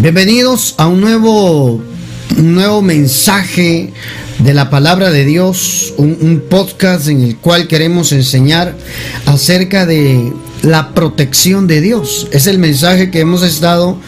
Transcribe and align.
Bienvenidos 0.00 0.76
a 0.78 0.86
un 0.86 1.02
nuevo, 1.02 1.78
nuevo 2.38 2.80
mensaje 2.80 3.92
de 4.38 4.54
la 4.54 4.70
palabra 4.70 5.10
de 5.10 5.26
Dios, 5.26 5.92
un, 5.98 6.16
un, 6.22 6.40
podcast 6.48 7.08
en 7.08 7.20
el 7.20 7.36
cual 7.36 7.68
queremos 7.68 8.10
enseñar 8.12 8.74
acerca 9.26 9.84
de 9.84 10.32
la 10.62 10.94
protección 10.94 11.66
de 11.66 11.82
Dios. 11.82 12.28
Es 12.32 12.46
el 12.46 12.58
mensaje 12.58 13.10
que 13.10 13.20
hemos 13.20 13.42
estado 13.42 13.98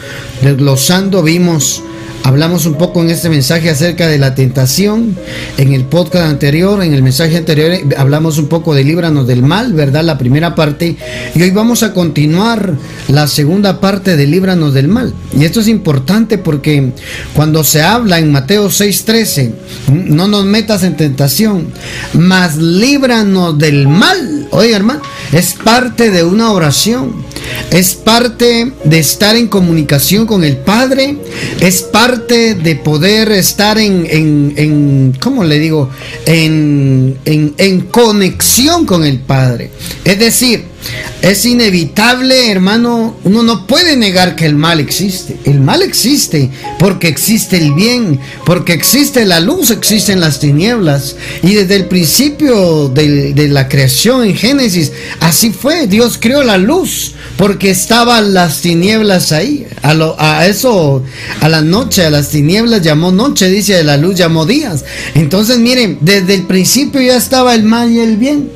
desglosando, 0.41 1.21
vimos 1.21 1.83
Hablamos 2.25 2.65
un 2.65 2.75
poco 2.75 3.01
en 3.01 3.09
este 3.09 3.27
mensaje 3.27 3.69
acerca 3.69 4.07
de 4.07 4.17
la 4.17 4.33
tentación. 4.33 5.17
En 5.57 5.73
el 5.73 5.83
podcast 5.83 6.25
anterior, 6.25 6.81
en 6.81 6.93
el 6.93 7.03
mensaje 7.03 7.35
anterior, 7.35 7.73
hablamos 7.97 8.37
un 8.37 8.47
poco 8.47 8.73
de 8.73 8.85
líbranos 8.85 9.27
del 9.27 9.43
mal, 9.43 9.73
¿verdad? 9.73 10.05
La 10.05 10.17
primera 10.17 10.55
parte. 10.55 10.95
Y 11.35 11.41
hoy 11.41 11.51
vamos 11.51 11.83
a 11.83 11.93
continuar 11.93 12.75
la 13.09 13.27
segunda 13.27 13.81
parte 13.81 14.15
de 14.15 14.25
líbranos 14.25 14.73
del 14.73 14.87
mal. 14.87 15.13
Y 15.37 15.43
esto 15.43 15.59
es 15.59 15.67
importante 15.67 16.37
porque 16.37 16.93
cuando 17.35 17.61
se 17.65 17.81
habla 17.81 18.19
en 18.19 18.31
Mateo 18.31 18.69
6:13, 18.69 19.51
no 19.91 20.29
nos 20.29 20.45
metas 20.45 20.83
en 20.83 20.95
tentación, 20.95 21.67
mas 22.13 22.55
líbranos 22.55 23.57
del 23.57 23.89
mal. 23.89 24.47
Oiga, 24.51 24.77
hermano, 24.77 25.01
es 25.33 25.55
parte 25.61 26.09
de 26.09 26.23
una 26.23 26.53
oración. 26.53 27.32
Es 27.71 27.95
parte 27.95 28.71
de 28.83 28.99
estar 28.99 29.35
en 29.35 29.47
comunicación 29.47 30.25
con 30.25 30.43
el 30.43 30.57
Padre. 30.57 31.17
Es 31.59 31.81
parte 31.81 32.55
de 32.55 32.75
poder 32.75 33.31
estar 33.31 33.77
en, 33.77 34.07
en, 34.09 34.53
en 34.57 35.17
¿cómo 35.19 35.43
le 35.43 35.59
digo? 35.59 35.89
En, 36.25 37.17
en, 37.25 37.53
en 37.57 37.81
conexión 37.81 38.85
con 38.85 39.03
el 39.03 39.19
Padre. 39.19 39.71
Es 40.03 40.19
decir, 40.19 40.73
es 41.21 41.45
inevitable, 41.45 42.51
hermano, 42.51 43.15
uno 43.23 43.43
no 43.43 43.65
puede 43.65 43.95
negar 43.95 44.35
que 44.35 44.45
el 44.45 44.55
mal 44.55 44.81
existe. 44.81 45.37
El 45.45 45.61
mal 45.61 45.81
existe 45.81 46.51
porque 46.79 47.07
existe 47.07 47.57
el 47.57 47.73
bien, 47.73 48.19
porque 48.45 48.73
existe 48.73 49.25
la 49.25 49.39
luz, 49.39 49.71
existen 49.71 50.19
las 50.19 50.39
tinieblas. 50.39 51.15
Y 51.41 51.53
desde 51.53 51.77
el 51.77 51.85
principio 51.85 52.89
de, 52.89 53.33
de 53.33 53.47
la 53.47 53.69
creación 53.69 54.25
en 54.25 54.35
Génesis, 54.35 54.91
así 55.21 55.51
fue. 55.51 55.87
Dios 55.87 56.17
creó 56.19 56.43
la 56.43 56.57
luz 56.57 57.13
porque 57.37 57.71
estaban 57.71 58.33
las 58.33 58.61
tinieblas 58.61 59.31
ahí. 59.31 59.67
A, 59.81 59.93
lo, 59.93 60.15
a 60.19 60.47
eso, 60.47 61.03
a 61.41 61.49
la 61.49 61.61
noche, 61.61 62.05
a 62.05 62.09
las 62.09 62.29
tinieblas 62.29 62.81
llamó 62.81 63.11
noche, 63.11 63.49
dice, 63.49 63.77
a 63.77 63.83
la 63.83 63.97
luz 63.97 64.15
llamó 64.15 64.45
días. 64.45 64.85
Entonces, 65.15 65.59
miren, 65.59 65.97
desde 66.01 66.35
el 66.35 66.43
principio 66.43 67.01
ya 67.01 67.17
estaba 67.17 67.55
el 67.55 67.63
mal 67.63 67.91
y 67.91 67.99
el 67.99 68.17
bien. 68.17 68.49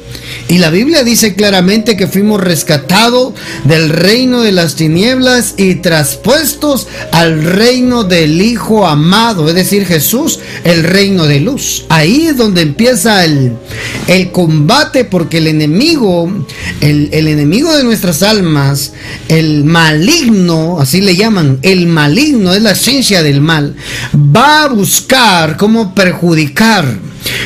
Y 0.50 0.60
la 0.60 0.70
Biblia 0.70 1.04
dice 1.04 1.36
claramente 1.36 1.98
que 1.98 2.08
fuimos 2.08 2.42
rescatados 2.42 3.34
del 3.66 3.90
reino 3.90 4.42
de 4.42 4.52
las 4.52 4.76
tinieblas 4.76 5.56
y 5.58 5.76
traspuestos 5.76 6.88
al 7.12 7.44
reino 7.44 8.04
del 8.04 8.42
Hijo 8.42 8.88
amado, 8.88 9.50
es 9.50 9.56
decir, 9.56 9.86
Jesús, 9.86 10.40
el 10.64 10.84
reino 10.84 11.26
de 11.26 11.40
luz. 11.40 11.86
Ahí 11.90 12.28
es 12.28 12.38
donde 12.38 12.62
empieza 12.62 13.26
el, 13.26 13.54
el 14.08 14.32
combate 14.32 15.06
porque 15.06 15.40
el 15.40 15.48
enemigo, 15.48 16.32
el, 16.82 17.10
el 17.12 17.28
enemigo 17.28 17.76
de 17.76 17.84
nuestras 17.84 18.24
almas, 18.24 18.94
el 19.28 19.66
maligno, 19.66 20.80
así 20.80 21.02
le 21.02 21.16
llaman, 21.16 21.60
el 21.62 21.88
maligno 21.88 22.54
es 22.54 22.62
la 22.62 22.72
esencia 22.72 23.24
del 23.24 23.42
mal, 23.42 23.76
va 24.16 24.64
a 24.64 24.68
buscar 24.68 25.58
cómo 25.58 25.94
perjudicar 25.94 27.00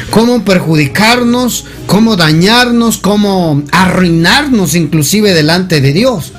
cómo 0.10 0.44
perjudicarnos, 0.44 1.66
cómo 1.88 2.16
dañarnos, 2.16 2.98
cómo 2.98 3.64
arruinarnos 3.72 4.76
inclusive 4.76 5.34
delante 5.34 5.82
de 5.82 5.94
Dios. 5.94 6.32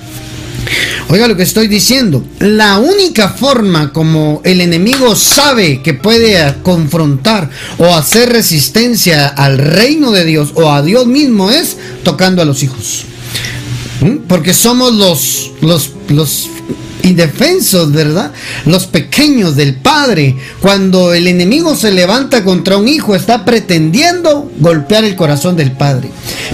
Oiga 1.08 1.28
lo 1.28 1.36
que 1.36 1.42
estoy 1.42 1.68
diciendo. 1.68 2.24
La 2.38 2.78
única 2.78 3.28
forma 3.28 3.92
como 3.92 4.40
el 4.44 4.60
enemigo 4.60 5.14
sabe 5.14 5.82
que 5.82 5.92
puede 5.92 6.54
confrontar 6.62 7.50
o 7.78 7.94
hacer 7.94 8.30
resistencia 8.30 9.28
al 9.28 9.58
reino 9.58 10.10
de 10.10 10.24
Dios 10.24 10.52
o 10.54 10.70
a 10.70 10.82
Dios 10.82 11.06
mismo 11.06 11.50
es 11.50 11.76
tocando 12.02 12.40
a 12.40 12.44
los 12.44 12.62
hijos. 12.62 13.04
¿Mm? 14.00 14.26
Porque 14.28 14.54
somos 14.54 14.94
los, 14.94 15.50
los, 15.60 15.90
los 16.08 16.48
indefensos, 17.02 17.92
¿verdad? 17.92 18.32
Los 18.64 18.86
pequeños 18.86 19.56
del 19.56 19.74
padre. 19.74 20.36
Cuando 20.60 21.14
el 21.14 21.26
enemigo 21.26 21.74
se 21.74 21.90
levanta 21.90 22.44
contra 22.44 22.76
un 22.76 22.88
hijo, 22.88 23.14
está 23.14 23.44
pretendiendo 23.44 24.50
golpear 24.58 25.04
el 25.04 25.16
corazón 25.16 25.56
del 25.56 25.72
padre. 25.72 26.10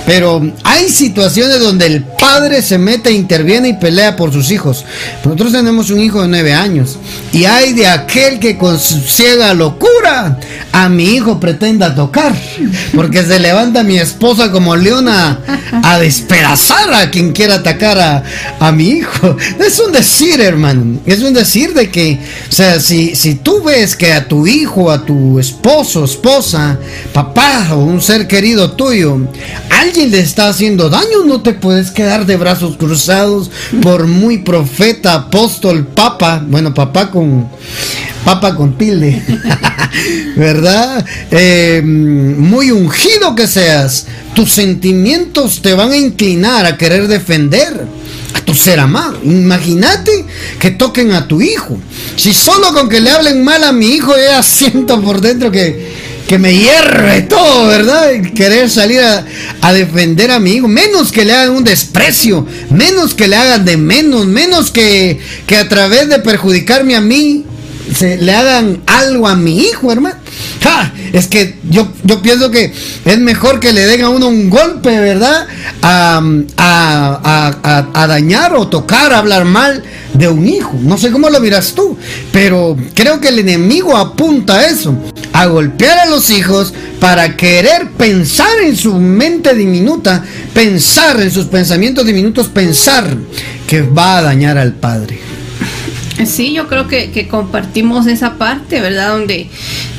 Pero 0.06 0.52
hay 0.64 0.88
situaciones 0.88 1.60
donde 1.60 1.86
el 1.86 2.04
padre 2.04 2.62
se 2.62 2.78
mete, 2.78 3.12
interviene 3.12 3.68
y 3.68 3.72
pelea 3.74 4.16
por 4.16 4.32
sus 4.32 4.50
hijos. 4.50 4.84
Nosotros 5.24 5.52
tenemos 5.52 5.90
un 5.90 6.00
hijo 6.00 6.22
de 6.22 6.28
nueve 6.28 6.54
años. 6.54 6.98
Y 7.32 7.44
hay 7.44 7.72
de 7.72 7.86
aquel 7.86 8.38
que 8.38 8.56
con 8.56 8.78
ciega 8.78 9.52
locura 9.54 9.88
a 10.72 10.88
mi 10.88 11.04
hijo 11.04 11.40
pretenda 11.40 11.94
tocar. 11.94 12.34
Porque 12.94 13.22
se 13.24 13.38
levanta 13.38 13.82
mi 13.82 13.98
esposa 13.98 14.50
como 14.50 14.76
leona 14.76 15.40
a 15.82 15.98
despedazar 15.98 16.92
a 16.92 17.10
quien 17.10 17.32
quiera 17.32 17.56
atacar 17.56 18.24
a, 18.60 18.72
mi 18.72 18.88
hijo. 18.88 19.36
Es 19.58 19.78
un 19.80 19.92
decir, 19.92 20.40
hermano. 20.40 21.00
Es 21.06 21.22
un 21.22 21.34
decir 21.34 21.74
de 21.74 21.90
que, 21.90 22.20
o 22.48 22.52
sea, 22.52 22.80
si, 22.80 23.14
si 23.14 23.34
tú 23.36 23.62
ves 23.62 23.96
que 23.96 24.12
a 24.12 24.28
tu 24.28 24.46
hijo, 24.46 24.90
a 24.90 25.04
tu 25.04 25.38
esposo, 25.38 26.04
esposa, 26.04 26.78
papá 27.12 27.68
o 27.72 27.78
un 27.78 28.00
ser 28.00 28.26
querido 28.26 28.72
tuyo, 28.72 29.18
alguien 29.70 30.10
le 30.10 30.20
está 30.20 30.48
haciendo 30.48 30.90
daño, 30.90 31.24
no 31.26 31.40
te 31.40 31.54
puedes 31.54 31.90
quedar 31.90 32.26
de 32.26 32.36
brazos 32.36 32.76
cruzados 32.76 33.50
por 33.82 34.06
muy 34.06 34.38
profeta, 34.38 35.14
apóstol, 35.14 35.86
papa, 35.86 36.42
bueno, 36.46 36.74
papá 36.74 37.10
con 37.10 37.48
papa 38.28 38.54
con 38.54 38.76
tilde, 38.76 39.22
¿verdad? 40.36 41.02
Eh, 41.30 41.80
muy 41.82 42.70
ungido 42.70 43.34
que 43.34 43.46
seas, 43.46 44.04
tus 44.34 44.52
sentimientos 44.52 45.62
te 45.62 45.72
van 45.72 45.92
a 45.92 45.96
inclinar 45.96 46.66
a 46.66 46.76
querer 46.76 47.08
defender 47.08 47.86
a 48.34 48.40
tu 48.42 48.52
ser 48.54 48.80
amado. 48.80 49.18
Imagínate 49.24 50.26
que 50.60 50.70
toquen 50.72 51.12
a 51.12 51.26
tu 51.26 51.40
hijo. 51.40 51.80
Si 52.16 52.34
solo 52.34 52.74
con 52.74 52.90
que 52.90 53.00
le 53.00 53.12
hablen 53.12 53.42
mal 53.42 53.64
a 53.64 53.72
mi 53.72 53.86
hijo, 53.92 54.12
ya 54.14 54.42
siento 54.42 55.00
por 55.00 55.22
dentro 55.22 55.50
que, 55.50 55.90
que 56.28 56.38
me 56.38 56.54
hierve 56.54 57.22
todo, 57.22 57.68
¿verdad? 57.68 58.10
Querer 58.34 58.68
salir 58.68 59.00
a, 59.00 59.24
a, 59.62 59.72
defender 59.72 60.30
a 60.30 60.38
mi 60.38 60.50
hijo. 60.50 60.68
Menos 60.68 61.12
que 61.12 61.24
le 61.24 61.32
hagan 61.32 61.52
un 61.52 61.64
desprecio, 61.64 62.46
menos 62.68 63.14
que 63.14 63.26
le 63.26 63.36
hagan 63.36 63.64
de 63.64 63.78
menos, 63.78 64.26
menos 64.26 64.70
que, 64.70 65.18
que 65.46 65.56
a 65.56 65.66
través 65.66 66.10
de 66.10 66.18
perjudicarme 66.18 66.94
a 66.94 67.00
mí, 67.00 67.46
se 67.94 68.16
le 68.18 68.32
hagan 68.32 68.82
algo 68.86 69.28
a 69.28 69.36
mi 69.36 69.58
hijo, 69.60 69.92
hermano. 69.92 70.16
Es 71.12 71.26
que 71.26 71.56
yo, 71.68 71.88
yo 72.04 72.20
pienso 72.20 72.50
que 72.50 72.72
es 73.04 73.18
mejor 73.18 73.60
que 73.60 73.72
le 73.72 73.86
den 73.86 74.02
a 74.02 74.10
uno 74.10 74.28
un 74.28 74.50
golpe, 74.50 74.98
¿verdad? 75.00 75.46
A, 75.80 76.20
a, 76.56 77.54
a, 77.62 77.86
a, 77.94 78.06
dañar 78.06 78.54
o 78.54 78.68
tocar, 78.68 79.12
hablar 79.12 79.44
mal 79.44 79.82
de 80.12 80.28
un 80.28 80.46
hijo. 80.46 80.74
No 80.82 80.98
sé 80.98 81.10
cómo 81.10 81.30
lo 81.30 81.40
miras 81.40 81.72
tú, 81.72 81.96
pero 82.32 82.76
creo 82.94 83.20
que 83.20 83.28
el 83.28 83.38
enemigo 83.38 83.96
apunta 83.96 84.56
a 84.56 84.66
eso, 84.66 84.94
a 85.32 85.46
golpear 85.46 85.98
a 86.00 86.06
los 86.06 86.30
hijos 86.30 86.74
para 87.00 87.36
querer 87.36 87.90
pensar 87.96 88.58
en 88.62 88.76
su 88.76 88.94
mente 88.94 89.54
diminuta, 89.54 90.24
pensar 90.52 91.20
en 91.20 91.30
sus 91.30 91.46
pensamientos 91.46 92.04
diminutos, 92.04 92.48
pensar 92.48 93.16
que 93.66 93.82
va 93.82 94.18
a 94.18 94.22
dañar 94.22 94.58
al 94.58 94.74
padre. 94.74 95.37
Sí, 96.26 96.52
yo 96.52 96.66
creo 96.66 96.88
que, 96.88 97.10
que, 97.10 97.28
compartimos 97.28 98.06
esa 98.06 98.34
parte, 98.34 98.80
¿verdad? 98.80 99.10
Donde 99.10 99.48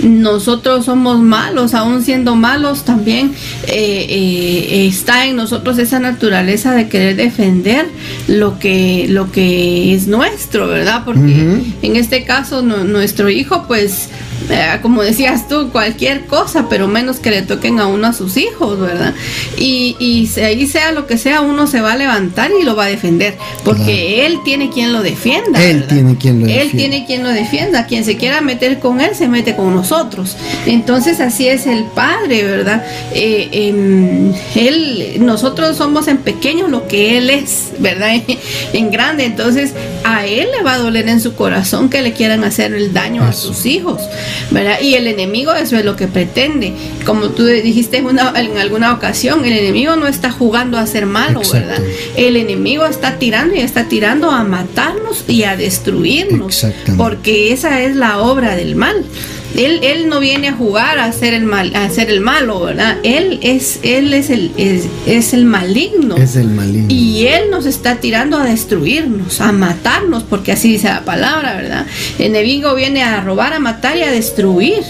nosotros 0.03 0.85
somos 0.85 1.19
malos, 1.19 1.73
aún 1.73 2.03
siendo 2.03 2.35
malos, 2.35 2.83
también 2.83 3.33
eh, 3.67 4.05
eh, 4.09 4.87
está 4.87 5.25
en 5.25 5.35
nosotros 5.35 5.77
esa 5.77 5.99
naturaleza 5.99 6.73
de 6.73 6.89
querer 6.89 7.15
defender 7.15 7.87
lo 8.27 8.59
que, 8.59 9.07
lo 9.09 9.31
que 9.31 9.93
es 9.93 10.07
nuestro, 10.07 10.67
¿verdad? 10.67 11.03
Porque 11.05 11.21
uh 11.21 11.25
-huh. 11.25 11.73
en 11.81 11.95
este 11.95 12.25
caso 12.25 12.61
no, 12.61 12.83
nuestro 12.83 13.29
hijo, 13.29 13.65
pues, 13.67 14.09
eh, 14.49 14.79
como 14.81 15.01
decías 15.01 15.47
tú, 15.47 15.69
cualquier 15.71 16.25
cosa, 16.25 16.67
pero 16.69 16.87
menos 16.87 17.17
que 17.17 17.31
le 17.31 17.41
toquen 17.41 17.79
a 17.79 17.87
uno 17.87 18.07
a 18.07 18.13
sus 18.13 18.37
hijos, 18.37 18.79
¿verdad? 18.79 19.13
Y, 19.57 19.95
y 19.99 20.29
ahí 20.41 20.65
sea 20.67 20.91
lo 20.91 21.07
que 21.07 21.17
sea, 21.17 21.41
uno 21.41 21.67
se 21.67 21.81
va 21.81 21.93
a 21.93 21.97
levantar 21.97 22.51
y 22.59 22.63
lo 22.63 22.75
va 22.75 22.85
a 22.85 22.87
defender, 22.87 23.37
porque 23.63 23.83
claro. 24.15 24.33
él 24.33 24.39
tiene 24.43 24.69
quien 24.69 24.93
lo 24.93 25.01
defienda. 25.01 25.63
Él 25.63 25.81
¿verdad? 25.81 25.95
tiene 25.95 26.17
quien 26.17 26.39
lo 26.39 26.45
Él 26.47 26.53
defienda. 26.53 26.77
tiene 26.77 27.05
quien 27.05 27.23
lo 27.23 27.29
defienda. 27.29 27.85
Quien 27.87 28.05
se 28.05 28.17
quiera 28.17 28.41
meter 28.41 28.79
con 28.79 29.01
él, 29.01 29.15
se 29.15 29.27
mete 29.27 29.55
con 29.55 29.73
nosotros. 29.75 30.35
Entonces 30.65 31.19
así 31.19 31.47
es 31.47 31.67
el 31.67 31.85
Padre, 31.95 32.43
¿verdad? 32.43 32.83
Eh, 33.13 33.49
eh, 33.51 34.33
él, 34.55 35.17
nosotros 35.19 35.77
somos 35.77 36.07
en 36.07 36.17
pequeño 36.17 36.67
lo 36.67 36.87
que 36.87 37.17
Él 37.17 37.29
es, 37.29 37.69
¿verdad? 37.79 38.11
en 38.73 38.91
grande. 38.91 39.25
Entonces 39.25 39.73
a 40.03 40.25
Él 40.25 40.47
le 40.55 40.63
va 40.63 40.73
a 40.73 40.77
doler 40.77 41.07
en 41.09 41.21
su 41.21 41.35
corazón 41.35 41.89
que 41.89 42.01
le 42.01 42.13
quieran 42.13 42.43
hacer 42.43 42.73
el 42.73 42.93
daño 42.93 43.21
Eso. 43.27 43.29
a 43.29 43.33
sus 43.53 43.65
hijos. 43.65 44.01
¿Verdad? 44.51 44.81
Y 44.81 44.95
el 44.95 45.07
enemigo 45.07 45.53
eso 45.53 45.77
es 45.77 45.85
lo 45.85 45.95
que 45.95 46.07
pretende. 46.07 46.73
Como 47.05 47.29
tú 47.29 47.45
dijiste 47.45 47.97
en, 47.97 48.05
una, 48.05 48.33
en 48.35 48.57
alguna 48.57 48.93
ocasión, 48.93 49.45
el 49.45 49.53
enemigo 49.53 49.95
no 49.95 50.07
está 50.07 50.31
jugando 50.31 50.77
a 50.77 50.85
ser 50.87 51.05
malo, 51.05 51.41
¿verdad? 51.51 51.79
El 52.15 52.35
enemigo 52.35 52.85
está 52.85 53.17
tirando 53.17 53.55
y 53.55 53.59
está 53.59 53.87
tirando 53.87 54.31
a 54.31 54.43
matarnos 54.43 55.25
y 55.27 55.43
a 55.43 55.55
destruirnos, 55.55 56.65
porque 56.97 57.53
esa 57.53 57.81
es 57.81 57.95
la 57.95 58.19
obra 58.19 58.55
del 58.55 58.75
mal. 58.75 59.05
Él, 59.55 59.79
él 59.83 60.09
no 60.09 60.19
viene 60.19 60.49
a 60.49 60.53
jugar 60.53 60.99
a 60.99 61.05
hacer 61.05 61.33
el 61.33 61.43
mal, 61.43 61.75
a 61.75 61.85
hacer 61.85 62.09
el 62.09 62.21
malo, 62.21 62.61
¿verdad? 62.61 62.97
Él 63.03 63.39
es, 63.41 63.79
él 63.83 64.13
es 64.13 64.29
el, 64.29 64.51
es, 64.57 65.33
el 65.33 65.45
maligno. 65.45 66.17
Es 66.17 66.35
el 66.35 66.49
maligno. 66.49 66.87
Y 66.89 67.27
él 67.27 67.49
nos 67.49 67.65
está 67.65 67.95
tirando 67.95 68.37
a 68.37 68.45
destruirnos, 68.45 69.41
a 69.41 69.51
matarnos, 69.51 70.23
porque 70.23 70.51
así 70.51 70.71
dice 70.71 70.87
la 70.87 71.03
palabra, 71.03 71.55
¿verdad? 71.55 71.85
El 72.19 72.27
enemigo 72.27 72.75
viene 72.75 73.03
a 73.03 73.21
robar, 73.21 73.53
a 73.53 73.59
matar 73.59 73.97
y 73.97 74.03
a 74.03 74.11
destruir. 74.11 74.83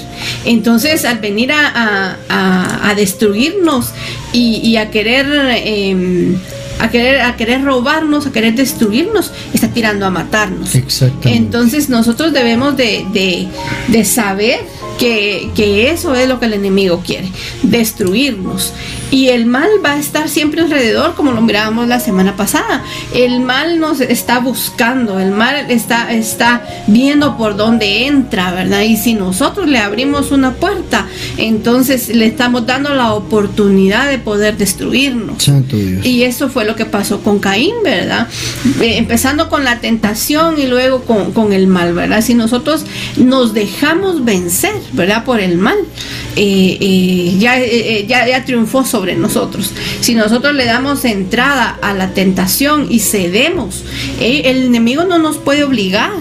Entonces, 0.46 1.06
al 1.06 1.20
venir 1.20 1.52
a, 1.52 2.18
a, 2.30 2.94
destruirnos 2.96 3.94
y, 4.34 4.76
a 4.76 4.90
querer 4.92 5.26
em, 5.64 6.38
a 6.80 6.90
querer, 6.90 7.22
a 7.22 7.36
querer 7.36 7.64
robarnos, 7.64 8.26
a 8.26 8.32
querer 8.32 8.56
destruirnos, 8.56 9.32
está 9.54 9.68
tirando 9.68 10.06
a 10.06 10.10
matarnos. 10.10 10.76
Exactamente. 10.76 11.36
Entonces 11.36 11.90
nosotros 11.90 12.34
debemos 12.34 12.76
de, 12.78 13.48
de 13.88 14.06
saber 14.06 14.60
que, 15.00 15.92
eso 15.92 16.14
es 16.14 16.28
lo 16.28 16.40
que 16.40 16.46
el 16.48 16.54
enemigo 16.54 17.02
quiere, 17.06 17.30
destruirnos. 17.64 18.74
Y 19.12 19.30
el 19.30 19.46
mal 19.46 19.70
va 19.84 19.94
a 19.94 20.00
estar 20.00 20.30
siempre 20.30 20.62
alrededor, 20.62 21.16
como 21.16 21.32
lo 21.32 21.42
mirábamos 21.42 21.88
la 21.88 22.00
semana 22.00 22.36
pasada. 22.36 22.84
El 23.14 23.40
mal 23.40 23.80
nos 23.80 24.02
está 24.02 24.40
buscando, 24.40 25.20
el 25.20 25.32
mal 25.32 25.70
está, 25.70 26.12
está 26.14 26.64
viendo 26.88 27.38
por 27.38 27.56
dónde 27.56 28.06
entra, 28.06 28.52
¿verdad? 28.52 28.82
Y 28.82 28.98
si 28.98 29.14
nosotros 29.14 29.68
le 29.68 29.80
abrimos 29.80 30.32
una 30.32 30.54
puerta, 30.54 31.08
entonces 31.38 32.10
le 32.10 32.26
estamos 32.26 32.66
dando 32.66 32.94
la 32.94 33.14
oportunidad 33.14 34.10
de 34.10 34.20
poder 34.20 34.58
destruirnos. 34.58 35.50
Y 36.04 36.24
eso 36.24 36.50
fue 36.50 36.66
lo 36.66 36.76
que 36.76 36.86
pasó 36.86 37.22
con 37.22 37.40
Caín, 37.40 37.76
¿verdad? 37.84 38.28
Eh, 38.82 38.98
empezando 38.98 39.50
con 39.50 39.64
la 39.64 39.80
tentación 39.80 40.60
y 40.60 40.68
luego 40.68 41.02
con, 41.04 41.32
con 41.32 41.54
el 41.54 41.68
mal, 41.68 41.94
¿verdad? 41.94 42.22
Si 42.22 42.34
nosotros 42.34 42.86
nos 43.18 43.54
dejamos 43.54 44.24
vencer, 44.24 44.76
¿verdad? 44.94 45.24
Por 45.24 45.40
el 45.40 45.58
mal. 45.58 45.78
Eh, 46.42 46.78
eh, 46.80 47.36
ya, 47.38 47.60
eh, 47.60 48.06
ya, 48.08 48.26
ya 48.26 48.46
triunfó 48.46 48.86
sobre 48.86 49.14
nosotros. 49.14 49.74
Si 50.00 50.16
nosotros 50.16 50.56
le 50.56 50.64
damos 50.64 51.04
entrada 51.04 51.78
a 51.82 51.94
la 51.94 52.14
tentación 52.14 52.88
y 52.90 53.00
cedemos, 53.00 53.84
el 54.22 54.64
enemigo 54.64 55.04
no 55.04 55.20
nos 55.20 55.38
puede 55.38 55.66
obligar 55.66 56.12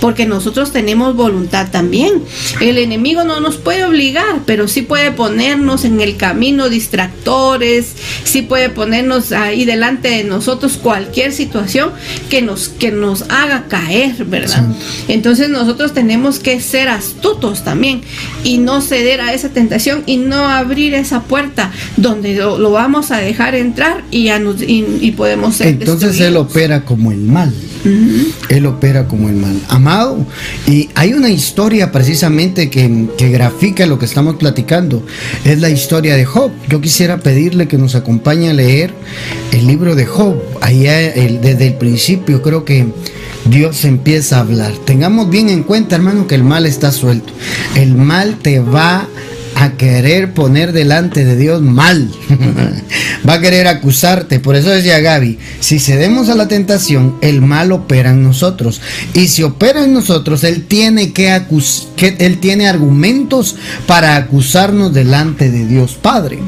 porque 0.00 0.26
nosotros 0.26 0.72
tenemos 0.72 1.14
voluntad 1.14 1.68
también. 1.70 2.22
El 2.60 2.78
enemigo 2.78 3.24
no 3.24 3.40
nos 3.40 3.56
puede 3.56 3.84
obligar, 3.84 4.40
pero 4.46 4.68
sí 4.68 4.82
puede 4.82 5.12
ponernos 5.12 5.84
en 5.84 6.00
el 6.00 6.16
camino 6.16 6.68
distractores, 6.68 7.94
sí 8.24 8.42
puede 8.42 8.70
ponernos 8.70 9.32
ahí 9.32 9.64
delante 9.64 10.08
de 10.08 10.24
nosotros 10.24 10.78
cualquier 10.78 11.32
situación 11.32 11.90
que 12.28 12.42
nos, 12.42 12.68
que 12.68 12.90
nos 12.90 13.22
haga 13.28 13.66
caer, 13.68 14.24
¿verdad? 14.24 14.64
Entonces 15.08 15.48
nosotros 15.48 15.92
tenemos 15.92 16.38
que 16.38 16.60
ser 16.60 16.88
astutos 16.88 17.64
también 17.64 18.02
y 18.44 18.58
no 18.58 18.80
ceder 18.80 19.20
a 19.20 19.34
esa 19.34 19.50
tentación 19.50 20.02
y 20.06 20.16
no 20.16 20.48
abrir 20.48 20.94
esa 20.94 21.22
puerta 21.22 21.70
donde 21.96 22.36
lo, 22.36 22.70
vamos 22.70 23.10
a 23.10 23.18
dejar 23.18 23.54
entrar 23.54 24.04
y, 24.10 24.24
ya 24.24 24.40
y, 24.60 25.12
podemos 25.12 25.56
ser. 25.56 25.68
Entonces 25.68 26.20
él 26.20 26.36
opera 26.36 26.84
como 26.84 27.12
el 27.12 27.18
mal. 27.18 27.52
Él 27.84 28.66
opera 28.66 29.06
como 29.06 29.28
el 29.28 29.36
mal. 29.36 29.60
Amado, 29.68 30.26
y 30.66 30.90
hay 30.94 31.12
una 31.14 31.30
historia 31.30 31.92
precisamente 31.92 32.70
que, 32.70 33.08
grafica 33.30 33.86
lo 33.86 33.98
que 33.98 34.06
estamos 34.06 34.36
platicando. 34.36 35.04
Es 35.44 35.60
la 35.60 35.70
historia 35.70 36.16
de 36.16 36.24
Job. 36.24 36.50
Yo 36.68 36.80
quisiera 36.80 37.18
pedirle 37.18 37.68
que 37.68 37.78
nos 37.78 37.94
acompañe 37.94 38.50
a 38.50 38.54
leer 38.54 38.92
el 39.52 39.66
libro 39.66 39.94
de 39.94 40.06
Job. 40.06 40.36
Ahí 40.60 40.80
desde 40.80 41.68
el 41.68 41.74
principio 41.74 42.42
creo 42.42 42.64
que 42.64 42.86
Dios 43.46 43.84
empieza 43.84 44.36
a 44.36 44.40
hablar. 44.40 44.72
Tengamos 44.84 45.30
bien 45.30 45.48
en 45.48 45.62
cuenta, 45.62 45.96
hermano, 45.96 46.26
que 46.26 46.34
el 46.34 46.44
mal 46.44 46.66
está 46.66 46.92
suelto. 46.92 47.32
El 47.76 47.94
mal 47.94 48.38
te 48.42 48.60
va 48.60 49.08
a 49.60 49.72
querer 49.72 50.32
poner 50.32 50.72
delante 50.72 51.24
de 51.24 51.36
Dios 51.36 51.60
mal. 51.60 52.10
Va 53.28 53.34
a 53.34 53.40
querer 53.40 53.66
acusarte. 53.66 54.40
Por 54.40 54.56
eso 54.56 54.70
decía 54.70 55.00
Gaby, 55.00 55.38
si 55.60 55.78
cedemos 55.78 56.30
a 56.30 56.34
la 56.34 56.48
tentación, 56.48 57.16
el 57.20 57.42
mal 57.42 57.70
opera 57.70 58.10
en 58.10 58.22
nosotros. 58.22 58.80
Y 59.12 59.28
si 59.28 59.42
opera 59.42 59.84
en 59.84 59.92
nosotros, 59.92 60.44
Él 60.44 60.64
tiene 60.66 61.12
que, 61.12 61.42
que 61.96 62.16
Él 62.20 62.38
tiene 62.38 62.68
argumentos 62.68 63.56
para 63.86 64.16
acusarnos 64.16 64.94
delante 64.94 65.50
de 65.50 65.66
Dios 65.66 65.94
Padre. 66.00 66.38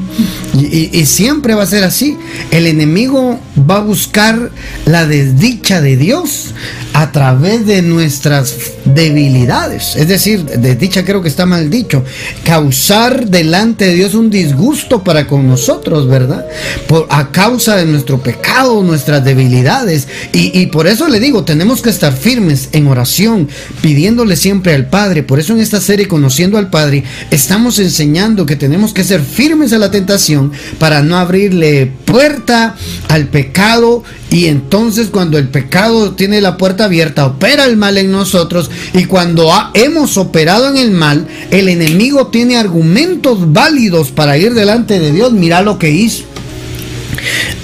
Y, 0.55 1.05
siempre 1.05 1.53
va 1.53 1.63
a 1.63 1.67
ser 1.67 1.83
así. 1.83 2.17
El 2.49 2.65
enemigo 2.65 3.39
va 3.69 3.77
a 3.77 3.81
buscar 3.81 4.49
la 4.85 5.05
desdicha 5.05 5.81
de 5.81 5.97
Dios 5.97 6.53
a 6.93 7.11
través 7.11 7.65
de 7.65 7.81
nuestras 7.81 8.55
debilidades. 8.85 9.95
Es 9.95 10.07
decir, 10.07 10.45
desdicha 10.45 11.03
creo 11.03 11.21
que 11.21 11.27
está 11.27 11.45
mal 11.45 11.69
dicho. 11.69 12.03
Causar 12.43 13.27
delante 13.27 13.85
de 13.85 13.95
Dios 13.95 14.13
un 14.13 14.29
disgusto 14.29 15.03
para 15.03 15.27
con 15.27 15.47
nosotros, 15.47 16.07
¿verdad? 16.07 16.45
Por, 16.87 17.07
a 17.09 17.31
causa 17.31 17.75
de 17.75 17.85
nuestro 17.85 18.21
pecado, 18.21 18.83
nuestras 18.83 19.25
debilidades. 19.25 20.07
Y, 20.31 20.57
y 20.59 20.67
por 20.67 20.87
eso 20.87 21.07
le 21.07 21.19
digo, 21.19 21.43
tenemos 21.43 21.81
que 21.81 21.89
estar 21.89 22.13
firmes 22.13 22.69
en 22.71 22.87
oración, 22.87 23.49
pidiéndole 23.81 24.35
siempre 24.35 24.75
al 24.75 24.87
Padre. 24.87 25.23
Por 25.23 25.39
eso 25.39 25.53
en 25.53 25.59
esta 25.59 25.81
serie, 25.81 26.07
Conociendo 26.07 26.57
al 26.57 26.69
Padre, 26.69 27.03
estamos 27.31 27.79
enseñando 27.79 28.45
que 28.45 28.55
tenemos 28.55 28.93
que 28.93 29.03
ser 29.03 29.21
firmes 29.21 29.73
a 29.73 29.79
la 29.79 29.89
tentación 29.89 30.51
para 30.77 31.01
no 31.01 31.17
abrirle 31.17 31.91
puerta 32.05 32.75
al 33.09 33.27
pecado 33.27 34.03
y 34.33 34.47
entonces 34.47 35.09
cuando 35.11 35.37
el 35.37 35.47
pecado 35.47 36.13
tiene 36.13 36.41
la 36.41 36.57
puerta 36.57 36.85
abierta 36.85 37.27
opera 37.27 37.65
el 37.65 37.77
mal 37.77 37.99
en 37.99 38.11
nosotros 38.11 38.71
y 38.93 39.05
cuando 39.05 39.51
hemos 39.75 40.17
operado 40.17 40.69
en 40.69 40.77
el 40.77 40.89
mal 40.89 41.27
el 41.51 41.69
enemigo 41.69 42.27
tiene 42.27 42.57
argumentos 42.57 43.53
válidos 43.53 44.09
para 44.09 44.35
ir 44.39 44.55
delante 44.55 44.99
de 44.99 45.11
Dios 45.11 45.33
mira 45.33 45.61
lo 45.61 45.77
que 45.77 45.91
hizo 45.91 46.23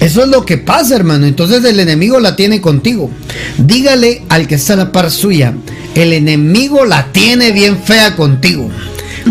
eso 0.00 0.22
es 0.22 0.28
lo 0.28 0.46
que 0.46 0.56
pasa, 0.56 0.96
hermano. 0.96 1.26
Entonces 1.26 1.62
el 1.64 1.78
enemigo 1.78 2.18
la 2.20 2.34
tiene 2.34 2.62
contigo. 2.62 3.10
Dígale 3.58 4.22
al 4.30 4.46
que 4.46 4.54
está 4.54 4.72
a 4.72 4.76
la 4.76 4.92
par 4.92 5.10
suya, 5.10 5.52
el 5.94 6.14
enemigo 6.14 6.86
la 6.86 7.12
tiene 7.12 7.52
bien 7.52 7.82
fea 7.82 8.16
contigo. 8.16 8.70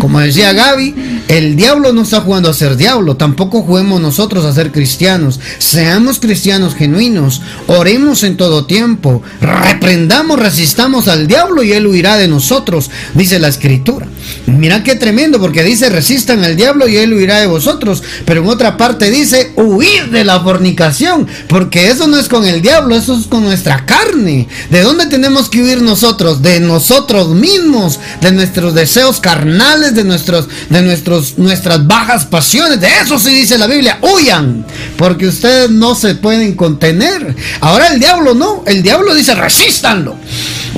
Como 0.00 0.18
decía 0.18 0.54
Gaby, 0.54 0.94
el 1.28 1.56
diablo 1.56 1.92
no 1.92 2.02
está 2.02 2.22
jugando 2.22 2.48
a 2.48 2.54
ser 2.54 2.76
diablo, 2.76 3.18
tampoco 3.18 3.62
juguemos 3.62 4.00
nosotros 4.00 4.46
a 4.46 4.54
ser 4.54 4.72
cristianos. 4.72 5.38
Seamos 5.58 6.18
cristianos 6.18 6.74
genuinos, 6.74 7.42
oremos 7.66 8.24
en 8.24 8.38
todo 8.38 8.64
tiempo, 8.64 9.22
reprendamos, 9.42 10.38
resistamos 10.38 11.06
al 11.06 11.26
diablo 11.26 11.62
y 11.62 11.72
él 11.72 11.86
huirá 11.86 12.16
de 12.16 12.28
nosotros, 12.28 12.90
dice 13.14 13.38
la 13.38 13.48
escritura. 13.48 14.08
Mira 14.46 14.82
qué 14.82 14.96
tremendo, 14.96 15.38
porque 15.38 15.62
dice 15.62 15.90
resistan 15.90 16.42
al 16.44 16.56
diablo 16.56 16.88
y 16.88 16.96
él 16.96 17.12
huirá 17.12 17.38
de 17.38 17.46
vosotros, 17.46 18.02
pero 18.24 18.40
en 18.40 18.48
otra 18.48 18.78
parte 18.78 19.10
dice 19.10 19.52
huir 19.56 20.10
de 20.10 20.24
la 20.24 20.40
fornicación, 20.40 21.28
porque 21.46 21.90
eso 21.90 22.06
no 22.06 22.18
es 22.18 22.28
con 22.28 22.46
el 22.46 22.62
diablo, 22.62 22.96
eso 22.96 23.18
es 23.18 23.26
con 23.26 23.44
nuestra 23.44 23.84
carne. 23.84 24.48
¿De 24.70 24.80
dónde 24.80 25.06
tenemos 25.06 25.50
que 25.50 25.62
huir 25.62 25.82
nosotros? 25.82 26.40
De 26.40 26.58
nosotros 26.58 27.34
mismos, 27.34 28.00
de 28.22 28.32
nuestros 28.32 28.74
deseos 28.74 29.20
carnales 29.20 29.89
de, 29.94 30.04
nuestros, 30.04 30.48
de 30.68 30.82
nuestros, 30.82 31.38
nuestras 31.38 31.86
bajas 31.86 32.24
pasiones. 32.24 32.80
De 32.80 32.88
eso 33.02 33.18
sí 33.18 33.30
dice 33.30 33.58
la 33.58 33.66
Biblia. 33.66 33.98
Huyan, 34.02 34.64
porque 34.96 35.28
ustedes 35.28 35.70
no 35.70 35.94
se 35.94 36.14
pueden 36.14 36.54
contener. 36.54 37.34
Ahora 37.60 37.88
el 37.88 37.98
diablo 37.98 38.34
no. 38.34 38.62
El 38.66 38.82
diablo 38.82 39.14
dice 39.14 39.34
resístanlo. 39.34 40.16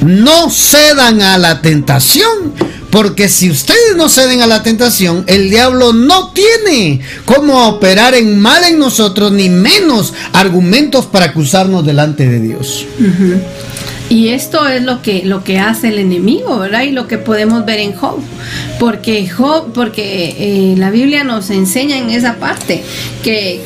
No 0.02 0.50
cedan 0.50 1.22
a 1.22 1.38
la 1.38 1.60
tentación. 1.62 2.52
Porque 2.92 3.30
si 3.30 3.50
ustedes 3.50 3.96
no 3.96 4.10
ceden 4.10 4.42
a 4.42 4.46
la 4.46 4.62
tentación, 4.62 5.24
el 5.26 5.48
diablo 5.48 5.94
no 5.94 6.30
tiene 6.32 7.00
cómo 7.24 7.66
operar 7.66 8.14
en 8.14 8.38
mal 8.38 8.64
en 8.64 8.78
nosotros, 8.78 9.32
ni 9.32 9.48
menos 9.48 10.12
argumentos 10.34 11.06
para 11.06 11.24
acusarnos 11.24 11.86
delante 11.86 12.28
de 12.28 12.38
Dios. 12.38 12.84
Y 14.10 14.28
esto 14.28 14.68
es 14.68 14.82
lo 14.82 15.00
que, 15.00 15.24
lo 15.24 15.42
que 15.42 15.58
hace 15.58 15.88
el 15.88 15.98
enemigo, 15.98 16.58
¿verdad? 16.58 16.82
Y 16.82 16.90
lo 16.90 17.08
que 17.08 17.16
podemos 17.16 17.64
ver 17.64 17.80
en 17.80 17.94
Job. 17.94 18.18
Porque 18.82 19.28
Job, 19.28 19.72
porque 19.72 20.34
eh, 20.36 20.74
la 20.76 20.90
Biblia 20.90 21.22
nos 21.22 21.50
enseña 21.50 21.98
en 21.98 22.10
esa 22.10 22.40
parte 22.40 22.82
que, 23.22 23.60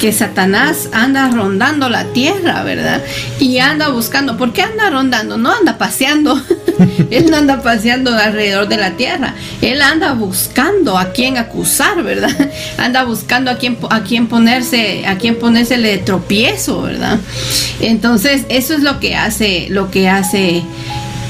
que, 0.00 0.12
Satanás 0.12 0.88
anda 0.92 1.30
rondando 1.30 1.88
la 1.88 2.06
tierra, 2.06 2.64
¿verdad? 2.64 3.00
Y 3.38 3.58
anda 3.58 3.90
buscando. 3.90 4.36
¿Por 4.36 4.52
qué 4.52 4.62
anda 4.62 4.90
rondando? 4.90 5.36
No 5.36 5.52
anda 5.52 5.78
paseando. 5.78 6.36
Él 7.12 7.30
no 7.30 7.36
anda 7.36 7.62
paseando 7.62 8.12
alrededor 8.12 8.66
de 8.66 8.76
la 8.76 8.96
tierra. 8.96 9.36
Él 9.62 9.80
anda 9.80 10.14
buscando 10.14 10.98
a 10.98 11.12
quién 11.12 11.38
acusar, 11.38 12.02
¿verdad? 12.02 12.34
Anda 12.78 13.04
buscando 13.04 13.52
a 13.52 13.56
quién, 13.56 13.78
a 13.88 14.02
quién 14.02 14.26
ponerse, 14.26 15.06
a 15.06 15.16
quién 15.16 15.36
ponérsele 15.36 15.98
tropiezo, 15.98 16.82
¿verdad? 16.82 17.20
Entonces, 17.78 18.46
eso 18.48 18.74
es 18.74 18.82
lo 18.82 18.98
que 18.98 19.14
hace 19.14 19.68
lo 19.70 19.92
que 19.92 20.08
hace 20.08 20.64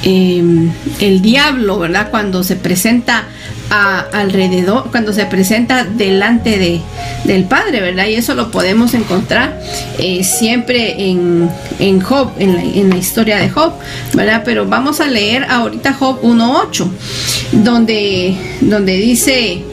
em, 0.03 0.73
el 1.01 1.23
diablo, 1.23 1.79
¿verdad? 1.79 2.11
Cuando 2.11 2.43
se 2.43 2.57
presenta 2.57 3.27
alrededor, 3.71 4.91
cuando 4.91 5.13
se 5.13 5.27
presenta 5.27 5.85
delante 5.85 6.59
de, 6.59 6.81
del 7.25 7.45
Padre, 7.45 7.81
¿verdad? 7.81 8.07
Y 8.07 8.15
eso 8.15 8.35
lo 8.35 8.51
podemos 8.51 8.95
encontrar 8.95 9.61
eh, 9.99 10.23
siempre 10.23 11.09
en, 11.11 11.51
en 11.79 12.01
Job, 12.01 12.33
en 12.39 12.55
la, 12.55 12.63
en 12.63 12.91
la, 12.91 12.97
historia 12.97 13.39
de 13.39 13.51
Job, 13.51 13.73
¿verdad? 14.13 14.43
Pero 14.45 14.67
vamos 14.67 15.01
a 15.01 15.07
leer 15.07 15.45
ahorita 15.45 15.95
Job 15.95 16.23
1.8, 16.23 16.89
donde, 17.53 18.37
donde 18.61 18.97
dice, 18.97 19.65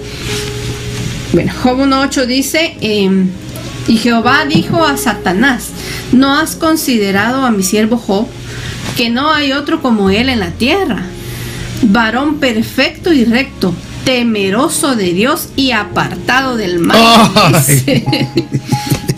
bueno, 1.34 1.54
Job 1.62 1.80
1.8 1.80 2.26
dice, 2.26 2.76
em, 2.82 3.30
y 3.88 3.98
Jehová 3.98 4.46
dijo 4.46 4.86
a 4.86 4.98
Satanás, 4.98 5.70
¿no 6.12 6.34
has 6.34 6.56
considerado 6.56 7.46
a 7.46 7.52
mi 7.52 7.64
siervo 7.64 7.98
Job? 7.98 8.28
Que 9.02 9.10
no 9.10 9.34
hay 9.34 9.52
otro 9.52 9.82
como 9.82 10.12
él 10.12 10.30
en 10.30 10.40
la 10.40 10.52
tierra, 10.52 11.02
varón 11.82 12.40
perfecto 12.40 13.12
y 13.12 13.26
recto, 13.26 13.74
temeroso 14.06 14.96
de 14.96 15.12
Dios 15.14 15.48
y 15.56 15.72
apartado 15.72 16.56
del 16.56 16.78
mal. 16.78 17.32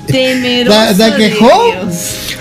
temeroso 0.08 0.94
de 1.18 1.32
Job, 1.38 1.92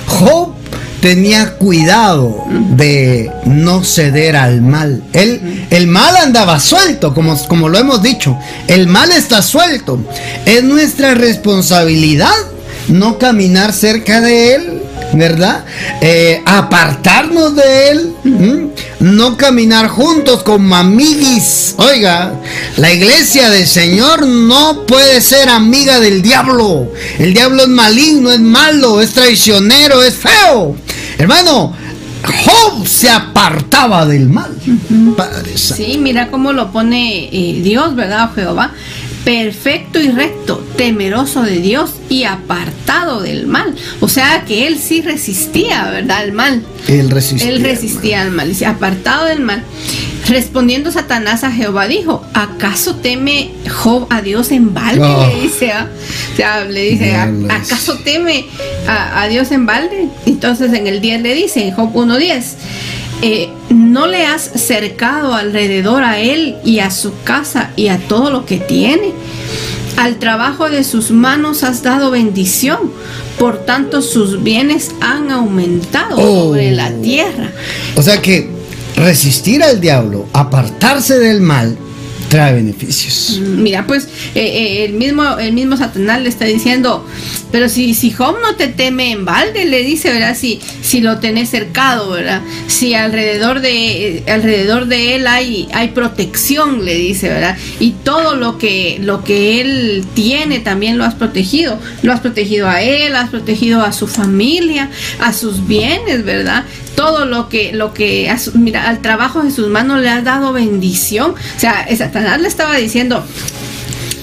Job 0.07 0.55
tenía 1.01 1.55
cuidado 1.55 2.45
de 2.77 3.29
no 3.47 3.83
ceder 3.83 4.37
al 4.37 4.63
mal. 4.63 5.03
Él, 5.13 5.67
el 5.71 5.89
mal 5.89 6.15
andaba 6.17 6.61
suelto, 6.61 7.13
como, 7.13 7.37
como 7.49 7.69
lo 7.69 7.77
hemos 7.77 8.05
dicho. 8.05 8.39
El 8.69 8.87
mal 8.87 9.11
está 9.11 9.43
suelto. 9.43 9.99
Es 10.47 10.63
nuestra 10.63 11.15
responsabilidad 11.15 12.31
no 12.87 13.19
caminar 13.19 13.73
cerca 13.73 14.21
de 14.21 14.55
él 14.55 14.83
¿verdad? 15.15 15.65
Eh, 16.01 16.43
apartarnos 16.45 17.55
de 17.55 17.89
él, 17.91 18.13
no 19.01 19.37
caminar 19.37 19.89
juntos 19.89 20.43
como 20.43 20.75
amiguis. 20.77 21.75
Oiga, 21.79 22.35
la 22.77 22.93
iglesia 22.93 23.51
del 23.51 23.67
Señor 23.67 24.27
no 24.27 24.85
puede 24.87 25.21
ser 25.21 25.49
amiga 25.49 26.01
del 26.01 26.23
diablo. 26.23 26.91
El 27.19 27.35
diablo 27.35 27.63
es 27.63 27.69
maligno, 27.69 28.33
es 28.33 28.41
malo, 28.41 29.01
es 29.01 29.13
traicionero, 29.13 30.03
es 30.03 30.15
feo. 30.15 30.77
Hermano, 31.19 31.75
Job 32.25 32.87
se 32.87 33.11
apartaba 33.11 34.07
del 34.07 34.29
mal. 34.29 34.55
sí, 35.55 35.99
mira 35.99 36.31
cómo 36.31 36.53
lo 36.53 36.71
pone 36.71 37.29
eh, 37.33 37.61
Dios, 37.63 37.95
¿verdad? 37.95 38.31
Jehová 38.35 38.73
perfecto 39.25 40.01
y 40.01 40.09
recto, 40.09 40.65
temeroso 40.77 41.43
de 41.43 41.61
Dios 41.61 41.95
y 42.09 42.25
apartado 42.25 43.23
del 43.23 43.47
mal. 43.47 43.75
O 44.01 44.09
sea 44.09 44.45
que 44.47 44.67
él 44.67 44.79
sí 44.79 45.03
resistía, 45.03 45.91
¿verdad? 45.91 46.19
Al 46.19 46.33
mal. 46.33 46.65
Él 46.89 47.11
resistía. 47.11 47.49
Él 47.49 47.63
resistía 47.63 48.23
al 48.23 48.31
mal. 48.31 48.49
Dice, 48.49 48.67
apartado 48.67 49.27
del 49.27 49.41
mal. 49.41 49.63
Respondiendo 50.29 50.93
Satanás 50.93 51.43
a 51.43 51.51
Jehová 51.51 51.89
dijo, 51.89 52.25
¿acaso 52.33 52.97
teme 52.97 53.51
Job 53.69 54.07
a 54.11 54.23
Dios 54.23 54.53
en 54.53 54.73
balde? 54.73 55.01
Le 55.01 55.05
oh. 55.05 55.43
dice, 55.43 55.73
¿ah? 55.73 55.89
o 56.33 56.37
sea, 56.37 56.65
le 56.65 56.91
dice, 56.91 57.17
¿acaso 57.17 57.99
teme 57.99 58.47
a, 58.87 59.23
a, 59.23 59.29
Dios 59.29 59.51
en 59.51 59.67
balde? 59.67 60.09
Entonces 60.27 60.73
en 60.73 60.87
el 60.87 61.01
10 61.01 61.23
le 61.23 61.35
dice, 61.35 61.67
en 61.67 61.75
Job 61.75 61.93
1.10, 61.93 62.45
eh, 63.23 63.51
no 63.71 64.09
le 64.09 64.27
has 64.27 64.43
cercado 64.43 65.35
alrededor 65.35 66.03
a 66.03 66.19
él 66.19 66.57
y 66.65 66.81
a 66.81 66.91
su 66.91 67.13
casa 67.23 67.71
y 67.77 67.87
a 67.87 67.99
todo 67.99 68.31
lo 68.31 68.45
que 68.47 68.59
tiene. 68.59 69.13
Al 69.97 70.17
trabajo 70.19 70.69
de 70.69 70.83
sus 70.83 71.13
manos 71.13 71.63
has 71.63 71.83
dado 71.83 72.11
bendición, 72.11 72.79
por 73.39 73.65
tanto 73.65 74.03
sus 74.03 74.43
bienes 74.43 74.91
han 75.01 75.31
aumentado 75.31 76.17
sobre 76.17 76.73
la 76.73 76.89
oh. 76.89 77.01
tierra. 77.01 77.53
O 77.95 78.03
sea 78.03 78.21
que 78.21 78.51
resistir 78.97 79.63
al 79.63 79.81
diablo, 79.81 80.27
apartarse 80.33 81.19
del 81.19 81.41
mal, 81.41 81.79
trae 82.33 82.55
beneficios. 82.55 83.39
Mira, 83.41 83.87
pues 83.87 84.05
eh, 84.35 84.41
eh, 84.41 84.85
el, 84.87 84.95
mismo, 84.95 85.39
el 85.39 85.53
mismo 85.53 85.77
Satanás 85.77 86.23
le 86.23 86.31
está 86.31 86.47
diciendo, 86.47 87.07
pero 87.51 87.69
si, 87.69 87.93
si 87.93 88.11
Job 88.11 88.37
no 88.41 88.57
te 88.57 88.69
teme 88.69 89.11
en 89.11 89.27
balde, 89.27 89.67
le 89.67 89.83
dice, 89.83 90.11
¿verdad? 90.11 90.35
Si, 90.35 90.59
si 90.81 91.03
lo 91.03 91.19
tenés 91.19 91.51
cercado, 91.51 92.09
¿verdad? 92.13 92.41
Si 92.69 92.95
alrededor 92.95 93.61
de, 93.61 94.23
alrededor 94.29 94.87
de 94.87 95.17
él 95.17 95.27
hay, 95.27 95.69
hay 95.75 95.89
protección, 95.89 96.87
le 96.87 96.95
dice, 96.95 97.29
¿verdad? 97.29 97.59
Y 97.81 97.91
todo 97.91 98.35
lo 98.35 98.57
que, 98.57 98.97
lo 99.03 99.25
que 99.25 99.61
él 99.61 100.03
tiene 100.15 100.61
también 100.61 100.97
lo 100.97 101.05
has 101.05 101.15
protegido. 101.15 101.79
Lo 102.01 102.15
has 102.15 102.21
protegido 102.21 102.67
a 102.67 102.81
él, 102.81 103.15
has 103.15 103.29
protegido 103.29 103.83
a 103.83 103.93
su 103.93 104.07
familia, 104.07 104.89
a 105.21 105.35
sus 105.35 105.67
bienes, 105.67 106.25
¿verdad? 106.25 106.65
Todo 106.95 107.25
lo 107.25 107.49
que, 107.49 107.73
lo 107.73 107.95
que, 107.95 108.35
mira, 108.55 108.89
al 108.89 109.01
trabajo 109.01 109.43
de 109.43 109.51
sus 109.51 109.69
manos 109.69 110.01
le 110.01 110.09
has 110.09 110.25
dado 110.25 110.53
bendición. 110.53 111.33
O 111.33 111.61
sea, 111.61 111.87
Satanás 111.97 112.41
le 112.41 112.49
estaba 112.49 112.77
diciendo, 112.77 113.25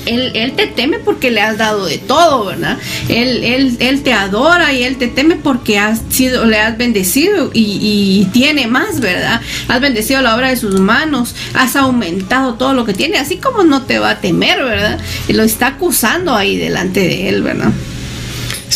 él, 0.06 0.54
te 0.56 0.68
teme 0.68 1.00
porque 1.00 1.32
le 1.32 1.42
has 1.42 1.58
dado 1.58 1.86
de 1.86 1.98
todo, 1.98 2.46
¿verdad? 2.46 2.78
Él, 3.08 3.44
él, 3.44 3.78
él 3.80 4.02
te 4.02 4.14
adora 4.14 4.74
y 4.74 4.84
él 4.84 4.98
te 4.98 5.08
teme 5.08 5.36
porque 5.36 5.78
has 5.78 6.02
sido, 6.10 6.46
le 6.46 6.60
has 6.60 6.78
bendecido 6.78 7.52
y, 7.54 8.28
tiene 8.34 8.68
más, 8.68 9.00
¿verdad? 9.00 9.42
Has 9.68 9.82
bendecido 9.82 10.22
la 10.22 10.36
obra 10.36 10.50
de 10.50 10.56
sus 10.56 10.80
manos, 10.80 11.36
has 11.54 11.76
aumentado 11.76 12.56
todo 12.56 12.74
lo 12.74 12.86
que 12.86 12.94
tiene, 12.94 13.18
así 13.18 13.38
como 13.38 13.64
no 13.64 13.84
te 13.84 14.00
va 14.00 14.12
a 14.12 14.22
temer, 14.22 14.64
¿verdad? 14.64 15.00
Y 15.28 15.34
lo 15.34 15.44
está 15.44 15.68
acusando 15.68 16.36
ahí 16.36 16.58
delante 16.58 17.02
de 17.02 17.30
él, 17.30 17.42
¿verdad? 17.42 17.72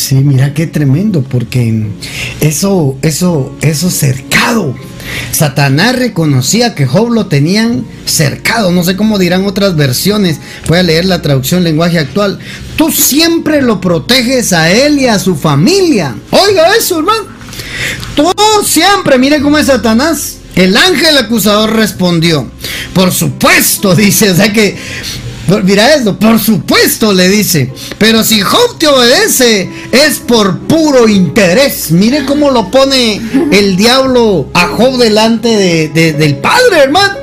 Sí, 0.04 0.16
mira 0.16 0.54
qué 0.54 0.68
tremendo, 0.68 1.22
porque 1.22 1.88
eso, 2.42 2.98
eso, 3.02 3.56
eso 3.62 3.90
cercado 3.90 4.76
Satanás 5.32 5.96
reconocía 5.96 6.76
que 6.76 6.86
Job 6.86 7.10
lo 7.10 7.28
tenían 7.28 7.86
cercado, 8.06 8.74
no 8.74 8.84
sé 8.84 8.98
cómo 8.98 9.18
dirán 9.18 9.46
otras 9.46 9.78
versiones, 9.78 10.42
voy 10.68 10.80
a 10.80 10.84
leer 10.84 11.06
la 11.06 11.22
traducción 11.22 11.64
lenguaje 11.64 12.00
actual. 12.00 12.38
Tú 12.76 12.92
siempre 12.92 13.62
lo 13.62 13.80
proteges 13.80 14.52
a 14.52 14.70
él 14.74 15.00
y 15.00 15.08
a 15.08 15.20
su 15.20 15.38
familia. 15.38 16.16
Oiga 16.32 16.76
eso, 16.76 17.00
hermano. 17.00 17.24
Tú 18.14 18.30
siempre, 18.66 19.18
mire 19.18 19.42
cómo 19.42 19.58
es 19.58 19.68
Satanás. 19.68 20.40
El 20.58 20.76
ángel 20.76 21.18
acusador 21.18 21.74
respondió, 21.74 22.52
por 22.94 23.14
supuesto, 23.14 23.96
dice, 23.96 24.32
o 24.32 24.36
sea 24.36 24.52
que 24.52 24.78
Mira 25.62 25.94
esto, 25.94 26.18
por 26.18 26.40
supuesto 26.40 27.14
le 27.14 27.28
dice, 27.28 27.72
pero 27.98 28.24
si 28.24 28.42
Job 28.42 28.78
te 28.80 28.88
obedece 28.88 29.70
es 29.92 30.20
por 30.20 30.60
puro 30.60 31.08
interés. 31.08 31.92
Mire 31.92 32.26
cómo 32.26 32.50
lo 32.50 32.72
pone 32.72 33.22
el 33.52 33.76
diablo 33.76 34.48
a 34.54 34.68
Job 34.68 34.98
delante 34.98 35.90
del 35.90 36.36
Padre, 36.38 36.80
hermano. 36.84 37.14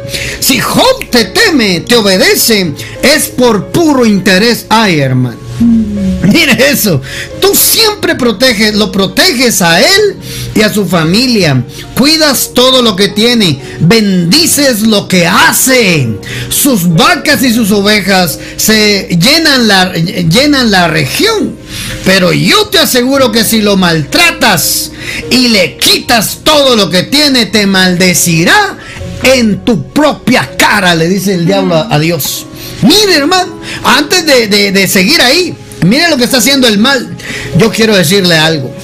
Si 0.41 0.59
Job 0.59 1.11
te 1.11 1.27
teme, 1.27 1.81
te 1.81 1.97
obedece, 1.97 2.73
es 3.03 3.29
por 3.29 3.67
puro 3.69 4.07
interés. 4.07 4.67
Ay, 4.69 5.01
hermano. 5.01 5.50
Mire 6.23 6.71
eso, 6.71 7.01
tú 7.41 7.55
siempre 7.55 8.15
proteges, 8.15 8.75
lo 8.75 8.91
proteges 8.93 9.63
a 9.63 9.81
él 9.81 10.17
y 10.55 10.63
a 10.63 10.73
su 10.73 10.87
familia, 10.87 11.65
cuidas 11.97 12.51
todo 12.55 12.83
lo 12.83 12.97
que 12.97 13.09
tiene, 13.09 13.61
bendices 13.81 14.83
lo 14.83 15.09
que 15.09 15.27
hace. 15.27 16.09
Sus 16.49 16.89
vacas 16.95 17.43
y 17.43 17.53
sus 17.53 17.71
ovejas 17.71 18.39
se 18.57 19.09
llenan 19.21 19.69
la, 19.69 19.93
llenan 19.93 20.71
la 20.71 20.89
región. 20.89 21.57
Pero 22.05 22.33
yo 22.33 22.67
te 22.67 22.79
aseguro 22.79 23.31
que 23.31 23.45
si 23.45 23.61
lo 23.61 23.77
maltratas 23.77 24.91
y 25.31 25.49
le 25.49 25.77
quitas 25.77 26.39
todo 26.43 26.77
lo 26.77 26.91
que 26.91 27.05
tiene, 27.05 27.47
te 27.47 27.67
maldecirá 27.67 28.77
en 29.23 29.65
tu 29.65 29.89
propia 29.89 30.57
cara, 30.57 30.95
le 30.95 31.09
dice 31.09 31.35
el 31.35 31.47
diablo 31.47 31.75
a, 31.77 31.99
Dios. 31.99 32.47
Mire, 32.83 33.17
hermano, 33.17 33.61
antes 33.85 34.25
de, 34.25 34.73
de 34.73 34.89
seguir 34.89 35.21
ahí, 35.21 35.55
mire 35.83 36.09
lo 36.09 36.17
que 36.17 36.25
está 36.25 36.39
haciendo 36.39 36.67
el 36.67 36.79
mal. 36.79 37.17
Yo 37.57 37.71
quiero 37.71 37.97
decirle 37.97 38.37
algo. 38.37 38.75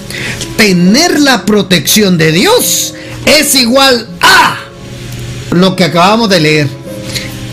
Tener 0.56 1.20
la 1.20 1.44
protección 1.44 2.18
de 2.18 2.32
Dios 2.32 2.94
es 3.26 3.54
igual 3.54 4.08
a 4.20 4.58
lo 5.50 5.76
que 5.76 5.84
acabamos 5.84 6.28
de 6.28 6.40
leer. 6.40 6.68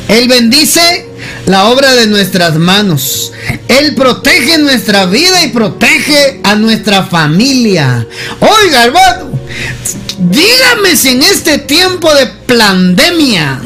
Él 0.07 0.27
bendice 0.27 1.12
la 1.45 1.65
obra 1.65 1.93
de 1.93 2.07
nuestras 2.07 2.57
manos. 2.57 3.31
Él 3.67 3.95
protege 3.95 4.57
nuestra 4.57 5.05
vida 5.05 5.43
y 5.43 5.49
protege 5.49 6.39
a 6.43 6.55
nuestra 6.55 7.03
familia. 7.03 8.07
Oiga, 8.39 8.85
hermano, 8.85 9.39
dígame 10.19 10.95
si 10.95 11.09
en 11.09 11.23
este 11.23 11.59
tiempo 11.59 12.13
de 12.13 12.27
pandemia, 12.27 13.61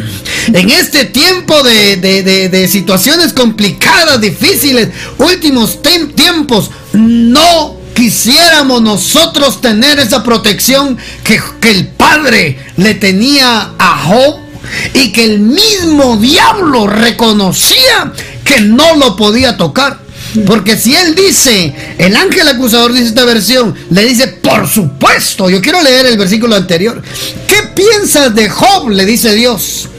en 0.48 0.70
este 0.70 1.06
tiempo 1.06 1.62
de, 1.64 2.68
situaciones 2.72 3.34
complicadas, 3.34 4.20
difíciles, 4.22 4.90
últimos 5.20 5.80
tiempos, 6.16 6.72
no 6.94 7.78
quisiéramos 7.94 8.82
nosotros 8.82 9.60
tener 9.62 10.00
esa 10.00 10.24
protección 10.24 10.98
que, 11.24 11.42
que 11.60 11.72
el 11.72 11.88
Padre 11.88 12.60
le 12.78 12.94
tenía 12.94 13.72
a 13.78 14.04
Job 14.06 14.47
y 14.94 15.12
que 15.12 15.26
el 15.26 15.40
mismo 15.40 16.18
diablo 16.18 16.88
reconocía 16.88 18.14
que 18.44 18.62
no 18.62 18.96
lo 18.96 19.16
podía 19.16 19.58
tocar. 19.58 20.08
Porque 20.46 20.78
si 20.78 20.94
él 20.96 21.16
dice, 21.16 21.74
el 21.98 22.16
ángel 22.16 22.48
acusador 22.48 22.94
dice 22.94 23.08
esta 23.08 23.26
versión, 23.26 23.74
le 23.90 24.06
dice, 24.06 24.28
por 24.28 24.68
supuesto, 24.68 25.50
yo 25.50 25.62
quiero 25.62 25.82
leer 25.82 26.06
el 26.06 26.18
versículo 26.18 26.56
anterior, 26.56 27.02
¿qué 27.48 27.70
piensas 27.74 28.36
de 28.36 28.50
Job? 28.50 28.90
Le 28.90 29.06
dice 29.06 29.34
Dios. 29.34 29.90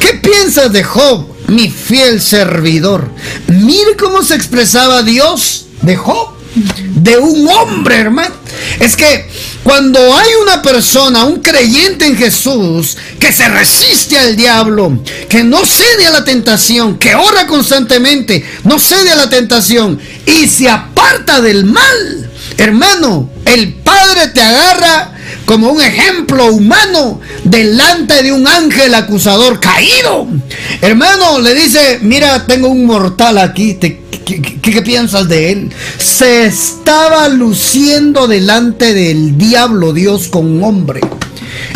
¿Qué 0.00 0.14
piensas 0.14 0.72
de 0.72 0.82
Job, 0.82 1.26
mi 1.48 1.70
fiel 1.70 2.20
servidor? 2.20 3.08
Mire 3.48 3.96
cómo 3.96 4.22
se 4.22 4.34
expresaba 4.34 5.02
Dios 5.02 5.66
de 5.82 5.96
Job, 5.96 6.30
de 6.94 7.18
un 7.18 7.48
hombre, 7.48 7.96
hermano. 7.96 8.34
Es 8.80 8.96
que 8.96 9.28
cuando 9.66 9.98
hay 10.16 10.28
una 10.42 10.62
persona, 10.62 11.24
un 11.24 11.40
creyente 11.40 12.06
en 12.06 12.16
Jesús, 12.16 12.96
que 13.18 13.32
se 13.32 13.48
resiste 13.48 14.16
al 14.16 14.36
diablo, 14.36 15.02
que 15.28 15.42
no 15.42 15.66
cede 15.66 16.06
a 16.06 16.10
la 16.10 16.24
tentación, 16.24 16.96
que 16.98 17.16
ora 17.16 17.48
constantemente, 17.48 18.48
no 18.62 18.78
cede 18.78 19.10
a 19.10 19.16
la 19.16 19.28
tentación 19.28 20.00
y 20.24 20.46
se 20.46 20.70
aparta 20.70 21.40
del 21.40 21.64
mal, 21.64 22.30
hermano, 22.56 23.28
el 23.44 23.74
Padre 23.74 24.28
te 24.28 24.40
agarra 24.40 25.15
como 25.44 25.70
un 25.70 25.80
ejemplo 25.80 26.46
humano 26.46 27.20
delante 27.44 28.22
de 28.22 28.32
un 28.32 28.46
ángel 28.46 28.94
acusador 28.94 29.60
caído. 29.60 30.26
Hermano, 30.80 31.40
le 31.40 31.54
dice, 31.54 31.98
mira, 32.02 32.46
tengo 32.46 32.68
un 32.68 32.86
mortal 32.86 33.38
aquí, 33.38 33.74
¿qué, 33.74 34.82
piensas 34.82 35.28
de 35.28 35.52
él? 35.52 35.72
Se 35.98 36.46
estaba 36.46 37.28
luciendo 37.28 38.26
delante 38.26 38.92
del 38.92 39.38
diablo 39.38 39.92
Dios 39.92 40.28
con 40.28 40.46
un 40.46 40.64
hombre. 40.64 41.00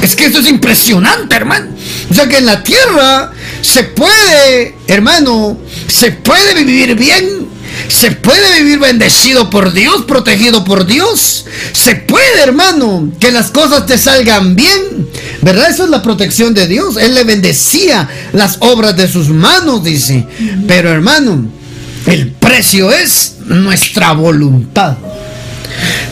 Es 0.03 0.17
que 0.17 0.27
esto 0.27 0.41
es 0.41 0.49
impresionante, 0.49 1.37
hermano. 1.37 1.69
O 2.11 2.15
sea 2.15 2.29
que 2.29 2.39
en 2.39 2.47
la 2.47 2.63
tierra 2.63 3.33
se 3.61 3.85
puede, 3.85 4.75
hermano, 4.87 5.59
se 5.87 6.13
puede 6.13 6.55
vivir 6.65 6.95
bien 6.95 7.49
se 7.89 8.13
puede 8.13 8.63
vivir 8.63 8.79
bendecido 8.79 9.51
por 9.51 9.73
Dios, 9.73 10.03
protegido 10.07 10.65
por 10.65 10.87
Dios. 10.87 11.47
Se 11.73 11.97
puede, 11.97 12.43
hermano, 12.43 13.11
que 13.19 13.31
las 13.33 13.51
cosas 13.51 13.87
te 13.87 13.99
salgan 13.99 14.55
bien. 14.57 15.09
¿Verdad? 15.43 15.71
Eso 15.71 15.85
es 15.85 15.91
la 15.91 16.03
protección 16.03 16.55
de 16.55 16.67
Dios. 16.67 16.97
Él 16.97 17.15
le 17.15 17.25
bendecía 17.25 18.09
las 18.33 18.59
obras 18.61 18.97
de 18.97 19.09
sus 19.09 19.29
manos, 19.29 19.83
dice. 19.83 20.27
Pero, 20.67 20.91
hermano, 20.91 21.47
el 22.07 22.33
precio 22.33 22.93
es 22.93 23.37
nuestra 23.47 24.13
voluntad. 24.13 24.97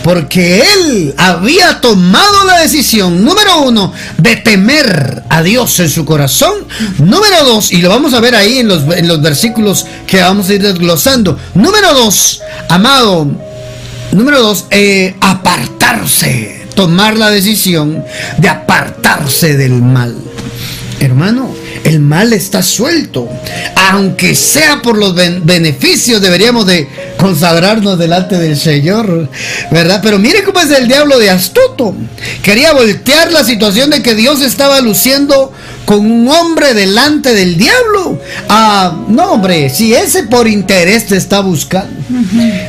Porque 0.09 0.62
él 0.62 1.15
había 1.19 1.83
tomado 1.83 2.47
la 2.47 2.61
decisión, 2.61 3.23
número 3.23 3.61
uno, 3.61 3.93
de 4.17 4.37
temer 4.37 5.23
a 5.29 5.43
Dios 5.43 5.79
en 5.81 5.91
su 5.91 6.07
corazón. 6.07 6.67
Número 6.97 7.45
dos, 7.45 7.71
y 7.73 7.83
lo 7.83 7.91
vamos 7.91 8.15
a 8.15 8.21
ver 8.21 8.35
ahí 8.35 8.61
en 8.61 8.69
los, 8.69 8.85
en 8.97 9.07
los 9.07 9.21
versículos 9.21 9.85
que 10.07 10.23
vamos 10.23 10.49
a 10.49 10.55
ir 10.55 10.62
desglosando. 10.62 11.38
Número 11.53 11.93
dos, 11.93 12.41
amado, 12.71 13.27
número 14.12 14.41
dos, 14.41 14.65
eh, 14.71 15.15
apartarse, 15.21 16.67
tomar 16.75 17.19
la 17.19 17.29
decisión 17.29 18.03
de 18.38 18.49
apartarse 18.49 19.59
del 19.59 19.83
mal. 19.83 20.17
Hermano, 21.00 21.55
el 21.85 22.00
mal 22.00 22.33
está 22.33 22.62
suelto. 22.62 23.28
Aunque 23.90 24.35
sea 24.35 24.83
por 24.83 24.99
los 24.99 25.14
beneficios, 25.14 26.21
deberíamos 26.21 26.67
de 26.67 26.88
consagrarnos 27.17 27.99
delante 27.99 28.37
del 28.37 28.57
Señor, 28.57 29.28
¿verdad? 29.71 30.00
Pero 30.02 30.19
mire 30.19 30.43
cómo 30.43 30.61
es 30.61 30.71
el 30.71 30.88
diablo 30.88 31.19
de 31.19 31.31
astuto. 31.31 31.95
Quería 32.43 32.73
voltear 32.73 33.31
la 33.31 33.45
situación 33.45 33.90
de 33.90 34.02
que 34.02 34.14
Dios 34.14 34.40
estaba 34.43 34.81
luciendo 34.81 35.52
con 35.88 36.00
un 36.00 36.28
hombre 36.28 36.75
delante 36.75 37.33
del 37.33 37.57
diablo. 37.57 38.21
Ah, 38.50 38.95
no, 39.09 39.33
hombre, 39.33 39.71
si 39.71 39.95
ese 39.95 40.25
por 40.25 40.47
interés 40.47 41.07
te 41.07 41.16
está 41.16 41.40
buscando. 41.40 41.99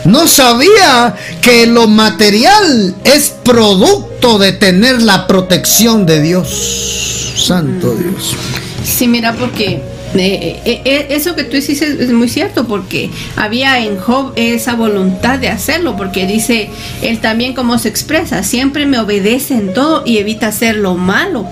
No 0.05 0.25
sabía 0.25 1.13
que 1.41 1.67
lo 1.67 1.89
material 1.89 2.95
es 3.03 3.33
producto 3.43 4.39
de 4.39 4.53
tener 4.53 5.01
la 5.01 5.27
protección 5.27 6.05
de 6.05 6.21
Dios. 6.21 7.33
Santo 7.35 7.93
Dios. 7.93 8.37
Sí, 8.85 9.09
mira, 9.09 9.33
porque 9.33 9.81
eh, 10.15 10.61
eh, 10.63 10.81
eh, 10.85 11.07
eso 11.09 11.35
que 11.35 11.43
tú 11.43 11.57
dices 11.57 11.81
es 11.81 12.11
muy 12.11 12.29
cierto 12.29 12.67
porque 12.67 13.09
había 13.35 13.83
en 13.83 13.97
Job 13.97 14.31
esa 14.37 14.75
voluntad 14.75 15.39
de 15.39 15.49
hacerlo 15.49 15.97
porque 15.97 16.25
dice 16.25 16.71
él 17.03 17.19
también 17.19 17.53
como 17.53 17.77
se 17.77 17.89
expresa 17.89 18.41
siempre 18.41 18.87
me 18.87 18.97
obedece 18.97 19.53
en 19.53 19.71
todo 19.71 20.01
y 20.07 20.17
evita 20.17 20.47
hacer 20.47 20.77
lo 20.77 20.95
malo 20.95 21.45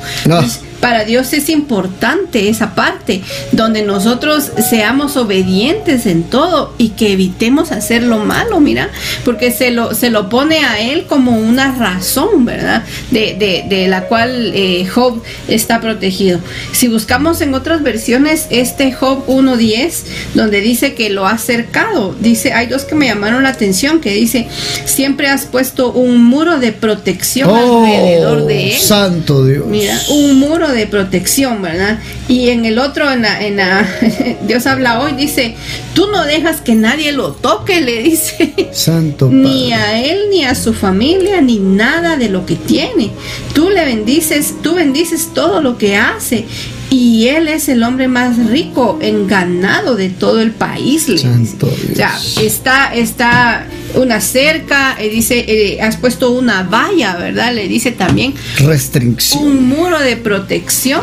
para 0.80 1.04
Dios 1.06 1.34
es 1.34 1.50
importante 1.50 2.50
esa 2.50 2.76
parte, 2.76 3.22
donde 3.52 3.82
nosotros 3.84 4.52
seamos 4.70 5.18
obedientes 5.18 6.06
en 6.06 6.24
todo 6.24 6.74
y 6.78 6.90
que 6.90 7.14
evitemos 7.14 7.72
hacer 7.72 8.04
lo 8.04 8.20
malo, 8.20 8.60
mira, 8.60 8.90
porque 9.26 9.52
se 9.52 9.72
lo, 9.72 9.94
se 9.94 10.10
lo 10.10 10.30
pone 10.30 10.60
a 10.60 10.80
él 10.80 11.06
como 11.06 11.38
una 11.38 11.76
razón, 11.76 12.46
¿verdad? 12.46 12.84
De, 13.12 13.66
de, 13.68 13.88
la 13.88 14.04
cual 14.08 14.52
eh, 14.54 14.86
Job 14.86 15.22
está 15.48 15.80
protegido. 15.80 16.40
Si 16.74 16.88
buscamos 16.88 17.42
en 17.42 17.54
otras 17.54 17.84
versiones 17.84 18.48
este 18.50 18.92
Job 18.92 19.26
1.10, 19.28 20.04
donde 20.34 20.62
dice 20.62 20.94
que 20.94 21.10
lo 21.10 21.26
ha 21.26 21.38
cercado, 21.38 22.16
dice, 22.20 22.54
hay 22.54 22.68
dos 22.68 22.84
que 22.84 22.96
me 22.96 23.08
llamaron 23.08 23.44
la 23.44 23.50
atención, 23.50 24.00
que 24.00 24.12
dice, 24.12 24.48
siempre 24.86 25.28
has 25.28 25.46
puesto 25.46 25.92
un 25.92 26.24
muro 26.24 26.60
de 26.60 26.72
protección 26.72 27.50
oh, 27.50 27.86
alrededor 27.86 28.46
de 28.46 28.76
él. 28.76 28.80
Santo 28.80 29.46
Dios. 29.46 29.66
Mira, 29.68 30.00
un 30.10 30.40
muro 30.40 30.67
de 30.72 30.88
protección, 30.88 31.62
¿verdad? 31.62 32.00
Y 32.28 32.50
en 32.50 32.66
el 32.66 32.80
otro, 32.80 33.12
en 33.12 33.22
la, 33.22 33.88
Dios 34.48 34.66
habla 34.68 35.02
hoy, 35.02 35.14
dice, 35.14 35.56
tú 35.94 36.08
no 36.12 36.24
dejas 36.24 36.62
que 36.62 36.76
nadie 36.76 37.12
lo 37.12 37.32
toque, 37.32 37.82
le 37.82 38.04
dice. 38.04 38.54
Santo. 38.72 39.30
Ni 39.32 39.74
a 39.74 40.02
él, 40.02 40.30
ni 40.30 40.44
a 40.44 40.56
su 40.56 40.74
familia, 40.74 41.42
ni 41.42 41.60
nada 41.60 42.18
de 42.18 42.30
lo 42.30 42.46
que 42.46 42.56
tiene. 42.56 43.12
Tú 43.54 43.70
le 43.70 43.86
bendices, 43.86 44.56
tú 44.62 44.76
bendices 44.76 45.34
todo 45.34 45.62
lo 45.62 45.78
que 45.78 45.96
hace 45.96 46.46
y 46.90 47.28
él 47.28 47.48
es 47.48 47.68
el 47.68 47.84
hombre 47.84 48.08
más 48.08 48.38
rico 48.48 48.98
en 49.02 49.28
ganado 49.28 49.96
de 49.96 50.10
todo 50.10 50.42
el 50.42 50.52
país. 50.52 51.08
Santo 51.18 51.68
O 51.68 51.96
sea, 51.96 52.18
está, 52.42 52.94
está 52.94 53.68
una 53.96 54.22
cerca, 54.22 54.96
eh, 55.00 55.10
dice, 55.10 55.46
eh, 55.48 55.82
has 55.82 55.98
puesto 55.98 56.32
una 56.32 56.64
valla, 56.64 57.18
¿verdad? 57.18 57.54
Le 57.54 57.68
dice 57.68 57.92
también. 57.92 58.34
Restricción. 58.58 59.44
Un 59.44 59.68
muro 59.68 60.00
de 60.00 60.16
protección 60.16 61.02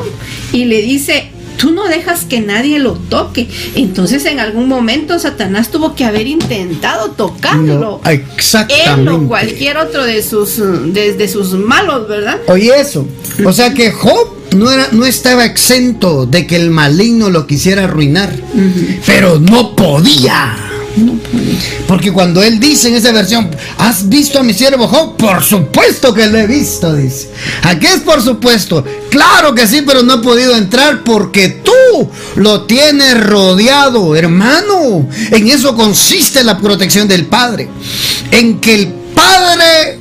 y 0.53 0.64
le 0.64 0.81
dice, 0.81 1.31
tú 1.57 1.73
no 1.73 1.87
dejas 1.88 2.25
que 2.25 2.40
nadie 2.40 2.79
lo 2.79 2.94
toque. 2.94 3.49
Entonces 3.75 4.25
en 4.25 4.40
algún 4.40 4.68
momento 4.68 5.18
Satanás 5.18 5.70
tuvo 5.70 5.94
que 5.94 6.05
haber 6.05 6.27
intentado 6.27 7.11
tocarlo. 7.11 8.01
exactamente. 8.05 9.01
Él 9.01 9.09
o 9.09 9.29
cualquier 9.29 9.77
otro 9.77 10.05
de 10.05 10.23
sus, 10.23 10.61
de, 10.92 11.29
sus 11.29 11.53
malos, 11.53 12.09
¿verdad? 12.09 12.40
Oye 12.49 12.73
eso. 12.81 13.07
O 13.44 13.53
sea 13.53 13.75
que 13.75 13.90
Job 13.90 14.34
no, 14.55 14.71
era, 14.71 14.88
no 14.93 15.05
estaba 15.07 15.45
exento 15.45 16.27
de 16.27 16.47
que 16.47 16.57
el 16.57 16.71
maligno 16.71 17.31
lo 17.31 17.47
quisiera 17.47 17.85
arruinar, 17.85 18.35
pero 19.07 19.38
no 19.38 19.75
podía. 19.77 20.57
Porque 21.88 22.12
cuando 22.12 22.43
él 22.43 22.61
dice 22.61 22.88
en 22.88 22.95
esa 22.95 23.12
versión, 23.12 23.51
¿has 23.79 24.09
visto 24.09 24.38
a 24.38 24.43
mi 24.43 24.55
siervo 24.55 24.87
Job? 24.87 25.17
Por 25.17 25.43
supuesto 25.43 26.14
que 26.14 26.27
lo 26.27 26.38
he 26.38 26.47
visto, 26.47 26.95
dice. 26.95 27.31
¿A 27.62 27.79
qué 27.79 27.88
es 27.88 28.01
por 28.01 28.23
supuesto? 28.23 28.85
Claro 29.11 29.55
que 29.55 29.67
sí, 29.67 29.83
pero 29.85 30.03
no 30.03 30.14
he 30.14 30.19
podido 30.19 30.57
entrar 30.57 31.03
porque 31.03 31.49
tú 31.49 32.11
lo 32.37 32.62
tienes 32.62 33.21
rodeado, 33.27 34.14
hermano. 34.14 35.09
En 35.31 35.49
eso 35.49 35.75
consiste 35.75 36.45
la 36.45 36.59
protección 36.59 37.09
del 37.09 37.27
Padre. 37.27 37.69
En 38.31 38.61
que 38.61 38.75
el 38.75 38.88
Padre 39.14 39.99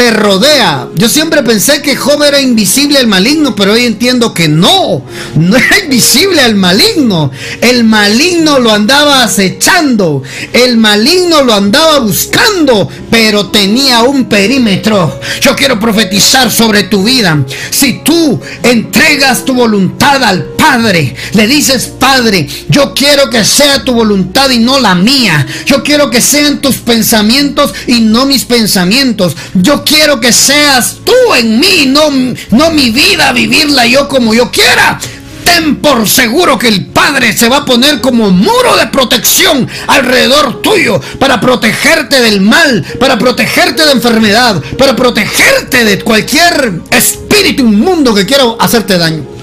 te 0.00 0.10
rodea. 0.10 0.88
Yo 0.94 1.10
siempre 1.10 1.42
pensé 1.42 1.82
que 1.82 1.94
Job 1.94 2.22
era 2.22 2.40
invisible 2.40 2.98
al 2.98 3.06
maligno, 3.06 3.54
pero 3.54 3.74
hoy 3.74 3.84
entiendo 3.84 4.32
que 4.32 4.48
no, 4.48 5.04
no 5.34 5.56
era 5.58 5.78
invisible 5.80 6.40
al 6.40 6.54
maligno. 6.54 7.30
El 7.60 7.84
maligno 7.84 8.58
lo 8.60 8.72
andaba 8.72 9.22
acechando, 9.22 10.22
el 10.54 10.78
maligno 10.78 11.42
lo 11.42 11.52
andaba 11.52 11.98
buscando, 11.98 12.88
pero 13.10 13.48
tenía 13.48 14.02
un 14.04 14.24
perímetro. 14.24 15.20
Yo 15.42 15.54
quiero 15.54 15.78
profetizar 15.78 16.50
sobre 16.50 16.84
tu 16.84 17.04
vida. 17.04 17.44
Si 17.70 18.00
tú 18.02 18.40
entregas 18.62 19.44
tu 19.44 19.52
voluntad 19.52 20.24
al 20.24 20.59
Padre, 20.60 21.16
le 21.32 21.46
dices, 21.46 21.90
Padre, 21.98 22.46
yo 22.68 22.92
quiero 22.92 23.30
que 23.30 23.44
sea 23.46 23.82
tu 23.82 23.94
voluntad 23.94 24.50
y 24.50 24.58
no 24.58 24.78
la 24.78 24.94
mía. 24.94 25.46
Yo 25.64 25.82
quiero 25.82 26.10
que 26.10 26.20
sean 26.20 26.60
tus 26.60 26.76
pensamientos 26.76 27.72
y 27.86 28.00
no 28.00 28.26
mis 28.26 28.44
pensamientos. 28.44 29.34
Yo 29.54 29.82
quiero 29.84 30.20
que 30.20 30.32
seas 30.32 30.98
tú 31.02 31.34
en 31.34 31.58
mí, 31.58 31.86
no, 31.86 32.10
no 32.50 32.70
mi 32.72 32.90
vida, 32.90 33.32
vivirla 33.32 33.86
yo 33.86 34.06
como 34.06 34.34
yo 34.34 34.50
quiera. 34.50 35.00
Ten 35.44 35.76
por 35.76 36.06
seguro 36.06 36.58
que 36.58 36.68
el 36.68 36.84
Padre 36.86 37.32
se 37.32 37.48
va 37.48 37.58
a 37.58 37.64
poner 37.64 38.02
como 38.02 38.30
muro 38.30 38.76
de 38.76 38.88
protección 38.88 39.66
alrededor 39.86 40.60
tuyo 40.60 41.00
para 41.18 41.40
protegerte 41.40 42.20
del 42.20 42.42
mal, 42.42 42.84
para 43.00 43.18
protegerte 43.18 43.86
de 43.86 43.92
enfermedad, 43.92 44.62
para 44.76 44.94
protegerte 44.94 45.84
de 45.86 46.00
cualquier 46.00 46.82
espíritu 46.90 47.62
inmundo 47.62 48.14
que 48.14 48.26
quiera 48.26 48.44
hacerte 48.60 48.98
daño. 48.98 49.39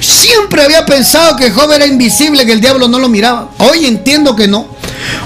Siempre 0.00 0.62
había 0.62 0.84
pensado 0.84 1.36
que 1.36 1.50
Job 1.50 1.72
era 1.72 1.86
invisible, 1.86 2.44
que 2.46 2.52
el 2.52 2.60
diablo 2.60 2.88
no 2.88 2.98
lo 2.98 3.08
miraba. 3.08 3.50
Hoy 3.58 3.86
entiendo 3.86 4.34
que 4.36 4.48
no. 4.48 4.68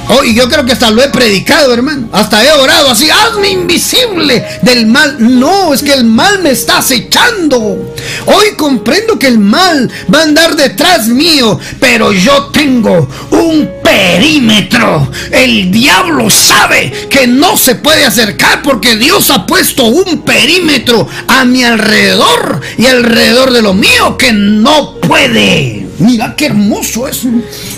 Oh, 0.08 0.24
y 0.24 0.34
yo 0.34 0.48
creo 0.48 0.64
que 0.64 0.72
hasta 0.72 0.90
lo 0.90 1.02
he 1.02 1.08
predicado, 1.08 1.72
hermano. 1.72 2.08
Hasta 2.12 2.44
he 2.44 2.52
orado 2.52 2.90
así, 2.90 3.08
hazme 3.10 3.50
invisible 3.50 4.44
del 4.62 4.86
mal. 4.86 5.16
No, 5.18 5.72
es 5.72 5.82
que 5.82 5.92
el 5.92 6.04
mal 6.04 6.42
me 6.42 6.50
está 6.50 6.78
acechando. 6.78 7.94
Hoy 8.26 8.46
comprendo 8.56 9.18
que 9.18 9.28
el 9.28 9.38
mal 9.38 9.90
va 10.12 10.20
a 10.20 10.22
andar 10.24 10.56
detrás 10.56 11.08
mío, 11.08 11.58
pero 11.78 12.12
yo 12.12 12.46
tengo 12.46 13.08
un 13.30 13.68
perímetro. 13.82 15.10
El 15.30 15.70
diablo 15.70 16.28
sabe 16.28 17.08
que 17.08 17.26
no 17.26 17.56
se 17.56 17.76
puede 17.76 18.04
acercar 18.04 18.62
porque 18.62 18.96
Dios 18.96 19.30
ha 19.30 19.46
puesto 19.46 19.84
un 19.84 20.22
perímetro 20.22 21.06
a 21.28 21.44
mi 21.44 21.62
alrededor 21.62 22.60
y 22.78 22.86
alrededor 22.86 23.52
de 23.52 23.62
lo 23.62 23.74
mío 23.74 24.16
que 24.16 24.32
no 24.32 24.96
puede. 24.96 25.86
Mira 25.98 26.34
qué 26.34 26.46
hermoso 26.46 27.06
es. 27.06 27.24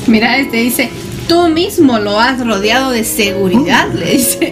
Mira, 0.06 0.38
este 0.38 0.58
dice, 0.58 0.90
tú 1.28 1.48
mismo 1.48 1.98
lo 1.98 2.18
has 2.20 2.44
rodeado 2.44 2.90
de 2.90 3.04
seguridad, 3.04 3.92
le 3.92 4.12
dice. 4.12 4.48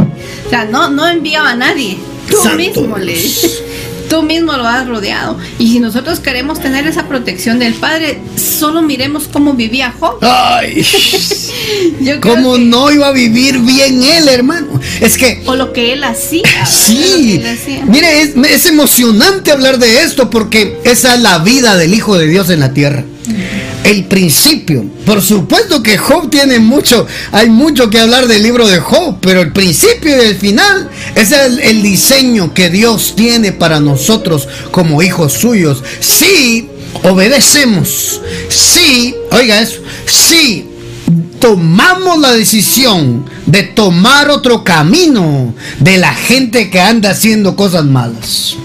O 0.47 0.51
sea, 0.51 0.65
no, 0.65 0.91
no 0.91 1.07
enviaba 1.07 1.51
a 1.51 1.57
nadie. 1.57 1.99
Tú 2.29 2.37
mismo 2.57 2.99
le 2.99 3.15
dice. 3.15 3.49
Tú 4.09 4.23
mismo 4.23 4.53
lo 4.55 4.67
has 4.67 4.89
rodeado. 4.89 5.39
Y 5.61 5.71
si 5.71 5.79
nosotros 5.79 6.19
queremos 6.19 6.61
tener 6.61 6.85
esa 6.85 7.07
protección 7.07 7.61
del 7.61 7.75
Padre, 7.75 8.19
solo 8.35 8.83
miremos 8.83 9.29
cómo 9.33 9.55
vivía 9.55 9.95
Job. 10.01 10.19
Ay, 10.23 10.85
¿Cómo 12.21 12.59
no 12.59 12.91
iba 12.91 13.07
a 13.07 13.13
vivir 13.13 13.59
bien 13.61 14.03
él, 14.03 14.29
hermano? 14.29 14.81
Es 15.01 15.17
que... 15.17 15.43
O 15.47 15.55
lo 15.55 15.73
que 15.73 15.93
él 15.93 16.03
hacía. 16.03 16.67
Sí. 16.67 17.41
Mire, 17.87 18.23
es, 18.23 18.35
es 18.35 18.67
emocionante 18.67 19.53
hablar 19.53 19.79
de 19.79 20.03
esto 20.03 20.29
porque 20.29 20.81
esa 20.83 21.15
es 21.15 21.21
la 21.21 21.39
vida 21.39 21.77
del 21.77 21.95
Hijo 21.95 22.19
de 22.19 22.27
Dios 22.27 22.51
en 22.51 22.59
la 22.59 22.75
tierra 22.75 23.05
el 23.85 24.05
principio. 24.05 24.85
Por 25.05 25.23
supuesto 25.23 25.83
que 25.83 25.99
Job 25.99 26.31
tiene 26.31 26.59
mucho, 26.59 27.07
hay 27.33 27.49
mucho 27.49 27.91
que 27.91 27.99
hablar 27.99 28.27
del 28.27 28.43
libro 28.43 28.67
de 28.69 28.81
Job, 28.81 29.19
pero 29.21 29.41
el 29.41 29.53
principio 29.53 30.17
y 30.17 30.27
el 30.27 30.37
final 30.37 30.91
es 31.15 31.33
el, 31.33 31.83
diseño 31.83 32.53
que 32.55 32.71
Dios 32.71 33.15
tiene 33.17 33.53
para 33.53 33.81
nosotros 33.81 34.49
como 34.71 35.03
hijos 35.03 35.33
suyos. 35.33 35.83
Si 36.01 36.69
obedecemos, 37.03 38.21
si, 38.49 39.15
oiga 39.33 39.61
eso, 39.61 39.81
si 40.07 40.67
tomamos 41.41 42.19
la 42.19 42.33
decisión 42.33 43.25
de 43.47 43.63
tomar 43.63 44.31
otro 44.31 44.63
camino 44.63 45.55
de 45.79 45.97
la 45.97 46.15
gente 46.15 46.71
que 46.71 46.81
anda 46.81 47.11
haciendo 47.11 47.57
cosas 47.57 47.85
malas. 47.85 48.57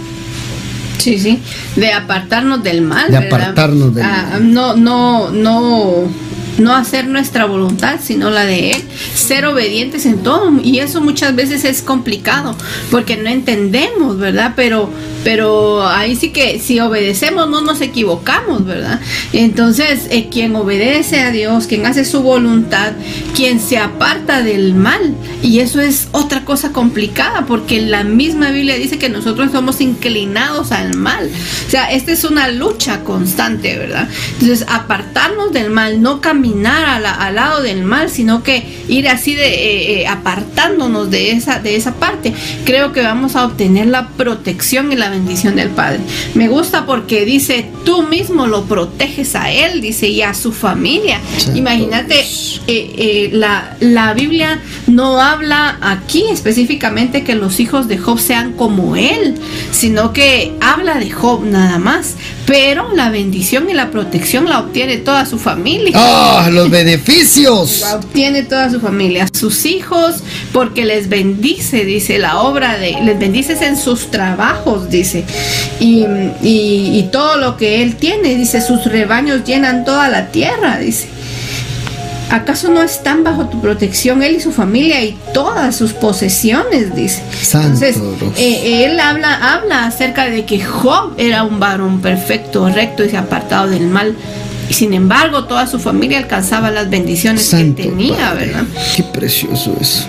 Sí, 0.98 1.20
sí, 1.20 1.42
de 1.76 1.94
apartarnos 1.94 2.64
del 2.64 2.82
mal. 2.82 3.12
De 3.12 3.18
apartarnos 3.18 3.94
del 3.94 4.06
ah, 4.06 4.28
mal. 4.32 4.54
No, 4.54 4.76
no, 4.76 5.30
no 5.32 6.10
no 6.58 6.74
hacer 6.74 7.08
nuestra 7.08 7.46
voluntad, 7.46 8.00
sino 8.02 8.30
la 8.30 8.46
de 8.46 8.72
Él, 8.72 8.84
ser 9.14 9.46
obedientes 9.46 10.06
en 10.06 10.20
todo. 10.24 10.52
Y 10.64 10.80
eso 10.80 11.02
muchas 11.02 11.36
veces 11.36 11.66
es 11.66 11.82
complicado, 11.82 12.56
porque 12.92 13.18
no 13.18 13.30
entendemos, 13.30 14.18
¿verdad? 14.18 14.54
Pero, 14.56 14.90
pero 15.24 15.86
ahí 15.88 16.16
sí 16.16 16.30
que 16.30 16.60
si 16.60 16.80
obedecemos 16.80 17.50
no 17.50 17.62
nos 17.62 17.82
equivocamos, 17.82 18.66
¿verdad? 18.66 19.02
Entonces, 19.34 20.08
eh, 20.10 20.30
quien 20.30 20.56
obedece 20.56 21.20
a 21.22 21.32
Dios, 21.32 21.68
quien 21.68 21.86
hace 21.86 22.06
su 22.06 22.22
voluntad, 22.22 22.94
quien 23.36 23.60
se 23.60 23.78
aparta 23.78 24.42
del 24.42 24.74
mal, 24.74 25.16
y 25.42 25.60
eso 25.60 25.82
es 25.82 26.08
otra 26.12 26.46
cosa 26.46 26.72
complicada, 26.72 27.46
porque 27.46 27.82
la 27.82 28.04
misma 28.04 28.52
Biblia 28.52 28.76
dice 28.76 28.98
que 28.98 29.10
nosotros 29.10 29.52
somos 29.52 29.82
inclinados 29.82 30.72
al 30.72 30.96
mal. 30.96 31.30
O 31.68 31.70
sea, 31.70 31.92
esta 31.92 32.12
es 32.12 32.24
una 32.24 32.48
lucha 32.50 33.04
constante, 33.04 33.78
¿verdad? 33.78 34.08
Entonces, 34.34 34.66
apartarnos 34.70 35.52
del 35.52 35.70
mal, 35.70 36.02
no 36.02 36.22
cambiar 36.22 36.45
al 36.54 37.36
lado 37.36 37.62
del 37.62 37.84
mal, 37.84 38.10
sino 38.10 38.44
que 38.44 38.64
ir 38.88 39.08
así 39.08 39.36
de 39.36 39.48
eh, 39.48 40.02
eh, 40.02 40.08
apartándonos 40.08 41.10
de 41.10 41.32
esa, 41.32 41.60
de 41.60 41.76
esa 41.76 41.96
parte. 41.96 42.34
Creo 42.66 42.92
que 42.92 43.02
vamos 43.02 43.36
a 43.36 43.46
obtener 43.46 43.88
la 43.88 44.10
protección 44.10 44.92
y 44.92 44.96
la 44.96 45.10
bendición 45.10 45.56
del 45.56 45.70
Padre. 45.70 46.00
Me 46.34 46.48
gusta 46.48 46.86
porque 46.86 47.26
dice, 47.26 47.66
tú 47.84 48.04
mismo 48.04 48.48
lo 48.48 48.66
proteges 48.66 49.36
a 49.36 49.52
él, 49.52 49.82
dice, 49.82 50.08
y 50.08 50.22
a 50.22 50.34
su 50.34 50.52
familia. 50.52 51.20
Imagínate, 51.56 52.24
eh, 52.68 53.30
la, 53.34 53.76
la 53.80 54.14
Biblia 54.14 54.60
no 54.88 55.20
habla 55.20 55.78
aquí 55.82 56.26
específicamente 56.32 57.24
que 57.24 57.36
los 57.36 57.60
hijos 57.60 57.88
de 57.88 57.98
Job 57.98 58.20
sean 58.20 58.54
como 58.54 58.96
él, 58.96 59.36
sino 59.72 60.14
que 60.14 60.54
habla 60.62 60.96
de 60.96 61.10
Job 61.10 61.44
nada 61.46 61.80
más. 61.80 62.16
Pero 62.46 62.94
la 62.94 63.10
bendición 63.10 63.70
y 63.70 63.74
la 63.74 63.90
protección 63.90 64.48
la 64.48 64.60
obtiene 64.60 64.98
toda 64.98 65.26
su 65.26 65.40
familia. 65.40 65.98
¡Ah! 66.38 66.50
los 66.50 66.70
beneficios. 66.70 67.84
obtiene 67.94 68.44
toda 68.44 68.70
su 68.70 68.80
familia, 68.80 69.28
sus 69.34 69.66
hijos, 69.66 70.16
porque 70.52 70.86
les 70.86 71.10
bendice, 71.10 71.86
dice 71.86 72.18
la 72.20 72.40
obra 72.42 72.78
de, 72.78 72.98
les 73.04 73.18
bendices 73.18 73.62
en 73.62 73.78
sus 73.78 74.12
trabajos, 74.12 74.90
dice. 74.90 75.24
Y, 75.80 76.06
y 76.42 77.10
todo 77.12 77.38
lo 77.38 77.58
que 77.58 77.84
él 77.84 77.96
tiene, 77.96 78.36
dice, 78.36 78.62
sus 78.62 78.86
rebaños 78.86 79.44
llenan 79.44 79.86
toda 79.86 80.10
la 80.10 80.28
tierra, 80.28 80.78
dice. 80.78 81.08
¿Acaso 82.32 82.70
no 82.70 82.82
están 82.82 83.24
bajo 83.24 83.46
tu 83.46 83.62
protección 83.62 84.24
él 84.24 84.36
y 84.36 84.40
su 84.42 84.52
familia 84.52 85.04
y 85.04 85.18
todas 85.34 85.76
sus 85.76 85.94
posesiones? 85.94 86.96
Dice. 86.96 87.22
Entonces, 87.54 87.98
eh, 88.38 88.86
él 88.86 89.00
habla, 89.00 89.54
habla 89.54 89.86
acerca 89.86 90.26
de 90.26 90.44
que 90.46 90.64
Job 90.64 91.14
era 91.18 91.44
un 91.44 91.60
varón 91.60 92.02
perfecto, 92.02 92.68
recto 92.70 93.06
y 93.06 93.16
apartado 93.16 93.68
del 93.68 93.88
mal. 93.88 94.16
Y 94.70 94.74
sin 94.74 94.94
embargo, 94.94 95.46
toda 95.46 95.68
su 95.68 95.80
familia 95.80 96.18
alcanzaba 96.18 96.72
las 96.72 96.90
bendiciones 96.90 97.50
que 97.50 97.64
tenía, 97.72 98.34
¿verdad? 98.34 98.64
Qué 98.96 99.04
precioso 99.04 99.76
es. 99.80 100.08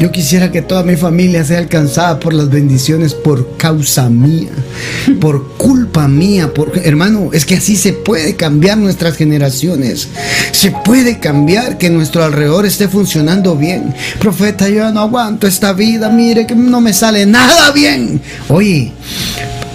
Yo 0.00 0.10
quisiera 0.10 0.50
que 0.50 0.62
toda 0.62 0.82
mi 0.82 0.96
familia 0.96 1.44
sea 1.44 1.58
alcanzada 1.58 2.18
por 2.18 2.32
las 2.32 2.48
bendiciones 2.48 3.12
por 3.12 3.56
causa 3.58 4.08
mía, 4.08 4.50
por 5.20 5.46
culpa 5.58 6.08
mía, 6.08 6.54
por 6.54 6.72
hermano, 6.82 7.30
es 7.34 7.44
que 7.44 7.56
así 7.56 7.76
se 7.76 7.92
puede 7.92 8.34
cambiar 8.34 8.78
nuestras 8.78 9.16
generaciones. 9.16 10.08
Se 10.52 10.70
puede 10.70 11.18
cambiar 11.18 11.76
que 11.76 11.90
nuestro 11.90 12.24
alrededor 12.24 12.64
esté 12.64 12.88
funcionando 12.88 13.56
bien. 13.56 13.94
Profeta, 14.18 14.70
yo 14.70 14.90
no 14.90 15.00
aguanto 15.00 15.46
esta 15.46 15.74
vida, 15.74 16.08
mire 16.08 16.46
que 16.46 16.54
no 16.54 16.80
me 16.80 16.94
sale 16.94 17.26
nada 17.26 17.70
bien. 17.72 18.22
Oye, 18.48 18.92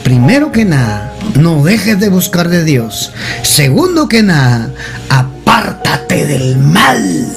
primero 0.04 0.52
que 0.52 0.66
nada, 0.66 1.15
no 1.36 1.64
dejes 1.64 2.00
de 2.00 2.10
buscar 2.10 2.50
de 2.50 2.64
Dios. 2.64 3.12
Segundo 3.44 4.08
que 4.08 4.24
nada, 4.24 4.72
apártate 5.10 6.26
del 6.26 6.58
mal. 6.58 7.28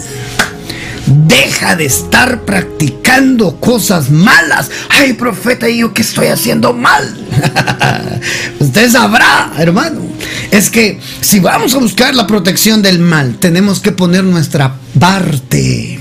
Deja 1.26 1.74
de 1.74 1.86
estar 1.86 2.42
practicando 2.42 3.58
cosas 3.60 4.10
malas. 4.10 4.70
Ay, 4.90 5.14
profeta, 5.14 5.68
¿y 5.68 5.78
yo 5.78 5.94
qué 5.94 6.02
estoy 6.02 6.26
haciendo 6.26 6.74
mal? 6.74 7.16
Usted 8.60 8.90
sabrá, 8.90 9.52
hermano. 9.58 10.02
Es 10.50 10.70
que 10.70 11.00
si 11.20 11.40
vamos 11.40 11.74
a 11.74 11.78
buscar 11.78 12.14
la 12.14 12.26
protección 12.26 12.82
del 12.82 12.98
mal, 12.98 13.36
tenemos 13.38 13.80
que 13.80 13.92
poner 13.92 14.24
nuestra 14.24 14.74
parte. 14.98 15.98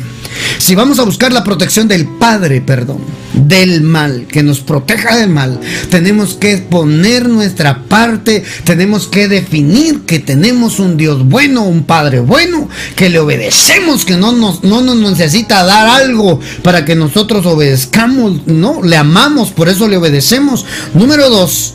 Si 0.57 0.75
vamos 0.75 0.99
a 0.99 1.03
buscar 1.03 1.31
la 1.31 1.43
protección 1.43 1.87
del 1.87 2.07
Padre, 2.07 2.61
perdón, 2.61 2.99
del 3.33 3.81
mal, 3.81 4.27
que 4.27 4.43
nos 4.43 4.59
proteja 4.59 5.15
del 5.15 5.29
mal, 5.29 5.59
tenemos 5.89 6.33
que 6.33 6.57
poner 6.57 7.29
nuestra 7.29 7.83
parte, 7.83 8.43
tenemos 8.63 9.07
que 9.07 9.27
definir 9.27 10.01
que 10.01 10.19
tenemos 10.19 10.79
un 10.79 10.97
Dios 10.97 11.27
bueno, 11.27 11.63
un 11.63 11.83
Padre 11.83 12.19
bueno, 12.19 12.69
que 12.95 13.09
le 13.09 13.19
obedecemos, 13.19 14.05
que 14.05 14.17
no 14.17 14.31
nos, 14.31 14.63
no 14.63 14.81
nos 14.81 14.97
necesita 14.97 15.63
dar 15.63 15.87
algo 15.87 16.39
para 16.63 16.85
que 16.85 16.95
nosotros 16.95 17.45
obedezcamos, 17.45 18.47
no, 18.47 18.81
le 18.83 18.97
amamos, 18.97 19.51
por 19.51 19.69
eso 19.69 19.87
le 19.87 19.97
obedecemos. 19.97 20.65
Número 20.93 21.29
dos, 21.29 21.73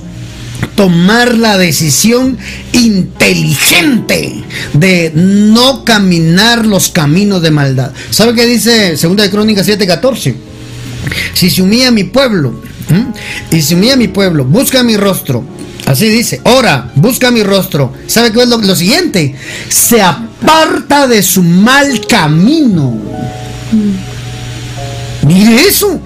tomar 0.74 1.36
la 1.36 1.58
decisión 1.58 2.38
inteligente 2.72 4.42
de 4.72 5.12
no 5.14 5.84
caminar 5.84 6.66
los 6.66 6.88
caminos 6.90 7.42
de 7.42 7.50
maldad. 7.50 7.92
¿Sabe 8.10 8.34
qué 8.34 8.46
dice 8.46 8.96
2 8.96 9.16
de 9.16 9.30
Crónicas 9.30 9.66
7:14? 9.66 10.34
Si 11.34 11.50
se 11.50 11.62
humilla 11.62 11.90
mi 11.90 12.04
pueblo, 12.04 12.60
y 13.50 13.62
se 13.62 13.74
humilla 13.74 13.96
mi 13.96 14.08
pueblo, 14.08 14.44
busca 14.44 14.82
mi 14.82 14.96
rostro. 14.96 15.44
Así 15.86 16.08
dice, 16.08 16.40
ora, 16.44 16.90
busca 16.94 17.30
mi 17.30 17.42
rostro. 17.42 17.92
¿Sabe 18.06 18.32
qué 18.32 18.42
es 18.42 18.48
lo, 18.48 18.58
lo 18.58 18.76
siguiente? 18.76 19.34
Se 19.68 20.00
aparta 20.00 21.08
de 21.08 21.22
su 21.22 21.42
mal 21.42 22.06
camino. 22.06 22.96
Mire 25.26 25.68
eso. 25.68 26.00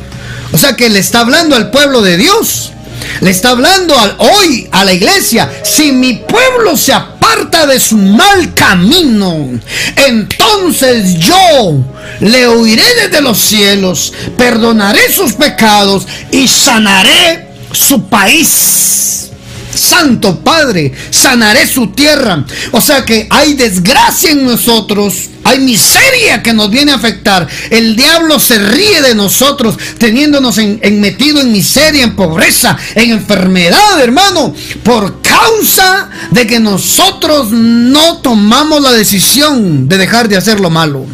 O 0.52 0.58
sea 0.58 0.76
que 0.76 0.88
le 0.88 0.98
está 0.98 1.20
hablando 1.20 1.56
al 1.56 1.70
pueblo 1.70 2.00
de 2.00 2.16
Dios 2.16 2.72
le 3.20 3.30
está 3.30 3.50
hablando 3.50 3.94
hoy 4.18 4.68
a 4.70 4.84
la 4.84 4.92
iglesia. 4.92 5.50
Si 5.64 5.92
mi 5.92 6.14
pueblo 6.14 6.76
se 6.76 6.92
aparta 6.92 7.66
de 7.66 7.80
su 7.80 7.96
mal 7.96 8.54
camino, 8.54 9.58
entonces 9.96 11.18
yo 11.18 11.84
le 12.20 12.46
oiré 12.46 12.84
desde 13.02 13.20
los 13.20 13.38
cielos, 13.38 14.12
perdonaré 14.36 15.10
sus 15.12 15.32
pecados 15.32 16.06
y 16.30 16.48
sanaré 16.48 17.48
su 17.72 18.08
país. 18.08 19.30
Santo 19.76 20.40
Padre, 20.40 20.92
sanaré 21.10 21.66
su 21.66 21.88
tierra. 21.88 22.44
O 22.72 22.80
sea 22.80 23.04
que 23.04 23.26
hay 23.30 23.54
desgracia 23.54 24.30
en 24.30 24.44
nosotros, 24.44 25.30
hay 25.44 25.60
miseria 25.60 26.42
que 26.42 26.52
nos 26.52 26.70
viene 26.70 26.92
a 26.92 26.96
afectar. 26.96 27.46
El 27.70 27.96
diablo 27.96 28.38
se 28.38 28.58
ríe 28.58 29.02
de 29.02 29.14
nosotros, 29.14 29.76
teniéndonos 29.98 30.58
en, 30.58 31.00
metido 31.00 31.40
en 31.40 31.52
miseria, 31.52 32.04
en 32.04 32.16
pobreza, 32.16 32.76
en 32.94 33.12
enfermedad, 33.12 34.00
hermano, 34.00 34.54
por 34.82 35.20
causa 35.22 36.10
de 36.30 36.46
que 36.46 36.58
nosotros 36.58 37.50
no 37.50 38.18
tomamos 38.18 38.82
la 38.82 38.92
decisión 38.92 39.88
de 39.88 39.98
dejar 39.98 40.28
de 40.28 40.36
hacer 40.36 40.60
lo 40.60 40.70
malo. 40.70 41.06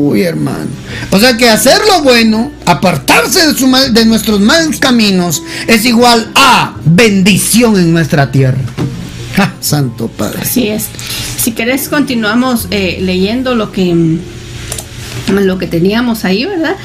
Oh, 0.00 0.14
hermano. 0.14 0.70
O 1.10 1.18
sea 1.18 1.36
que 1.36 1.48
hacer 1.48 1.80
lo 1.86 2.02
bueno, 2.02 2.52
apartarse 2.66 3.52
de, 3.52 3.90
de 3.90 4.04
nuestros 4.06 4.40
malos 4.40 4.78
caminos, 4.78 5.42
es 5.66 5.84
igual 5.84 6.30
a 6.34 6.76
bendición 6.84 7.76
en 7.78 7.92
nuestra 7.92 8.30
tierra. 8.30 8.58
Santo 9.60 10.08
Padre. 10.08 10.42
Así 10.42 10.68
es. 10.68 10.86
Si 11.36 11.52
querés, 11.52 11.88
continuamos 11.88 12.68
eh, 12.70 12.98
leyendo 13.00 13.54
lo 13.54 13.72
que 13.72 14.18
lo 15.28 15.58
que 15.58 15.66
teníamos 15.66 16.24
ahí, 16.24 16.44
¿verdad? 16.44 16.76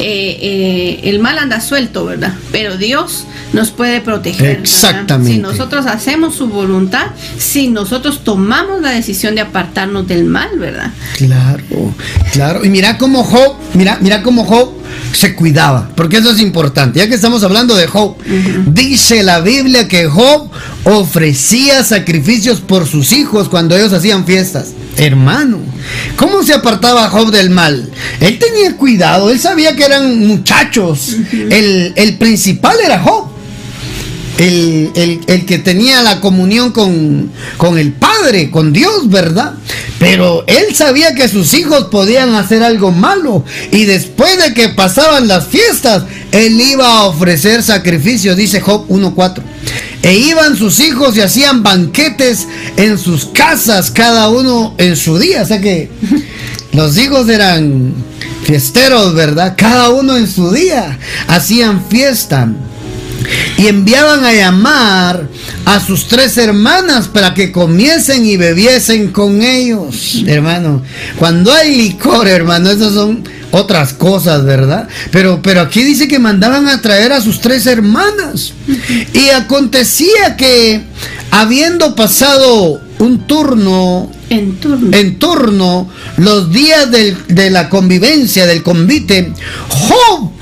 Eh, 0.00 0.38
eh, 0.40 1.00
el 1.04 1.18
mal 1.18 1.38
anda 1.38 1.60
suelto, 1.60 2.04
¿verdad? 2.04 2.34
Pero 2.52 2.76
Dios 2.76 3.26
nos 3.52 3.70
puede 3.70 4.00
proteger. 4.00 4.58
Exactamente. 4.60 5.34
Si 5.34 5.38
nosotros 5.38 5.86
hacemos 5.86 6.34
su 6.34 6.48
voluntad, 6.48 7.06
si 7.38 7.68
nosotros 7.68 8.24
tomamos 8.24 8.80
la 8.80 8.90
decisión 8.90 9.34
de 9.34 9.40
apartarnos 9.42 10.06
del 10.06 10.24
mal, 10.24 10.58
¿verdad? 10.58 10.92
Claro, 11.16 11.94
claro. 12.32 12.64
Y 12.64 12.68
mira 12.68 12.98
cómo 12.98 13.24
Job, 13.24 13.56
mira, 13.74 13.98
mira 14.00 14.22
cómo 14.22 14.44
Job 14.44 14.74
se 15.12 15.34
cuidaba, 15.34 15.90
porque 15.94 16.18
eso 16.18 16.30
es 16.30 16.40
importante. 16.40 16.98
Ya 16.98 17.08
que 17.08 17.14
estamos 17.14 17.42
hablando 17.42 17.74
de 17.74 17.86
Job, 17.86 18.16
dice 18.66 19.22
la 19.22 19.40
Biblia 19.40 19.88
que 19.88 20.06
Job 20.06 20.50
ofrecía 20.84 21.82
sacrificios 21.84 22.60
por 22.60 22.86
sus 22.86 23.12
hijos 23.12 23.48
cuando 23.48 23.76
ellos 23.76 23.92
hacían 23.92 24.24
fiestas. 24.24 24.72
Hermano, 24.98 25.60
¿cómo 26.16 26.42
se 26.42 26.52
apartaba 26.52 27.08
Job 27.08 27.30
del 27.30 27.50
mal? 27.50 27.88
Él 28.20 28.38
tenía 28.38 28.76
cuidado, 28.76 29.30
él 29.30 29.38
sabía 29.38 29.76
que 29.76 29.84
eran 29.84 30.26
muchachos. 30.26 31.16
el, 31.32 31.92
el 31.94 32.18
principal 32.18 32.76
era 32.84 32.98
Job 32.98 33.27
el, 34.38 35.44
que 35.46 35.58
tenía 35.58 36.02
la 36.02 36.20
comunión 36.20 36.70
con, 36.70 37.30
con 37.56 37.78
el 37.78 37.92
Padre, 37.92 38.50
con 38.50 38.72
Dios, 38.72 39.08
¿verdad? 39.08 39.54
Pero 39.98 40.44
él 40.46 40.74
sabía 40.74 41.14
que 41.14 41.28
sus 41.28 41.54
hijos 41.54 41.84
podían 41.90 42.34
hacer 42.34 42.62
algo 42.62 42.92
malo 42.92 43.44
y 43.72 43.84
después 43.84 44.38
de 44.42 44.54
que 44.54 44.68
pasaban 44.68 45.26
las 45.26 45.48
fiestas, 45.48 46.04
él 46.30 46.60
iba 46.60 46.86
a 46.86 47.04
ofrecer 47.04 47.62
sacrificios, 47.62 48.36
dice 48.36 48.60
Job 48.60 48.86
1.4. 48.88 49.42
E 50.02 50.14
iban 50.14 50.56
sus 50.56 50.78
hijos 50.78 51.16
y 51.16 51.20
hacían 51.20 51.64
banquetes 51.64 52.46
en 52.76 52.96
sus 52.96 53.26
casas, 53.26 53.90
cada 53.90 54.28
uno 54.28 54.74
en 54.78 54.96
su 54.96 55.18
día. 55.18 55.42
O 55.42 55.46
sea 55.46 55.60
que 55.60 55.90
los 56.72 56.96
hijos 56.96 57.28
eran 57.28 57.92
fiesteros, 58.44 59.14
¿verdad? 59.14 59.54
Cada 59.56 59.90
uno 59.90 60.16
en 60.16 60.28
su 60.28 60.52
día. 60.52 60.96
Hacían 61.26 61.84
fiesta 61.88 62.48
y 63.56 63.66
enviaban 63.66 64.24
a 64.24 64.32
llamar 64.32 65.28
a 65.64 65.80
sus 65.80 66.08
tres 66.08 66.36
hermanas 66.38 67.08
para 67.08 67.34
que 67.34 67.52
comiesen 67.52 68.24
y 68.24 68.36
bebiesen 68.36 69.12
con 69.12 69.42
ellos. 69.42 70.22
Hermano, 70.26 70.82
cuando 71.18 71.52
hay 71.52 71.76
licor, 71.76 72.28
hermano, 72.28 72.70
esas 72.70 72.94
son 72.94 73.24
otras 73.50 73.92
cosas, 73.92 74.44
¿verdad? 74.44 74.88
Pero, 75.10 75.40
pero 75.42 75.60
aquí 75.60 75.82
dice 75.82 76.08
que 76.08 76.18
mandaban 76.18 76.68
a 76.68 76.80
traer 76.80 77.12
a 77.12 77.20
sus 77.20 77.40
tres 77.40 77.66
hermanas. 77.66 78.52
Y 79.12 79.30
acontecía 79.30 80.36
que 80.36 80.82
habiendo 81.30 81.94
pasado 81.94 82.80
un 82.98 83.26
turno 83.26 84.10
en 84.30 84.56
turno. 84.56 84.96
En 84.96 85.18
turno, 85.18 85.88
los 86.18 86.52
días 86.52 86.88
de 86.90 87.50
la 87.50 87.68
convivencia, 87.68 88.46
del 88.46 88.62
convite, 88.62 89.32
Job 89.68 90.32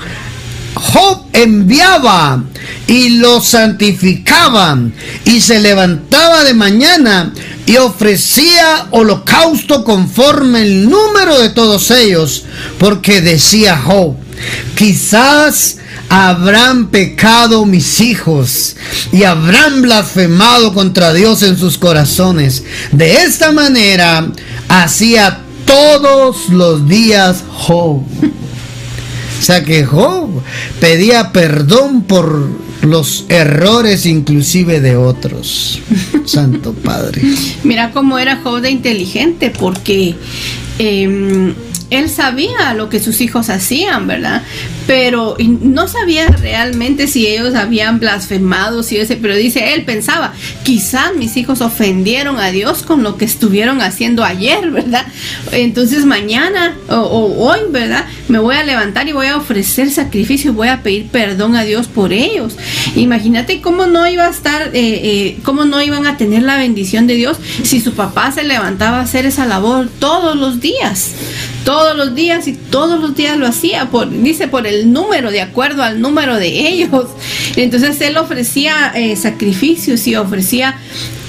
Job 0.79 1.25
enviaba 1.33 2.43
y 2.87 3.09
los 3.09 3.47
santificaba 3.47 4.77
y 5.25 5.41
se 5.41 5.59
levantaba 5.59 6.43
de 6.43 6.53
mañana 6.53 7.33
y 7.65 7.77
ofrecía 7.77 8.87
holocausto 8.91 9.83
conforme 9.83 10.61
el 10.61 10.89
número 10.89 11.39
de 11.39 11.49
todos 11.49 11.91
ellos, 11.91 12.45
porque 12.79 13.21
decía 13.21 13.77
Job, 13.77 14.15
quizás 14.75 15.77
habrán 16.09 16.87
pecado 16.87 17.65
mis 17.65 17.99
hijos 17.99 18.77
y 19.11 19.23
habrán 19.23 19.81
blasfemado 19.81 20.73
contra 20.73 21.13
Dios 21.13 21.43
en 21.43 21.57
sus 21.57 21.77
corazones. 21.77 22.63
De 22.91 23.23
esta 23.23 23.51
manera 23.51 24.31
hacía 24.69 25.39
todos 25.65 26.49
los 26.49 26.87
días 26.87 27.43
Job. 27.51 28.03
O 29.37 29.41
sea 29.41 29.63
que 29.63 29.85
Job 29.85 30.41
pedía 30.79 31.31
perdón 31.31 32.03
por 32.03 32.49
los 32.81 33.25
errores 33.29 34.05
inclusive 34.05 34.79
de 34.79 34.95
otros. 34.95 35.79
Santo 36.25 36.73
Padre. 36.73 37.21
Mira 37.63 37.91
cómo 37.91 38.19
era 38.19 38.41
Job 38.43 38.61
de 38.61 38.71
inteligente, 38.71 39.51
porque 39.57 40.15
em, 40.79 41.53
él 41.89 42.09
sabía 42.09 42.73
lo 42.73 42.89
que 42.89 42.99
sus 42.99 43.21
hijos 43.21 43.49
hacían, 43.49 44.07
¿verdad? 44.07 44.43
Pero 44.87 45.37
no 45.39 45.87
sabía 45.87 46.27
realmente 46.27 47.07
si 47.07 47.27
ellos 47.27 47.55
habían 47.55 47.99
blasfemado, 47.99 48.83
si 48.83 48.97
ese, 48.97 49.15
pero 49.15 49.35
dice, 49.35 49.73
él 49.73 49.83
pensaba, 49.83 50.33
quizás 50.63 51.15
mis 51.15 51.37
hijos 51.37 51.61
ofendieron 51.61 52.39
a 52.39 52.51
Dios 52.51 52.83
con 52.83 53.03
lo 53.03 53.17
que 53.17 53.25
estuvieron 53.25 53.81
haciendo 53.81 54.23
ayer, 54.23 54.69
¿verdad? 54.69 55.05
Entonces 55.51 56.05
mañana 56.05 56.75
o, 56.89 57.47
hoy, 57.49 57.59
¿verdad? 57.69 58.05
Me 58.27 58.39
voy 58.39 58.55
a 58.55 58.63
levantar 58.63 59.07
y 59.07 59.13
voy 59.13 59.27
a 59.27 59.37
ofrecer 59.37 59.89
sacrificio 59.89 60.51
y 60.51 60.53
voy 60.53 60.67
a 60.67 60.83
pedir 60.83 61.07
perdón 61.07 61.55
a 61.55 61.63
Dios 61.63 61.87
por 61.87 62.11
ellos. 62.11 62.57
Imagínate 62.95 63.61
cómo 63.61 63.87
no 63.87 64.07
iba 64.07 64.25
a 64.25 64.29
estar, 64.29 64.63
eh, 64.67 64.71
eh, 64.73 65.39
cómo 65.43 65.63
no 65.65 65.81
iban 65.81 66.05
a 66.05 66.17
tener 66.17 66.43
la 66.43 66.57
bendición 66.57 67.07
de 67.07 67.15
Dios 67.15 67.37
si 67.63 67.79
su 67.79 67.93
papá 67.93 68.31
se 68.31 68.43
levantaba 68.43 68.99
a 68.99 69.01
hacer 69.03 69.25
esa 69.25 69.45
labor 69.45 69.89
todos 69.99 70.35
los 70.35 70.59
días 70.59 71.13
todos 71.67 71.97
los 71.97 72.15
días 72.15 72.47
y 72.47 72.53
todos 72.53 72.97
los 72.97 73.13
días 73.13 73.35
lo 73.35 73.45
hacía, 73.45 73.89
por, 73.89 74.09
dice 74.09 74.47
por 74.47 74.65
el 74.65 74.93
número, 74.93 75.31
de 75.31 75.41
acuerdo 75.41 75.83
al 75.83 75.99
número 75.99 76.37
de 76.37 76.65
ellos. 76.65 77.07
Entonces 77.57 77.99
él 77.99 78.15
ofrecía 78.15 78.93
eh, 78.95 79.17
sacrificios 79.17 80.07
y 80.07 80.15
ofrecía 80.15 80.77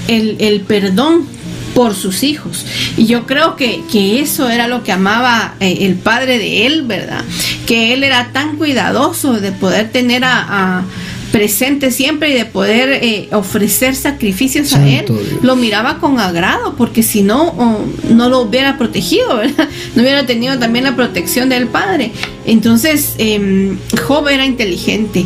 el, 0.07 0.63
perdón 0.65 1.27
por 1.75 1.93
sus 1.93 2.23
hijos. 2.23 2.65
Y 2.95 3.05
yo 3.05 3.25
creo 3.25 3.57
que, 3.57 3.83
eso 4.21 4.49
era 4.49 4.69
lo 4.69 4.81
que 4.81 4.93
amaba 4.93 5.55
eh, 5.59 5.79
el 5.81 5.95
padre 5.95 6.37
de 6.37 6.67
él, 6.67 6.83
¿verdad? 6.83 7.25
Que 7.67 7.93
él 7.93 8.05
era 8.05 8.29
tan 8.31 8.55
cuidadoso 8.55 9.41
de 9.41 9.51
poder 9.51 9.91
tener 9.91 10.23
a 10.23 10.85
presente 11.31 11.91
siempre 11.91 12.31
y 12.31 12.33
de 12.33 12.45
poder 12.45 12.89
eh, 13.03 13.29
ofrecer 13.31 13.95
sacrificios 13.95 14.73
a 14.73 14.87
él, 14.87 15.05
lo 15.41 15.55
miraba 15.55 15.99
con 15.99 16.19
agrado, 16.19 16.75
porque 16.75 17.03
si 17.03 17.21
no, 17.21 17.85
no 18.09 18.29
lo 18.29 18.41
hubiera 18.41 18.77
protegido, 18.77 19.35
¿verdad? 19.37 19.67
No 19.95 20.01
hubiera 20.01 20.25
tenido 20.25 20.57
también 20.57 20.85
la 20.85 20.95
protección 20.95 21.49
del 21.49 21.67
Padre. 21.67 22.11
Entonces, 22.45 23.15
eh, 23.17 23.75
Job 24.07 24.27
era 24.27 24.45
inteligente 24.45 25.25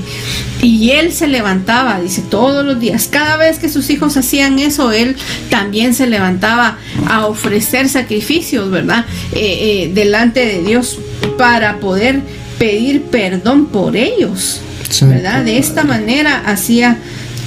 y 0.64 0.92
él 0.92 1.12
se 1.12 1.28
levantaba, 1.28 2.00
dice, 2.00 2.24
todos 2.30 2.66
los 2.66 2.80
días. 2.80 3.08
Cada 3.12 3.38
vez 3.38 3.60
que 3.60 3.70
sus 3.70 3.90
hijos 3.90 4.16
hacían 4.18 4.60
eso, 4.60 4.92
él 4.92 5.16
también 5.50 5.94
se 5.94 6.08
levantaba 6.08 6.78
a 7.10 7.28
ofrecer 7.28 7.90
sacrificios, 7.90 8.72
¿verdad? 8.72 9.06
Eh, 9.34 9.86
eh, 9.86 9.92
delante 9.94 10.46
de 10.46 10.64
Dios 10.64 11.00
para 11.38 11.80
poder 11.80 12.22
pedir 12.58 13.04
perdón 13.04 13.66
por 13.66 13.96
ellos. 13.98 14.62
¿Verdad? 15.02 15.44
De 15.44 15.58
esta 15.58 15.84
manera 15.84 16.44
hacía 16.46 16.98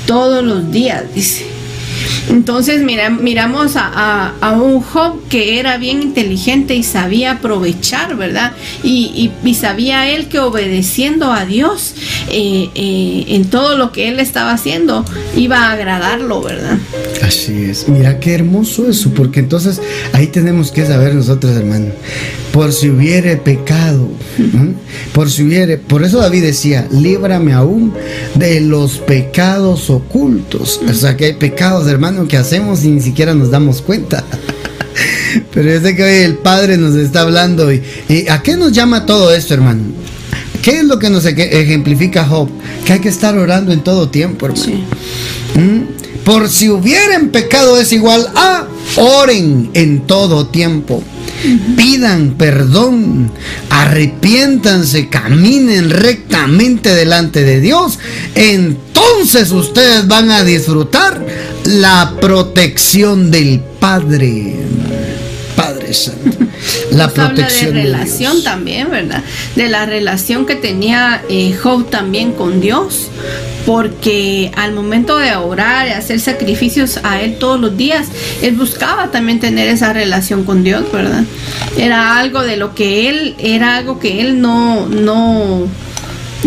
todos 0.06 0.44
los 0.44 0.70
días, 0.70 1.04
dice. 1.14 1.55
Entonces 2.28 2.82
mira, 2.82 3.10
miramos 3.10 3.72
a, 3.76 4.32
un 4.56 4.80
Job 4.80 5.20
que 5.28 5.58
era 5.58 5.76
bien 5.76 6.02
inteligente 6.02 6.74
y 6.74 6.82
sabía 6.82 7.32
aprovechar, 7.32 8.16
¿verdad? 8.16 8.52
Y, 8.82 9.30
sabía 9.56 10.10
él 10.10 10.28
que 10.28 10.38
obedeciendo 10.38 11.32
a 11.32 11.46
Dios 11.46 11.94
eh, 12.30 12.68
eh, 12.74 13.24
en 13.28 13.46
todo 13.46 13.78
lo 13.78 13.90
que 13.90 14.08
él 14.08 14.20
estaba 14.20 14.52
haciendo 14.52 15.02
iba 15.34 15.68
a 15.68 15.72
agradarlo, 15.72 16.42
¿verdad? 16.42 16.76
Así 17.22 17.64
es. 17.64 17.88
Mira 17.88 18.20
qué 18.20 18.34
hermoso 18.34 18.88
eso, 18.88 19.12
porque 19.14 19.40
entonces 19.40 19.80
ahí 20.12 20.26
tenemos 20.26 20.70
que 20.72 20.84
saber 20.84 21.14
nosotros, 21.14 21.56
hermano, 21.56 21.86
por 22.52 22.72
si 22.72 22.88
hubiere 22.88 23.36
pecado, 23.36 24.08
por 25.12 25.30
si 25.30 25.42
hubiere, 25.42 25.76
por 25.76 26.04
eso 26.04 26.18
David 26.18 26.42
decía, 26.42 26.86
líbrame 26.90 27.52
aún 27.52 27.92
de 28.34 28.60
los 28.60 28.98
pecados 28.98 29.90
ocultos. 29.90 30.80
O 30.88 30.94
sea 30.94 31.16
que 31.16 31.26
hay 31.26 31.32
pecados, 31.34 31.85
hermano, 31.88 32.28
que 32.28 32.36
hacemos 32.36 32.84
y 32.84 32.88
ni 32.88 33.00
siquiera 33.00 33.34
nos 33.34 33.50
damos 33.50 33.82
cuenta. 33.82 34.24
Pero 35.54 35.70
yo 35.72 35.80
sé 35.80 35.96
que 35.96 36.02
hoy 36.02 36.24
el 36.24 36.36
Padre 36.36 36.76
nos 36.76 36.94
está 36.94 37.22
hablando 37.22 37.72
y, 37.72 37.82
¿a 38.28 38.42
qué 38.42 38.56
nos 38.56 38.72
llama 38.72 39.06
todo 39.06 39.34
esto, 39.34 39.54
hermano? 39.54 39.82
¿Qué 40.62 40.78
es 40.78 40.84
lo 40.84 40.98
que 40.98 41.10
nos 41.10 41.24
ejemplifica 41.24 42.24
Job? 42.24 42.48
Que 42.84 42.94
hay 42.94 43.00
que 43.00 43.08
estar 43.08 43.36
orando 43.36 43.72
en 43.72 43.84
todo 43.84 44.08
tiempo, 44.08 44.46
hermano. 44.46 44.84
¿Mm? 45.54 46.24
Por 46.24 46.48
si 46.48 46.68
hubieran 46.68 47.28
pecado 47.28 47.78
es 47.78 47.92
igual 47.92 48.28
a 48.34 48.66
oren 48.96 49.70
en 49.74 50.06
todo 50.08 50.48
tiempo. 50.48 51.02
Pidan 51.76 52.34
perdón, 52.36 53.30
arrepiéntanse, 53.70 55.08
caminen 55.08 55.90
rectamente 55.90 56.94
delante 56.94 57.44
de 57.44 57.60
Dios. 57.60 58.00
Entonces 58.34 59.52
ustedes 59.52 60.08
van 60.08 60.32
a 60.32 60.42
disfrutar 60.42 61.24
la 61.66 62.14
protección 62.20 63.30
del 63.30 63.60
Padre. 63.80 64.54
Padre 65.56 65.92
Santo. 65.94 66.38
La 66.92 67.08
protección 67.08 67.70
habla 67.70 67.80
de 67.80 67.86
relación 67.86 68.42
también, 68.44 68.90
¿verdad? 68.90 69.22
De 69.56 69.68
la 69.68 69.86
relación 69.86 70.46
que 70.46 70.54
tenía 70.54 71.22
eh, 71.28 71.56
Job 71.60 71.90
también 71.90 72.32
con 72.32 72.60
Dios, 72.60 73.08
porque 73.64 74.52
al 74.56 74.74
momento 74.74 75.18
de 75.18 75.34
orar 75.34 75.88
y 75.88 75.90
hacer 75.90 76.20
sacrificios 76.20 77.00
a 77.02 77.20
él 77.20 77.38
todos 77.38 77.58
los 77.58 77.76
días, 77.76 78.08
él 78.42 78.54
buscaba 78.54 79.10
también 79.10 79.40
tener 79.40 79.68
esa 79.68 79.92
relación 79.92 80.44
con 80.44 80.62
Dios, 80.62 80.84
¿verdad? 80.92 81.24
Era 81.76 82.18
algo 82.18 82.42
de 82.42 82.56
lo 82.56 82.74
que 82.74 83.08
él, 83.08 83.34
era 83.38 83.76
algo 83.76 83.98
que 83.98 84.20
él 84.20 84.40
no, 84.40 84.86
no, 84.86 85.66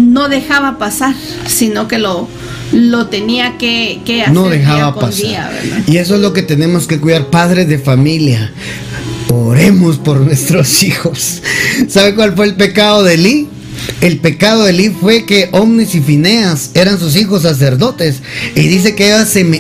no 0.02 0.30
dejaba 0.30 0.78
pasar, 0.78 1.16
sino 1.48 1.88
que 1.88 1.98
lo, 1.98 2.28
lo 2.72 3.08
tenía 3.08 3.58
que, 3.58 4.02
hacer. 4.22 4.34
No 4.34 4.50
dejaba 4.50 5.00
pasar. 5.00 5.52
y 5.88 5.98
eso 5.98 6.16
es 6.16 6.22
lo 6.22 6.34
que 6.34 6.42
tenemos 6.42 6.88
que 6.88 7.00
cuidar, 7.00 7.28
padres 7.28 7.68
de 7.68 7.80
familia. 7.80 8.52
Oremos 9.30 9.98
por 9.98 10.20
nuestros 10.22 10.84
hijos. 10.84 11.42
¿Sabe 11.88 12.16
cuál 12.16 12.36
fue 12.36 12.46
el 12.46 12.56
pecado 12.56 13.04
de 13.04 13.14
Eli? 13.16 13.48
El 14.02 14.18
pecado 14.20 14.64
de 14.64 14.72
Eli 14.72 14.90
fue 14.90 15.26
que 15.26 15.50
Omnis 15.52 15.96
y 15.96 16.02
Fineas 16.02 16.72
eran 16.74 17.00
sus 17.00 17.16
hijos 17.16 17.44
sacerdotes. 17.44 18.18
Y 18.56 18.62
dice 18.62 18.96
que 18.96 19.14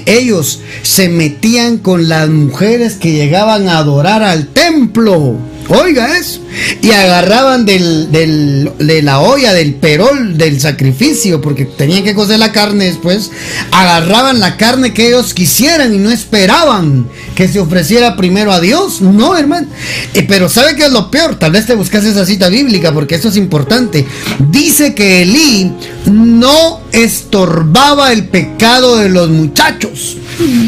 ellos 0.06 0.62
se 0.84 1.10
metían 1.10 1.78
con 1.78 2.10
las 2.10 2.30
mujeres 2.30 2.96
que 2.96 3.12
llegaban 3.12 3.68
a 3.68 3.78
adorar 3.78 4.24
al 4.24 4.48
templo. 4.48 5.38
Oiga 5.70 6.18
eso. 6.18 6.42
Y 6.82 6.90
agarraban 6.92 7.66
del, 7.66 8.12
de 8.12 9.02
la 9.04 9.20
olla, 9.20 9.54
del 9.54 9.76
perol, 9.76 10.36
del 10.36 10.60
sacrificio, 10.60 11.42
porque 11.42 11.66
tenían 11.66 12.04
que 12.04 12.16
cocer 12.16 12.40
la 12.40 12.52
carne 12.52 12.86
después. 12.86 13.30
Agarraban 13.72 14.40
la 14.40 14.58
carne 14.58 14.94
que 14.94 15.08
ellos 15.08 15.36
quisieran 15.36 15.94
y 15.94 16.00
no 16.00 16.10
esperaban 16.10 17.08
que 17.36 17.48
se 17.48 17.60
ofreciera 17.60 18.18
primero 18.18 18.52
a 18.52 18.60
Dios. 18.60 19.02
No, 19.02 19.38
hermano. 19.38 19.68
Eh, 20.16 20.26
pero 20.28 20.50
¿sabe 20.50 20.76
qué 20.76 20.86
es 20.86 20.92
lo 20.92 21.12
peor? 21.12 21.38
Tal 21.38 21.52
vez 21.52 21.68
te 21.68 21.76
buscas 21.76 22.04
esa 22.04 22.26
cita 22.26 22.50
bíblica, 22.50 22.92
porque 22.92 23.16
eso 23.16 23.30
es 23.30 23.38
importante. 23.38 24.08
Dice 24.50 24.96
que 24.96 25.22
Elí 25.22 25.72
no 26.06 26.82
estorbaba 26.92 28.12
el 28.12 28.28
pecado 28.28 28.98
de 28.98 29.10
los 29.10 29.30
muchachos. 29.30 30.18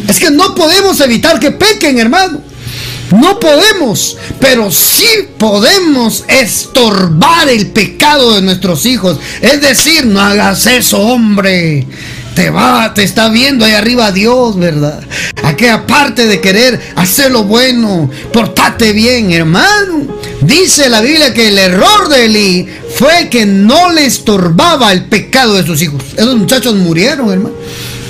Es 0.08 0.20
que 0.20 0.30
no 0.30 0.54
podemos 0.54 1.00
evitar 1.02 1.40
que 1.40 1.52
pequen, 1.52 1.98
hermano. 1.98 2.51
No 3.12 3.40
podemos, 3.40 4.18
pero 4.40 4.72
sí 4.72 5.28
podemos 5.38 6.24
estorbar 6.28 7.50
el 7.50 7.68
pecado 7.68 8.36
de 8.36 8.42
nuestros 8.42 8.86
hijos. 8.86 9.20
Es 9.42 9.62
decir, 9.62 10.06
no 10.06 10.22
hagas 10.22 10.66
eso, 10.68 11.00
hombre. 11.00 11.88
Te 12.36 12.50
va, 12.50 12.94
te 12.94 13.04
está 13.04 13.28
viendo 13.28 13.66
ahí 13.66 13.74
arriba 13.74 14.14
Dios, 14.14 14.58
¿verdad? 14.58 15.02
Aquella 15.44 15.86
parte 15.86 16.28
de 16.28 16.40
querer 16.40 16.80
hacer 16.96 17.32
lo 17.32 17.44
bueno, 17.44 18.10
portate 18.32 18.94
bien, 18.94 19.32
hermano. 19.32 20.18
Dice 20.42 20.90
la 20.90 21.02
Biblia 21.02 21.34
que 21.34 21.50
el 21.50 21.58
error 21.58 22.08
de 22.08 22.26
Eli 22.26 22.68
fue 22.96 23.28
que 23.30 23.46
no 23.46 23.92
le 23.92 24.06
estorbaba 24.06 24.94
el 24.94 25.06
pecado 25.06 25.56
de 25.56 25.66
sus 25.66 25.82
hijos. 25.82 26.02
Esos 26.16 26.38
muchachos 26.38 26.76
murieron, 26.76 27.30
hermano. 27.32 27.56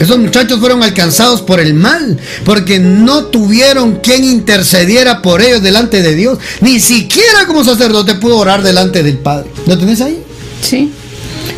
Esos 0.02 0.18
muchachos 0.18 0.60
fueron 0.60 0.82
alcanzados 0.82 1.44
por 1.44 1.60
el 1.60 1.76
mal, 1.76 2.18
porque 2.44 2.80
no 2.80 3.26
tuvieron 3.26 3.98
quien 3.98 4.24
intercediera 4.24 5.22
por 5.22 5.44
ellos 5.44 5.62
delante 5.62 6.02
de 6.02 6.16
Dios. 6.16 6.40
Ni 6.60 6.80
siquiera 6.80 7.46
como 7.46 7.64
sacerdote 7.64 8.16
pudo 8.16 8.38
orar 8.38 8.64
delante 8.64 9.04
del 9.04 9.20
Padre. 9.20 9.52
¿Lo 9.68 9.78
tenés 9.78 10.02
ahí? 10.02 10.18
Sí. 10.64 10.92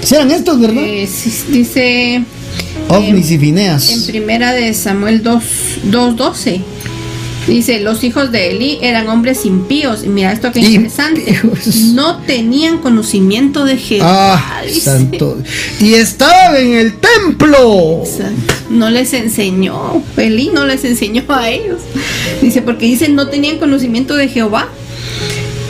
Serán 0.03 0.29
estos, 0.29 0.59
¿verdad? 0.59 0.83
Eh, 0.83 1.07
dice... 1.51 2.21
Ovnis 2.89 3.31
y 3.31 3.37
Fineas. 3.37 3.89
En 3.89 4.05
primera 4.07 4.51
de 4.51 4.73
Samuel 4.73 5.23
2.12. 5.23 6.61
Dice, 7.47 7.79
los 7.81 8.03
hijos 8.03 8.31
de 8.31 8.51
Eli 8.51 8.79
eran 8.81 9.07
hombres 9.09 9.45
impíos. 9.45 10.03
Y 10.03 10.09
mira 10.09 10.31
esto 10.31 10.51
que 10.51 10.59
interesante. 10.59 11.39
No 11.93 12.17
tenían 12.19 12.77
conocimiento 12.79 13.65
de 13.65 13.77
Jehová. 13.77 14.35
Ah, 14.35 14.63
santo. 14.81 15.37
Y 15.79 15.93
estaba 15.93 16.59
en 16.59 16.73
el 16.73 16.93
templo. 16.93 18.03
No 18.69 18.89
les 18.89 19.13
enseñó. 19.13 20.03
Eli 20.17 20.49
no 20.53 20.65
les 20.65 20.83
enseñó 20.85 21.23
a 21.29 21.49
ellos. 21.49 21.81
Dice, 22.41 22.61
porque 22.61 22.85
dicen, 22.85 23.15
no 23.15 23.27
tenían 23.27 23.57
conocimiento 23.57 24.15
de 24.15 24.27
Jehová. 24.29 24.69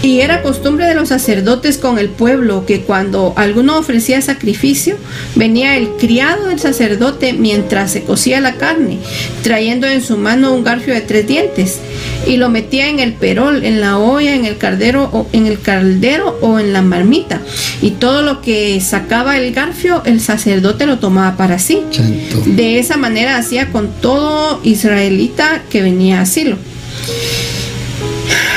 Y 0.04 0.20
era 0.20 0.42
costumbre 0.42 0.86
de 0.86 0.96
los 0.96 1.08
sacerdotes 1.08 1.78
con 1.78 1.98
el 1.98 2.10
pueblo 2.10 2.66
que 2.66 2.82
cuando 2.82 3.34
alguno 3.38 3.78
ofrecía 3.78 4.22
sacrificio, 4.22 4.98
venía 5.36 5.78
el 5.78 5.92
criado 5.92 6.48
del 6.50 6.60
sacerdote 6.60 7.32
mientras 7.32 7.92
se 7.92 8.04
cocía 8.04 8.42
la 8.42 8.56
carne, 8.56 9.00
trayendo 9.44 9.88
en 9.88 10.02
su 10.02 10.18
mano 10.18 10.54
un 10.54 10.66
garfio 10.66 10.94
de 10.94 11.00
tres 11.00 11.26
dientes, 11.26 11.80
y 12.28 12.36
lo 12.36 12.50
metía 12.50 12.90
en 12.90 13.00
el 13.00 13.14
perol, 13.14 13.64
en 13.64 13.80
la 13.80 13.98
olla, 13.98 14.36
en 14.36 14.44
el 14.44 14.58
caldero 14.58 15.10
o 15.14 15.26
en 15.32 15.48
el 15.48 15.62
caldero 15.62 16.38
o 16.42 16.60
en 16.60 16.74
la 16.74 16.82
marmita. 16.82 17.42
Y 17.82 17.92
todo 17.92 18.24
lo 18.24 18.42
que 18.42 18.82
sacaba 18.82 19.38
el 19.38 19.54
garfio, 19.54 20.04
el 20.04 20.20
sacerdote 20.20 20.86
lo 20.86 21.00
tomaba 21.00 21.38
para 21.38 21.60
sí. 21.60 21.82
De 22.46 22.78
esa 22.78 22.98
manera 22.98 23.38
hacía 23.38 23.72
con 23.72 23.88
todo 24.02 24.60
israelita 24.64 25.64
que 25.70 25.82
venía 25.82 26.20
a 26.20 26.24
asilo. 26.24 26.58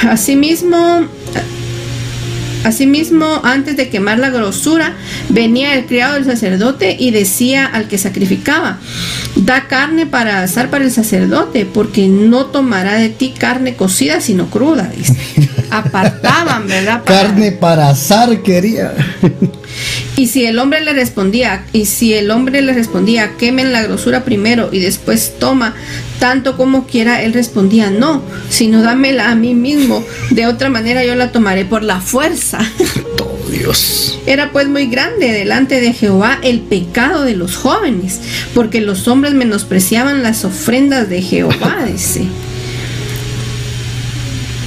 Asimismo, 0.02 1.06
Asimismo, 2.66 3.42
antes 3.44 3.76
de 3.76 3.88
quemar 3.88 4.18
la 4.18 4.30
grosura, 4.30 4.96
venía 5.28 5.74
el 5.74 5.86
criado 5.86 6.14
del 6.14 6.24
sacerdote 6.24 6.96
y 6.98 7.12
decía 7.12 7.64
al 7.64 7.86
que 7.86 7.96
sacrificaba, 7.96 8.80
da 9.36 9.68
carne 9.68 10.04
para 10.04 10.42
asar 10.42 10.68
para 10.68 10.84
el 10.84 10.90
sacerdote, 10.90 11.64
porque 11.64 12.08
no 12.08 12.46
tomará 12.46 12.94
de 12.94 13.08
ti 13.08 13.32
carne 13.38 13.76
cocida, 13.76 14.20
sino 14.20 14.50
cruda. 14.50 14.90
Apartaban, 15.70 16.66
¿verdad? 16.66 17.02
Carne 17.04 17.52
para 17.52 17.90
asar 17.90 18.42
quería. 18.42 18.94
Y 20.16 20.28
si 20.28 20.46
el 20.46 20.58
hombre 20.58 20.80
le 20.80 20.92
respondía, 20.92 21.64
y 21.72 21.86
si 21.86 22.14
el 22.14 22.30
hombre 22.30 22.62
le 22.62 22.72
respondía, 22.72 23.36
quemen 23.36 23.72
la 23.72 23.82
grosura 23.82 24.24
primero 24.24 24.70
y 24.72 24.80
después 24.80 25.34
toma 25.38 25.74
tanto 26.18 26.56
como 26.56 26.86
quiera, 26.86 27.22
él 27.22 27.32
respondía, 27.32 27.90
no, 27.90 28.22
sino 28.48 28.82
dámela 28.82 29.30
a 29.30 29.34
mí 29.34 29.54
mismo, 29.54 30.04
de 30.30 30.46
otra 30.46 30.70
manera 30.70 31.04
yo 31.04 31.14
la 31.14 31.32
tomaré 31.32 31.64
por 31.64 31.82
la 31.82 32.00
fuerza. 32.00 32.58
Dios. 33.50 34.18
Era 34.26 34.50
pues 34.50 34.68
muy 34.68 34.86
grande 34.86 35.32
delante 35.32 35.80
de 35.80 35.92
Jehová 35.92 36.38
el 36.42 36.60
pecado 36.60 37.22
de 37.22 37.36
los 37.36 37.56
jóvenes, 37.56 38.20
porque 38.54 38.80
los 38.80 39.06
hombres 39.08 39.34
menospreciaban 39.34 40.22
las 40.22 40.44
ofrendas 40.44 41.08
de 41.08 41.22
Jehová, 41.22 41.84
dice. 41.92 42.24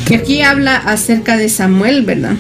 Y 0.10 0.16
aquí 0.16 0.42
habla 0.42 0.76
acerca 0.76 1.38
de 1.38 1.50
Samuel, 1.50 2.04
¿verdad? 2.04 2.36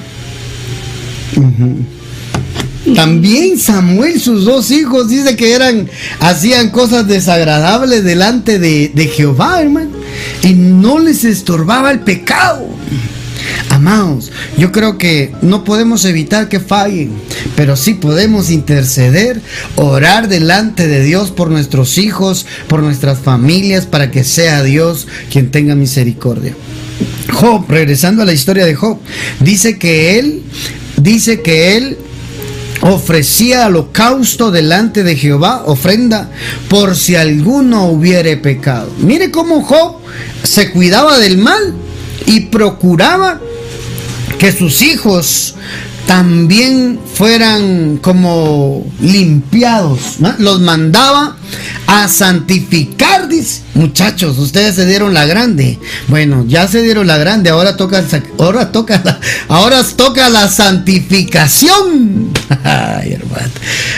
También 2.95 3.59
Samuel, 3.59 4.19
sus 4.19 4.45
dos 4.45 4.71
hijos, 4.71 5.09
dice 5.09 5.35
que 5.35 5.53
eran, 5.53 5.89
hacían 6.19 6.69
cosas 6.69 7.07
desagradables 7.07 8.03
delante 8.03 8.57
de, 8.57 8.91
de 8.93 9.07
Jehová, 9.07 9.61
hermano. 9.61 9.91
Y 10.43 10.53
no 10.53 10.99
les 10.99 11.23
estorbaba 11.25 11.91
el 11.91 11.99
pecado. 11.99 12.67
Amados, 13.69 14.31
yo 14.57 14.71
creo 14.71 14.97
que 14.97 15.31
no 15.41 15.63
podemos 15.63 16.03
evitar 16.05 16.49
que 16.49 16.59
fallen, 16.59 17.11
pero 17.55 17.75
sí 17.75 17.93
podemos 17.93 18.49
interceder, 18.51 19.41
orar 19.75 20.27
delante 20.27 20.87
de 20.87 21.03
Dios 21.03 21.31
por 21.31 21.49
nuestros 21.49 21.97
hijos, 21.97 22.45
por 22.67 22.81
nuestras 22.81 23.19
familias, 23.19 23.85
para 23.85 24.11
que 24.11 24.23
sea 24.23 24.63
Dios 24.63 25.07
quien 25.31 25.51
tenga 25.51 25.75
misericordia. 25.75 26.55
Job, 27.31 27.65
regresando 27.69 28.23
a 28.23 28.25
la 28.25 28.33
historia 28.33 28.65
de 28.65 28.75
Job, 28.75 28.99
dice 29.39 29.77
que 29.77 30.19
él, 30.19 30.41
dice 30.97 31.41
que 31.41 31.77
él 31.77 31.97
ofrecía 32.81 33.67
holocausto 33.67 34.51
delante 34.51 35.03
de 35.03 35.15
Jehová, 35.15 35.63
ofrenda, 35.65 36.29
por 36.69 36.95
si 36.95 37.15
alguno 37.15 37.87
hubiere 37.87 38.37
pecado. 38.37 38.91
Mire 38.99 39.31
cómo 39.31 39.63
Job 39.63 39.97
se 40.43 40.71
cuidaba 40.71 41.19
del 41.19 41.37
mal 41.37 41.73
y 42.25 42.41
procuraba 42.41 43.39
que 44.37 44.51
sus 44.51 44.81
hijos 44.81 45.55
también 46.09 46.99
fueran 47.13 47.97
como 47.97 48.83
limpiados. 48.99 50.17
Los 50.39 50.59
mandaba 50.59 51.37
a 51.85 52.07
santificar. 52.07 53.09
Muchachos, 53.75 54.37
ustedes 54.39 54.75
se 54.75 54.85
dieron 54.85 55.13
la 55.13 55.25
grande. 55.25 55.77
Bueno, 56.07 56.45
ya 56.47 56.67
se 56.67 56.81
dieron 56.81 57.05
la 57.05 57.17
grande, 57.17 57.49
ahora 57.51 57.77
toca, 57.77 58.03
ahora 58.39 58.71
toca, 58.71 58.99
la, 59.03 59.19
ahora 59.47 59.83
toca 59.83 60.29
la 60.29 60.49
santificación. 60.49 62.31
Ay, 62.63 63.13
hermano. 63.13 63.51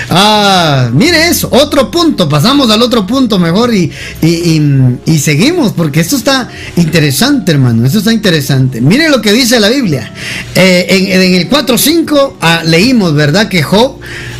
Ah, 0.09 0.89
mire 0.93 1.29
eso, 1.29 1.49
otro 1.51 1.89
punto, 1.89 2.27
pasamos 2.27 2.69
al 2.69 2.81
otro 2.81 3.07
punto 3.07 3.39
mejor 3.39 3.73
y, 3.73 3.91
y, 4.21 5.19
seguimos, 5.19 5.71
porque 5.71 6.01
esto 6.01 6.17
está 6.17 6.49
interesante, 6.75 7.53
hermano, 7.53 7.85
esto 7.85 7.99
está 7.99 8.11
interesante. 8.11 8.81
Mire 8.81 9.09
lo 9.09 9.21
que 9.21 9.31
dice 9.31 9.59
la 9.59 9.69
Biblia. 9.69 10.11
Eh, 10.55 10.85
en, 10.89 11.21
en, 11.21 11.33
el 11.35 11.49
4.5 11.49 12.00
ah, 12.41 12.63
leímos, 12.65 13.13
¿verdad? 13.13 13.49
Que 13.49 13.63
Job 13.63 13.99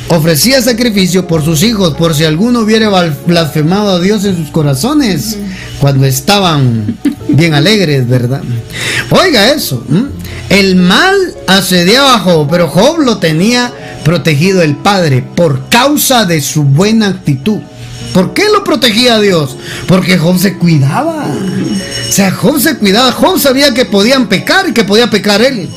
ofrecía 0.10 0.62
sacrificio 0.62 1.28
por 1.28 1.44
sus 1.44 1.64
hijos, 1.64 1.96
por 1.96 2.14
si 2.14 2.26
alguno 2.26 2.60
hubiera 2.62 2.90
blasfemado 3.26 3.92
a 3.92 4.00
Dios 4.00 4.26
en 4.26 4.36
sus 4.36 4.50
corazones, 4.50 5.38
cuando 5.80 6.06
estaban 6.06 6.98
bien 7.30 7.54
alegres, 7.54 8.08
¿verdad? 8.08 8.42
Oiga 9.10 9.52
eso, 9.52 9.84
el 10.50 10.76
mal 10.76 11.16
asediaba 11.48 12.16
a 12.16 12.20
Job, 12.20 12.48
pero 12.50 12.68
Job 12.68 13.00
lo 13.00 13.18
tenía 13.18 13.74
protegido 14.04 14.62
el 14.62 14.76
Padre 14.76 15.24
por 15.36 15.70
causa 15.70 16.26
de 16.26 16.42
su 16.42 16.64
buena 16.64 17.08
actitud. 17.08 17.60
¿Por 18.14 18.34
qué 18.34 18.44
lo 18.52 18.64
protegía 18.64 19.20
Dios? 19.20 19.56
Porque 19.88 20.18
Job 20.18 20.38
se 20.38 20.58
cuidaba. 20.58 21.28
O 21.28 22.12
sea, 22.12 22.32
Job 22.32 22.60
se 22.60 22.78
cuidaba. 22.78 23.12
Job 23.14 23.40
sabía 23.40 23.74
que 23.74 23.86
podían 23.86 24.28
pecar 24.28 24.68
y 24.68 24.74
que 24.74 24.84
podía 24.84 25.10
pecar 25.10 25.42
él. 25.42 25.70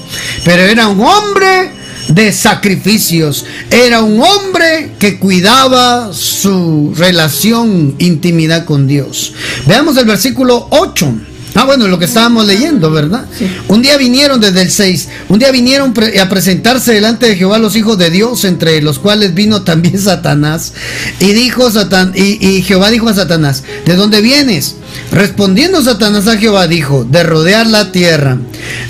Pero 0.45 0.62
era 0.62 0.89
un 0.89 1.01
hombre 1.01 1.70
de 2.09 2.33
sacrificios. 2.33 3.45
Era 3.71 4.03
un 4.03 4.21
hombre 4.21 4.93
que 4.99 5.19
cuidaba 5.19 6.13
su 6.13 6.93
relación, 6.97 7.95
intimidad 7.99 8.65
con 8.65 8.87
Dios. 8.87 9.35
Veamos 9.67 9.97
el 9.97 10.05
versículo 10.05 10.69
8. 10.71 11.15
Ah, 11.57 11.65
bueno, 11.65 11.87
lo 11.87 12.01
que 12.01 12.07
estábamos 12.07 12.47
leyendo, 12.47 12.91
¿verdad? 12.91 13.27
Un 13.69 13.81
día 13.81 13.97
vinieron 13.97 14.41
desde 14.41 14.63
el 14.63 14.73
6, 14.73 15.09
un 15.29 15.39
día 15.39 15.53
vinieron 15.53 15.95
a 16.21 16.29
presentarse 16.29 16.93
delante 16.93 17.29
de 17.29 17.37
Jehová 17.37 17.59
los 17.59 17.77
hijos 17.77 17.97
de 17.97 18.11
Dios, 18.11 18.45
entre 18.45 18.83
los 18.83 18.99
cuales 18.99 19.35
vino 19.35 19.63
también 19.63 19.99
Satanás. 20.01 20.73
Y 21.21 21.33
dijo 21.33 21.71
Satán, 21.71 22.13
y, 22.17 22.45
y 22.45 22.63
Jehová 22.63 22.91
dijo 22.91 23.09
a 23.09 23.15
Satanás, 23.15 23.63
¿de 23.87 23.95
dónde 23.95 24.21
vienes? 24.21 24.77
Respondiendo 25.13 25.81
Satanás 25.81 26.27
a 26.27 26.37
Jehová 26.39 26.67
dijo, 26.67 27.05
de 27.05 27.23
rodear 27.23 27.69
la 27.69 27.93
tierra, 27.93 28.37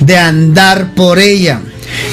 de 0.01 0.17
andar 0.17 0.95
por 0.95 1.19
ella. 1.19 1.61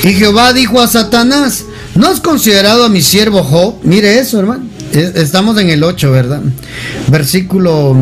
Y 0.04 0.14
Jehová 0.14 0.54
dijo 0.54 0.82
a 0.82 0.88
Satanás, 0.88 1.66
¿no 1.96 2.08
has 2.08 2.20
considerado 2.20 2.86
a 2.86 2.90
mi 2.90 3.02
siervo 3.02 3.44
Job? 3.44 3.76
Mire 3.84 4.20
eso, 4.20 4.40
hermano. 4.40 4.72
Estamos 4.94 5.58
en 5.58 5.70
el 5.70 5.84
8, 5.84 6.12
¿verdad? 6.12 6.42
Versículo 7.08 7.96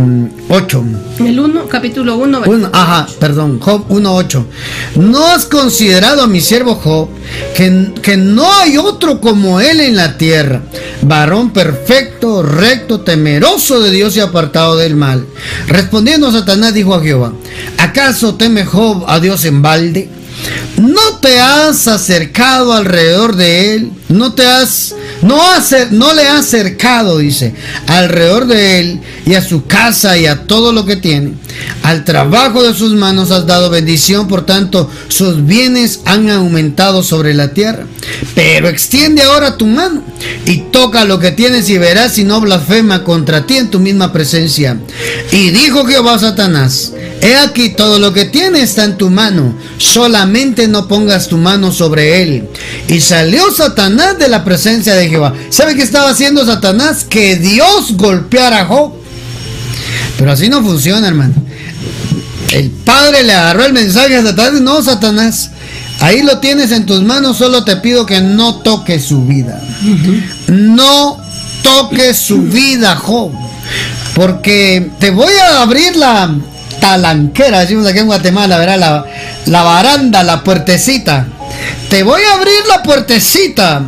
8. 0.50 0.82
Mm, 1.20 1.26
el 1.26 1.40
1, 1.40 1.68
capítulo 1.68 2.18
1. 2.18 2.42
ajá, 2.74 3.08
perdón, 3.20 3.60
Job 3.60 3.88
1.8. 3.90 4.46
¿No 4.96 5.28
has 5.28 5.46
considerado 5.46 6.24
a 6.24 6.28
mi 6.28 6.42
siervo 6.42 6.76
Job 6.76 7.10
que, 7.56 7.92
que 8.02 8.18
no 8.18 8.52
hay 8.52 8.78
otro 8.78 9.22
como 9.22 9.60
él 9.60 9.82
en 9.82 9.96
la 9.96 10.18
tierra? 10.18 10.64
Varón 11.04 11.52
perfecto, 11.52 12.42
recto, 12.42 13.02
temeroso 13.02 13.82
de 13.82 13.92
Dios 13.92 14.18
y 14.18 14.22
apartado 14.22 14.76
del 14.76 14.96
mal. 14.96 15.28
Respondiendo 15.68 16.32
Satanás 16.32 16.74
dijo 16.74 16.96
a 16.96 17.02
Jehová, 17.02 17.34
¿acaso 17.78 18.34
teme 18.34 18.66
Job 18.66 19.06
a 19.08 19.20
Dios 19.20 19.46
en 19.46 19.62
balde? 19.62 20.10
¿No 20.78 21.18
te 21.22 21.40
has 21.40 21.88
acercado 21.88 22.74
alrededor 22.74 23.36
de 23.36 23.76
él? 23.76 23.92
¿No 24.08 24.34
te 24.34 24.46
has 24.46 24.96
no, 25.22 25.38
no 25.92 26.14
le 26.14 26.28
has 26.28 26.46
acercado, 26.46 27.18
dice, 27.18 27.54
alrededor 27.88 28.48
de 28.48 28.80
él 28.80 29.02
y 29.26 29.36
a 29.36 29.42
su 29.42 29.66
casa 29.66 30.18
y 30.18 30.26
a 30.26 30.48
todo 30.48 30.72
lo 30.72 30.86
que 30.86 30.96
tiene? 30.96 31.34
Al 31.84 32.06
trabajo 32.06 32.64
de 32.64 32.74
sus 32.74 32.94
manos 32.94 33.32
has 33.32 33.46
dado 33.46 33.70
bendición, 33.70 34.28
por 34.28 34.46
tanto, 34.46 34.90
sus 35.10 35.46
bienes 35.46 36.02
han 36.06 36.30
aumentado 36.30 37.04
sobre 37.04 37.34
la 37.34 37.54
tierra. 37.54 37.86
Pero 38.34 38.70
extiende 38.70 39.24
ahora 39.24 39.58
tu 39.58 39.66
mano 39.66 40.04
y 40.46 40.58
toca 40.72 41.04
lo 41.04 41.20
que 41.20 41.32
tienes 41.32 41.70
y 41.70 41.78
verás 41.78 42.14
si 42.14 42.24
no 42.24 42.40
blasfema 42.40 43.04
contra 43.04 43.46
ti 43.46 43.58
en 43.58 43.70
tu 43.70 43.80
misma 43.80 44.14
presencia. 44.14 44.78
Y 45.32 45.50
dijo 45.50 45.86
Jehová 45.86 46.16
a 46.16 46.20
Satanás, 46.20 46.94
He 47.22 47.36
aquí 47.36 47.70
todo 47.70 48.00
lo 48.00 48.14
que 48.14 48.26
tiene 48.26 48.62
está 48.62 48.86
en 48.86 48.98
tu 48.98 49.10
mano, 49.10 49.54
solamente 49.78 50.68
no 50.68 50.88
pongas 50.88 51.28
tu 51.28 51.38
mano 51.38 51.72
sobre 51.72 52.22
él. 52.22 52.48
Y 52.88 53.02
salió 53.02 53.52
Satanás 53.52 54.18
de 54.18 54.30
la 54.30 54.46
presencia 54.46 54.96
de 54.96 55.10
Jehová. 55.10 55.34
¿Sabe 55.50 55.76
qué 55.76 55.84
estaba 55.84 56.10
haciendo 56.10 56.46
Satanás? 56.46 57.04
Que 57.04 57.36
Dios 57.36 57.98
golpeara 57.98 58.62
a 58.62 58.66
Job. 58.66 58.94
Pero 60.18 60.32
así 60.32 60.50
no 60.50 60.64
funciona, 60.64 61.08
hermano. 61.08 61.34
El 62.52 62.70
padre 62.72 63.24
le 63.24 63.34
agarró 63.34 63.66
el 63.66 63.74
mensaje 63.74 64.16
a 64.16 64.24
Satanás. 64.24 64.62
No, 64.62 64.82
Satanás. 64.82 65.52
Ahí 66.00 66.24
lo 66.24 66.40
tienes 66.40 66.72
en 66.72 66.86
tus 66.86 67.02
manos. 67.04 67.38
Solo 67.38 67.66
te 67.66 67.76
pido 67.78 68.06
que 68.06 68.22
no 68.22 68.56
toques 68.56 69.04
su 69.04 69.26
vida. 69.26 69.62
No 70.48 71.18
toques 71.64 72.18
su 72.18 72.42
vida, 72.44 72.96
Job. 72.96 73.32
Porque 74.16 74.90
te 75.00 75.12
voy 75.12 75.34
a 75.34 75.62
abrir 75.62 75.96
la, 75.96 76.36
talanquera, 76.80 77.62
decimos 77.62 77.88
aquí 77.88 78.00
en 78.00 78.08
Guatemala, 78.08 78.58
verá 78.58 78.78
la, 78.78 79.06
la 79.46 79.64
baranda, 79.64 80.24
la 80.24 80.44
puertecita. 80.44 81.28
Te 81.90 82.04
voy 82.04 82.22
a 82.22 82.36
abrir 82.36 82.66
la 82.68 82.84
puertecita 82.84 83.84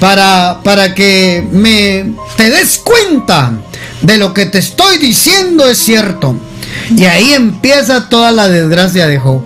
para, 0.00 0.60
para 0.64 0.94
que 0.94 1.46
me 1.50 2.12
te 2.36 2.50
des 2.50 2.78
cuenta 2.78 3.52
de 4.00 4.16
lo 4.16 4.32
que 4.32 4.46
te 4.46 4.58
estoy 4.58 4.98
diciendo 4.98 5.68
es 5.68 5.78
cierto. 5.78 6.36
Y 6.96 7.04
ahí 7.04 7.32
empieza 7.34 8.08
toda 8.08 8.32
la 8.32 8.48
desgracia 8.48 9.06
de 9.06 9.18
Job. 9.18 9.42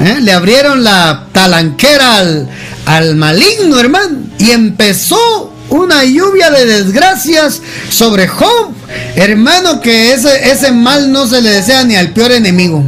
¿Eh? 0.00 0.18
Le 0.20 0.32
abrieron 0.32 0.84
la 0.84 1.26
talanquera 1.32 2.16
al, 2.18 2.48
al 2.86 3.16
maligno, 3.16 3.78
hermano, 3.78 4.18
y 4.38 4.50
empezó 4.50 5.52
una 5.76 6.04
lluvia 6.04 6.50
de 6.50 6.66
desgracias 6.66 7.60
sobre 7.90 8.28
Job. 8.28 8.72
Hermano, 9.14 9.80
que 9.80 10.12
ese, 10.12 10.50
ese 10.50 10.72
mal 10.72 11.12
no 11.12 11.26
se 11.26 11.40
le 11.40 11.50
desea 11.50 11.84
ni 11.84 11.96
al 11.96 12.12
peor 12.12 12.32
enemigo. 12.32 12.84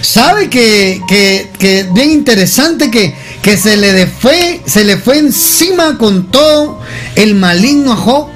Sabe 0.00 0.48
que, 0.48 1.00
que, 1.08 1.86
bien 1.92 2.10
interesante 2.10 2.90
que, 2.90 3.14
que 3.42 3.56
se, 3.56 3.76
le 3.76 4.06
fue, 4.06 4.60
se 4.66 4.84
le 4.84 4.96
fue 4.96 5.18
encima 5.18 5.98
con 5.98 6.30
todo 6.30 6.80
el 7.16 7.34
maligno 7.34 7.92
a 7.92 7.96
Job, 7.96 8.28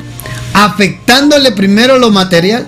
afectándole 0.53 1.53
primero 1.53 1.99
lo 1.99 2.11
material, 2.11 2.67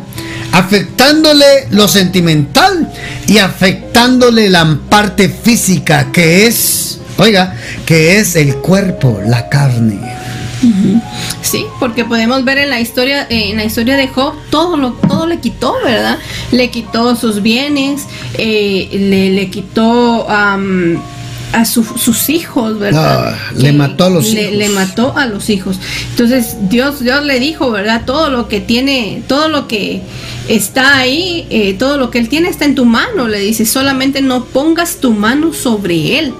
afectándole 0.52 1.66
lo 1.70 1.88
sentimental 1.88 2.92
y 3.26 3.38
afectándole 3.38 4.48
la 4.50 4.78
parte 4.88 5.28
física 5.28 6.12
que 6.12 6.46
es, 6.46 6.98
oiga, 7.18 7.56
que 7.86 8.18
es 8.18 8.36
el 8.36 8.56
cuerpo, 8.56 9.20
la 9.26 9.48
carne. 9.48 10.21
Sí, 11.40 11.64
porque 11.80 12.04
podemos 12.04 12.44
ver 12.44 12.58
en 12.58 12.70
la 12.70 12.80
historia, 12.80 13.26
en 13.28 13.56
la 13.56 13.64
historia 13.64 13.96
de 13.96 14.08
Job, 14.08 14.34
todo 14.50 14.76
lo, 14.76 14.92
todo 14.92 15.26
le 15.26 15.40
quitó, 15.40 15.74
¿verdad? 15.84 16.18
Le 16.52 16.70
quitó 16.70 17.16
sus 17.16 17.42
bienes, 17.42 18.06
eh, 18.34 18.88
le, 18.92 19.30
le, 19.30 19.50
quitó 19.50 20.26
a 20.28 20.58
sus 21.64 22.28
hijos, 22.28 22.78
¿verdad? 22.78 23.36
Le 23.56 23.72
mató 23.72 24.04
a 24.04 24.10
los 24.10 24.26
hijos. 24.26 24.52
Le 24.52 24.68
mató 24.70 25.16
a 25.16 25.26
los 25.26 25.50
hijos. 25.50 25.78
Entonces 26.10 26.56
Dios, 26.68 27.00
Dios 27.00 27.24
le 27.24 27.40
dijo, 27.40 27.70
¿verdad? 27.70 28.02
Todo 28.06 28.30
lo 28.30 28.48
que 28.48 28.60
tiene, 28.60 29.22
todo 29.26 29.48
lo 29.48 29.68
que 29.68 30.02
está 30.48 30.98
ahí, 30.98 31.46
eh, 31.50 31.74
todo 31.78 31.98
lo 31.98 32.10
que 32.10 32.18
él 32.18 32.28
tiene 32.28 32.48
está 32.48 32.64
en 32.64 32.74
tu 32.74 32.84
mano, 32.84 33.28
le 33.28 33.38
dice, 33.40 33.64
solamente 33.64 34.22
no 34.22 34.44
pongas 34.44 34.96
tu 34.96 35.12
mano 35.12 35.52
sobre 35.52 36.18
él. 36.18 36.34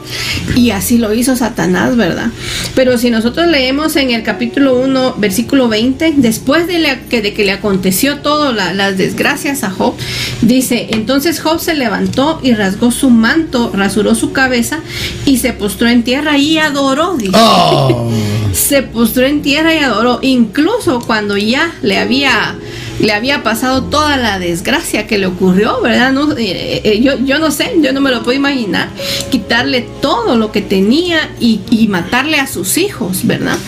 Y 0.56 0.70
así 0.70 0.98
lo 0.98 1.14
hizo 1.14 1.36
Satanás, 1.36 1.96
¿verdad? 1.96 2.30
Pero 2.74 2.98
si 2.98 3.10
nosotros 3.10 3.46
leemos 3.46 3.96
en 3.96 4.10
el 4.10 4.22
capítulo 4.22 4.74
1, 4.78 5.16
versículo 5.18 5.68
20, 5.68 6.14
después 6.16 6.66
de, 6.66 6.98
que, 7.08 7.22
de 7.22 7.32
que 7.32 7.44
le 7.44 7.52
aconteció 7.52 8.18
todo, 8.18 8.52
las 8.52 8.98
desgracias 8.98 9.62
a 9.64 9.70
Job, 9.70 9.94
dice, 10.42 10.88
entonces 10.90 11.40
Job 11.40 11.60
se 11.60 11.74
levantó 11.74 12.40
y 12.42 12.52
rasgó 12.52 12.90
su 12.90 13.10
manto, 13.10 13.70
rasuró 13.74 14.14
su 14.14 14.32
cabeza 14.32 14.80
y 15.26 15.38
se 15.38 15.52
postró 15.52 15.88
en 15.88 16.02
tierra 16.02 16.38
y 16.38 16.58
adoró, 16.58 17.16
dice. 17.16 17.32
Oh. 17.34 18.10
se 18.52 18.82
postró 18.82 19.26
en 19.26 19.42
tierra 19.42 19.74
y 19.74 19.78
adoró, 19.78 20.18
incluso 20.22 21.00
cuando 21.00 21.36
ya 21.36 21.72
le 21.82 21.98
había 21.98 22.56
le 23.02 23.12
había 23.12 23.42
pasado 23.42 23.82
toda 23.82 24.16
la 24.16 24.38
desgracia 24.38 25.08
que 25.08 25.18
le 25.18 25.26
ocurrió, 25.26 25.80
¿verdad? 25.82 26.12
No, 26.12 26.36
eh, 26.38 26.80
eh, 26.84 27.00
yo, 27.02 27.18
yo 27.18 27.40
no 27.40 27.50
sé, 27.50 27.72
yo 27.82 27.92
no 27.92 28.00
me 28.00 28.12
lo 28.12 28.22
puedo 28.22 28.38
imaginar, 28.38 28.88
quitarle 29.30 29.84
todo 30.00 30.36
lo 30.36 30.52
que 30.52 30.62
tenía 30.62 31.30
y, 31.40 31.60
matarle 31.88 32.38
a 32.38 32.46
sus 32.46 32.78
hijos, 32.78 33.26
¿verdad? 33.26 33.58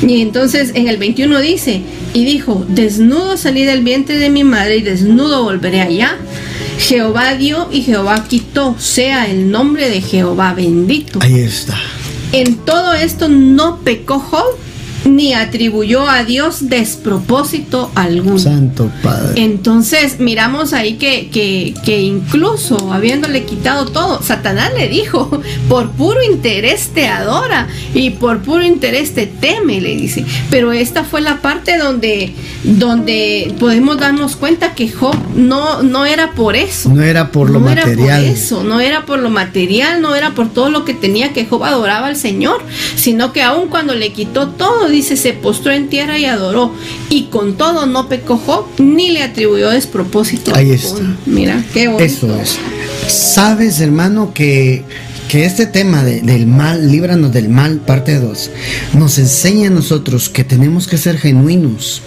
Y 0.00 0.22
entonces 0.22 0.70
en 0.74 0.86
el 0.86 0.96
21 0.96 1.40
dice, 1.40 1.82
y 2.14 2.24
dijo, 2.24 2.64
desnudo 2.68 3.36
salí 3.36 3.64
del 3.64 3.82
vientre 3.82 4.16
de 4.16 4.30
mi 4.30 4.44
madre 4.44 4.76
y 4.76 4.82
desnudo 4.82 5.42
volveré 5.42 5.82
allá. 5.82 6.16
Jehová 6.78 7.34
dio 7.34 7.68
y 7.72 7.82
Jehová 7.82 8.26
quitó, 8.28 8.76
sea 8.78 9.26
el 9.26 9.50
nombre 9.50 9.90
de 9.90 10.00
Jehová 10.00 10.54
bendito. 10.54 11.18
Ahí 11.20 11.40
está. 11.40 11.76
En 12.30 12.56
todo 12.58 12.94
esto 12.94 13.28
no 13.28 13.80
pecó 13.80 14.20
Job 14.20 14.56
ni 15.08 15.34
atribuyó 15.34 16.08
a 16.08 16.24
Dios 16.24 16.68
despropósito 16.68 17.90
alguno. 17.94 18.38
Santo 18.38 18.90
Padre. 19.02 19.42
Entonces 19.42 20.20
miramos 20.20 20.72
ahí 20.72 20.94
que, 20.94 21.28
que, 21.30 21.74
que, 21.84 22.00
incluso 22.00 22.92
habiéndole 22.92 23.44
quitado 23.44 23.86
todo, 23.86 24.22
Satanás 24.22 24.72
le 24.76 24.88
dijo, 24.88 25.40
por 25.68 25.90
puro 25.90 26.22
interés 26.22 26.90
te 26.94 27.08
adora 27.08 27.68
y 27.94 28.10
por 28.10 28.40
puro 28.40 28.62
interés 28.62 29.14
te 29.14 29.26
teme, 29.26 29.80
le 29.80 29.96
dice. 29.96 30.24
Pero 30.50 30.72
esta 30.72 31.04
fue 31.04 31.20
la 31.20 31.40
parte 31.40 31.78
donde, 31.78 32.34
donde 32.64 33.54
podemos 33.58 33.98
darnos 33.98 34.36
cuenta 34.36 34.74
que 34.74 34.88
Job 34.88 35.16
no, 35.34 35.82
no 35.82 36.06
era 36.06 36.32
por 36.32 36.56
eso. 36.56 36.88
No 36.90 37.02
era 37.02 37.30
por 37.30 37.50
lo 37.50 37.60
no 37.60 37.66
material. 37.66 37.98
Era 37.98 38.16
por 38.16 38.24
eso, 38.24 38.64
no 38.64 38.80
era 38.80 39.06
por 39.06 39.18
lo 39.18 39.30
material, 39.30 40.00
no 40.00 40.14
era 40.14 40.34
por 40.34 40.52
todo 40.52 40.70
lo 40.70 40.84
que 40.84 40.94
tenía 40.94 41.32
que 41.32 41.46
Job 41.46 41.64
adoraba 41.64 42.06
al 42.06 42.16
Señor, 42.16 42.62
sino 42.96 43.32
que 43.32 43.42
aun 43.42 43.68
cuando 43.68 43.94
le 43.94 44.12
quitó 44.12 44.48
todo, 44.48 44.88
dice, 44.98 45.16
se 45.16 45.32
postró 45.32 45.72
en 45.72 45.88
tierra 45.88 46.18
y 46.18 46.24
adoró. 46.24 46.72
Y 47.08 47.24
con 47.24 47.56
todo 47.56 47.86
no 47.86 48.08
pecó 48.08 48.36
Job, 48.36 48.66
ni 48.78 49.10
le 49.10 49.22
atribuyó 49.22 49.70
despropósito. 49.70 50.54
Ahí 50.54 50.70
está. 50.70 51.02
Mira, 51.26 51.64
qué 51.72 51.88
bonito. 51.88 52.04
Eso 52.04 52.40
es. 52.40 52.58
Sabes, 53.08 53.80
hermano, 53.80 54.32
que, 54.34 54.84
que 55.28 55.44
este 55.44 55.66
tema 55.66 56.04
de, 56.04 56.20
del 56.20 56.46
mal, 56.46 56.90
líbranos 56.90 57.32
del 57.32 57.48
mal, 57.48 57.78
parte 57.78 58.18
2, 58.18 58.50
nos 58.94 59.18
enseña 59.18 59.68
a 59.68 59.72
nosotros 59.72 60.28
que 60.28 60.44
tenemos 60.44 60.86
que 60.86 60.98
ser 60.98 61.18
genuinos. 61.18 62.02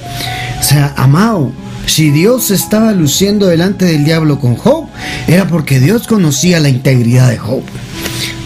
O 0.60 0.64
sea, 0.64 0.94
amado, 0.98 1.52
si 1.86 2.12
Dios 2.12 2.52
estaba 2.52 2.92
luciendo 2.94 3.48
delante 3.48 3.86
del 3.86 4.06
diablo 4.06 4.40
con 4.40 4.56
Job, 4.56 4.86
era 5.28 5.48
porque 5.48 5.80
Dios 5.80 6.08
conocía 6.08 6.60
la 6.60 6.70
integridad 6.70 7.30
de 7.30 7.38
Job. 7.38 7.64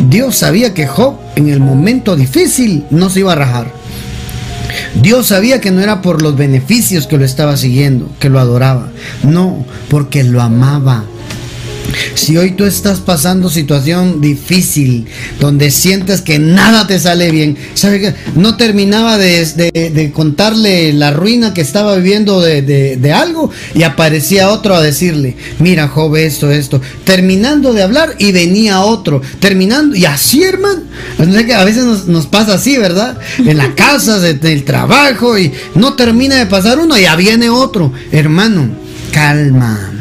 Dios 0.10 0.38
sabía 0.38 0.74
que 0.74 0.88
Job 0.88 1.18
en 1.36 1.50
el 1.50 1.60
momento 1.60 2.16
difícil 2.16 2.86
no 2.90 3.10
se 3.10 3.20
iba 3.20 3.34
a 3.34 3.36
rajar. 3.36 3.85
Dios 5.02 5.28
sabía 5.28 5.62
que 5.62 5.72
no 5.72 5.82
era 5.82 6.02
por 6.02 6.22
los 6.22 6.36
beneficios 6.36 7.08
que 7.08 7.18
lo 7.18 7.26
estaba 7.26 7.58
siguiendo, 7.58 8.10
que 8.20 8.30
lo 8.30 8.40
adoraba. 8.40 8.90
No, 9.24 9.66
porque 9.90 10.24
lo 10.24 10.42
amaba. 10.42 11.04
Si 12.14 12.38
hoy 12.38 12.52
tú 12.52 12.66
estás 12.66 13.00
pasando 13.00 13.50
situación 13.50 14.22
difícil, 14.22 15.06
donde 15.40 15.72
sientes 15.72 16.22
que 16.22 16.40
nada 16.40 16.88
te 16.88 17.00
sale 17.00 17.32
bien, 17.32 17.58
¿sabe 17.74 18.00
que 18.00 18.14
No 18.36 18.58
terminaba 18.58 19.18
de, 19.18 19.46
de, 19.72 20.12
contarle 20.12 20.94
la 20.94 21.12
ruina 21.12 21.54
que 21.54 21.62
estaba 21.62 21.96
viviendo 21.96 22.42
de, 22.42 22.62
de, 22.62 23.14
algo 23.14 23.52
y 23.74 23.84
aparecía 23.84 24.50
otro 24.50 24.76
a 24.76 24.82
decirle, 24.82 25.36
mira, 25.60 25.88
Job, 25.88 26.16
esto, 26.16 26.52
esto. 26.52 26.82
Terminando 27.04 27.74
de 27.74 27.84
hablar 27.84 28.16
y 28.18 28.32
venía 28.32 28.82
otro. 28.82 29.22
Terminando, 29.40 29.96
y 29.96 30.06
así, 30.06 30.44
hermano. 30.44 30.82
A 31.18 31.64
veces 31.64 31.86
nos, 31.86 32.08
nos 32.08 32.28
pasa 32.28 32.56
así, 32.56 32.78
¿verdad? 32.78 33.18
En 33.40 33.58
la 33.58 33.76
casa, 33.76 34.28
en 34.30 34.46
el 34.46 34.64
trabajo, 34.64 35.38
y 35.38 35.52
no 35.76 35.94
termina 35.94 36.36
de 36.36 36.46
pasar 36.46 36.80
uno, 36.80 36.98
y 36.98 37.02
ya 37.02 37.16
viene 37.16 37.50
otro. 37.50 37.92
Hermano, 38.12 38.70
calma. 39.12 39.95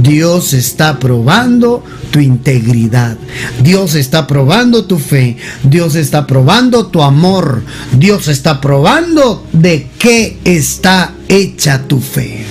Dios 0.00 0.52
está 0.52 0.98
probando 0.98 1.82
tu 2.10 2.20
integridad. 2.20 3.16
Dios 3.62 3.94
está 3.94 4.26
probando 4.26 4.84
tu 4.84 4.98
fe. 4.98 5.36
Dios 5.62 5.94
está 5.94 6.26
probando 6.26 6.86
tu 6.86 7.02
amor. 7.02 7.62
Dios 7.92 8.28
está 8.28 8.60
probando 8.60 9.46
de 9.52 9.88
qué 9.98 10.38
está 10.44 11.12
hecha 11.28 11.82
tu 11.86 12.00
fe. 12.00 12.44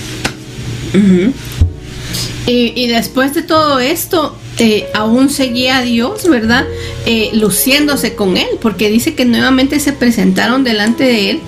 Y, 2.46 2.86
después 2.88 3.34
de 3.34 3.42
todo 3.42 3.80
esto, 3.80 4.36
eh, 4.58 4.86
aún 4.94 5.30
seguía 5.30 5.78
a 5.78 5.82
Dios, 5.82 6.28
¿verdad? 6.28 6.64
Eh, 7.06 7.30
luciéndose 7.34 8.14
con 8.14 8.36
él, 8.36 8.46
porque 8.60 8.88
dice 8.88 9.14
que 9.14 9.24
nuevamente 9.24 9.80
se 9.80 9.92
presentaron 9.92 10.62
delante 10.62 11.04
de 11.04 11.30
él 11.30 11.40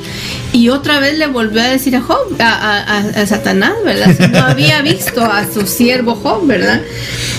y 0.53 0.71
otra 0.71 0.99
vez 0.99 1.17
le 1.17 1.27
volvió 1.27 1.61
a 1.61 1.69
decir 1.69 1.95
a 1.97 2.01
Job, 2.01 2.35
a, 2.39 3.27
Satanás, 3.27 3.75
¿verdad? 3.85 4.31
No 4.31 4.39
había 4.39 4.83
visto 4.83 5.25
a 5.25 5.47
su 5.53 5.67
siervo 5.67 6.15
Job, 6.17 6.47
¿verdad? 6.47 6.83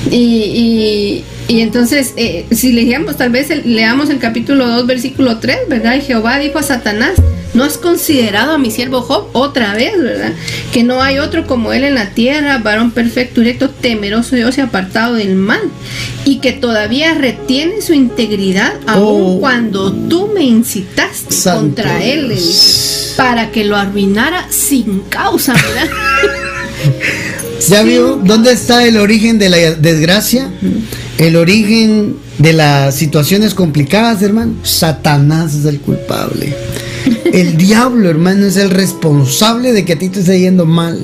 Y, 0.10 1.24
y, 1.48 1.62
entonces, 1.62 2.14
eh, 2.16 2.46
si 2.52 2.72
leíamos, 2.72 3.18
tal 3.18 3.32
vez 3.32 3.50
leamos 3.66 4.10
el 4.10 4.20
capítulo 4.20 4.68
2, 4.68 4.86
versículo 4.86 5.40
3, 5.40 5.68
¿verdad? 5.68 5.96
Y 5.96 6.02
Jehová 6.02 6.40
dijo 6.40 6.60
a 6.60 6.64
Satanás, 6.64 7.14
¿no 7.58 7.64
has 7.64 7.80
considerado 7.80 8.52
a 8.54 8.58
mi 8.60 8.70
siervo 8.70 9.02
Job 9.02 9.30
otra 9.34 9.74
vez, 9.74 10.00
¿verdad? 10.00 10.32
Que 10.72 10.84
no 10.84 11.02
hay 11.02 11.18
otro 11.18 11.48
como 11.48 11.74
él 11.74 11.84
en 11.84 11.96
la 11.96 12.12
tierra, 12.12 12.60
varón 12.60 12.92
perfecto, 12.92 13.42
directo, 13.42 13.72
temeroso 13.72 14.36
de 14.36 14.44
Dios 14.44 14.60
y 14.60 14.62
apartado 14.62 15.16
del 15.16 15.34
mal, 15.36 15.62
y 16.24 16.38
que 16.38 16.54
todavía 16.54 17.16
retiene 17.16 17.82
su 17.82 17.94
integridad, 17.94 18.74
aun 18.86 19.08
Oh. 19.08 19.40
cuando 19.40 19.92
tú 19.92 20.30
me 20.34 20.44
incitaste 20.44 21.34
Santo 21.34 21.62
contra 21.62 22.04
él, 22.04 22.30
Dios. 22.30 23.14
para 23.18 23.50
que 23.50 23.64
lo 23.66 23.76
arruinara 23.76 24.46
sin 24.52 25.00
causa, 25.10 25.54
¿verdad? 25.54 25.90
¿Ya 27.70 27.82
vio 27.82 28.22
dónde 28.24 28.52
está 28.52 28.86
el 28.86 28.98
origen 28.98 29.40
de 29.40 29.50
la 29.50 29.58
desgracia? 29.58 30.52
El 31.18 31.36
origen 31.36 32.18
de 32.38 32.54
las 32.54 32.96
situaciones 32.96 33.56
complicadas, 33.56 34.22
hermano. 34.22 34.54
Satanás 34.62 35.56
es 35.56 35.66
el 35.66 35.80
culpable. 35.80 36.56
El 37.34 37.58
diablo, 37.58 38.10
hermano, 38.10 38.46
es 38.46 38.58
el 38.58 38.70
responsable 38.70 39.72
de 39.74 39.86
que 39.86 39.94
a 39.94 40.00
ti 40.00 40.10
te 40.10 40.20
esté 40.20 40.40
yendo 40.40 40.66
mal. 40.66 41.00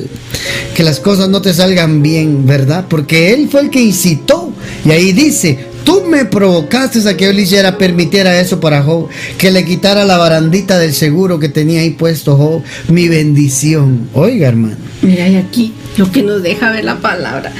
Que 0.75 0.83
las 0.83 0.99
cosas 0.99 1.29
no 1.29 1.41
te 1.41 1.53
salgan 1.53 2.01
bien, 2.01 2.45
¿verdad? 2.45 2.85
Porque 2.89 3.33
él 3.33 3.47
fue 3.49 3.61
el 3.61 3.69
que 3.69 3.81
incitó. 3.81 4.51
Y 4.85 4.91
ahí 4.91 5.13
dice, 5.13 5.59
tú 5.83 6.03
me 6.07 6.25
provocaste 6.25 7.07
a 7.07 7.17
que 7.17 7.25
yo 7.25 7.33
le 7.33 7.43
hiciera, 7.43 7.77
permitiera 7.77 8.39
eso 8.39 8.59
para 8.59 8.83
Job. 8.83 9.09
Que 9.37 9.51
le 9.51 9.65
quitara 9.65 10.05
la 10.05 10.17
barandita 10.17 10.77
del 10.79 10.93
seguro 10.93 11.39
que 11.39 11.49
tenía 11.49 11.81
ahí 11.81 11.91
puesto 11.91 12.35
Job. 12.35 12.63
Mi 12.87 13.07
bendición. 13.07 14.09
Oiga, 14.13 14.47
hermano. 14.47 14.77
Mira, 15.01 15.27
y 15.27 15.35
aquí 15.35 15.73
lo 15.97 16.11
que 16.11 16.23
nos 16.23 16.41
deja 16.41 16.71
ver 16.71 16.85
la 16.85 16.99
palabra. 16.99 17.51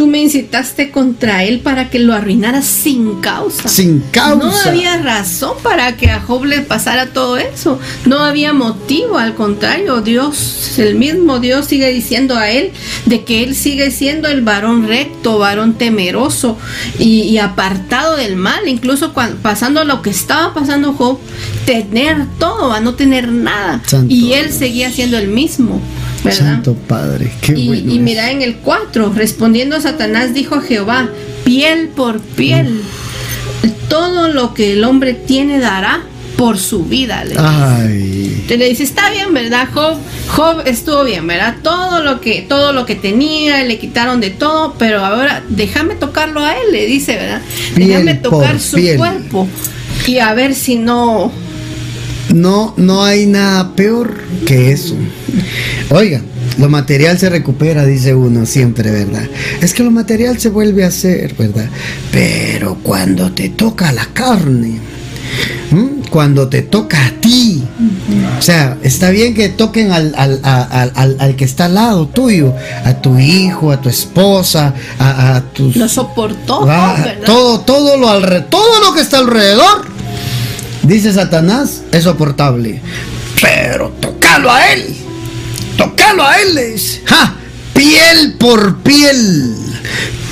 Tú 0.00 0.06
me 0.06 0.22
incitaste 0.22 0.90
contra 0.90 1.44
él 1.44 1.60
para 1.60 1.90
que 1.90 1.98
lo 1.98 2.14
arruinara 2.14 2.62
sin 2.62 3.20
causa. 3.20 3.68
Sin 3.68 4.00
causa. 4.10 4.46
No 4.46 4.70
había 4.70 4.96
razón 4.96 5.58
para 5.62 5.98
que 5.98 6.08
a 6.08 6.20
Job 6.20 6.46
le 6.46 6.60
pasara 6.60 7.08
todo 7.08 7.36
eso. 7.36 7.78
No 8.06 8.20
había 8.20 8.54
motivo, 8.54 9.18
al 9.18 9.34
contrario, 9.34 10.00
Dios, 10.00 10.78
el 10.78 10.94
mismo 10.94 11.38
Dios 11.38 11.66
sigue 11.66 11.92
diciendo 11.92 12.38
a 12.38 12.48
él 12.48 12.70
de 13.04 13.24
que 13.24 13.44
él 13.44 13.54
sigue 13.54 13.90
siendo 13.90 14.28
el 14.28 14.40
varón 14.40 14.88
recto, 14.88 15.38
varón 15.38 15.74
temeroso 15.74 16.56
y, 16.98 17.24
y 17.24 17.36
apartado 17.36 18.16
del 18.16 18.36
mal. 18.36 18.68
Incluso 18.68 19.12
cuando, 19.12 19.36
pasando 19.42 19.84
lo 19.84 20.00
que 20.00 20.08
estaba 20.08 20.54
pasando 20.54 20.94
Job, 20.94 21.18
tener 21.66 22.24
todo, 22.38 22.72
a 22.72 22.80
no 22.80 22.94
tener 22.94 23.28
nada. 23.28 23.82
Santo 23.84 24.14
y 24.14 24.32
él 24.32 24.46
Dios. 24.46 24.56
seguía 24.56 24.90
siendo 24.90 25.18
el 25.18 25.28
mismo. 25.28 25.78
¿Verdad? 26.24 26.38
Santo 26.38 26.74
Padre, 26.74 27.30
qué 27.40 27.52
Y, 27.56 27.66
bueno. 27.68 27.92
y 27.92 27.96
es. 27.96 28.02
mira 28.02 28.30
en 28.30 28.42
el 28.42 28.56
4, 28.56 29.12
respondiendo 29.14 29.76
a 29.76 29.80
Satanás, 29.80 30.34
dijo 30.34 30.56
a 30.56 30.62
Jehová, 30.62 31.08
piel 31.44 31.88
por 31.88 32.20
piel, 32.20 32.82
todo 33.88 34.28
lo 34.28 34.54
que 34.54 34.72
el 34.74 34.84
hombre 34.84 35.14
tiene 35.14 35.58
dará 35.58 36.02
por 36.36 36.58
su 36.58 36.84
vida. 36.84 37.22
Le. 37.24 37.34
Ay, 37.38 38.44
Te 38.48 38.56
le 38.56 38.68
dice, 38.68 38.82
está 38.82 39.10
bien, 39.10 39.34
¿verdad? 39.34 39.68
Job, 39.74 39.98
Job 40.28 40.62
estuvo 40.64 41.04
bien, 41.04 41.26
¿verdad? 41.26 41.56
Todo 41.62 42.02
lo 42.02 42.20
que, 42.20 42.42
todo 42.48 42.72
lo 42.72 42.86
que 42.86 42.94
tenía, 42.94 43.62
le 43.64 43.78
quitaron 43.78 44.20
de 44.20 44.30
todo, 44.30 44.74
pero 44.78 45.04
ahora 45.04 45.42
déjame 45.48 45.96
tocarlo 45.96 46.42
a 46.42 46.52
él, 46.54 46.72
le 46.72 46.86
dice, 46.86 47.16
¿verdad? 47.16 47.42
Déjame 47.74 48.14
tocar 48.14 48.58
su 48.58 48.76
piel. 48.76 48.96
cuerpo 48.96 49.46
y 50.06 50.18
a 50.18 50.32
ver 50.32 50.54
si 50.54 50.76
no. 50.76 51.30
No, 52.34 52.74
no 52.76 53.04
hay 53.04 53.26
nada 53.26 53.74
peor 53.74 54.14
que 54.46 54.72
eso. 54.72 54.94
Oiga, 55.90 56.20
lo 56.58 56.68
material 56.68 57.18
se 57.18 57.28
recupera, 57.30 57.84
dice 57.84 58.14
uno 58.14 58.46
siempre, 58.46 58.90
¿verdad? 58.90 59.24
Es 59.60 59.74
que 59.74 59.82
lo 59.82 59.90
material 59.90 60.38
se 60.38 60.48
vuelve 60.48 60.84
a 60.84 60.88
hacer, 60.88 61.34
¿verdad? 61.38 61.66
Pero 62.12 62.76
cuando 62.82 63.32
te 63.32 63.48
toca 63.50 63.92
la 63.92 64.06
carne, 64.12 64.78
¿m? 65.72 65.88
cuando 66.10 66.48
te 66.48 66.62
toca 66.62 67.06
a 67.06 67.10
ti, 67.20 67.62
o 68.38 68.42
sea, 68.42 68.76
está 68.82 69.10
bien 69.10 69.34
que 69.34 69.48
toquen 69.48 69.92
al, 69.92 70.12
al, 70.16 70.40
al- 70.42 70.92
al- 70.94 71.16
al 71.20 71.36
que 71.36 71.44
está 71.44 71.66
al 71.66 71.74
lado 71.74 72.08
tuyo, 72.08 72.52
a 72.84 72.94
tu 72.94 73.18
hijo, 73.18 73.70
a 73.72 73.80
tu 73.80 73.88
esposa, 73.88 74.74
a, 74.98 75.36
a 75.36 75.40
tus... 75.52 75.76
Lo 75.76 75.88
soportó, 75.88 76.66
Ah, 76.68 76.96
¿verdad? 77.04 77.26
todo, 77.26 77.60
todo 77.60 77.96
lo 77.96 78.08
alre- 78.08 78.44
todo 78.48 78.80
lo 78.84 78.92
que 78.92 79.00
está 79.02 79.18
alrededor, 79.18 79.86
dice 80.90 81.12
Satanás, 81.12 81.82
es 81.92 82.04
soportable. 82.04 82.80
Pero 83.40 83.90
tocalo 84.00 84.50
a 84.50 84.72
él, 84.72 84.96
tocalo 85.76 86.24
a 86.24 86.40
él. 86.40 86.80
¡Ja! 87.06 87.36
piel 87.72 88.34
por 88.38 88.78
piel, 88.78 89.54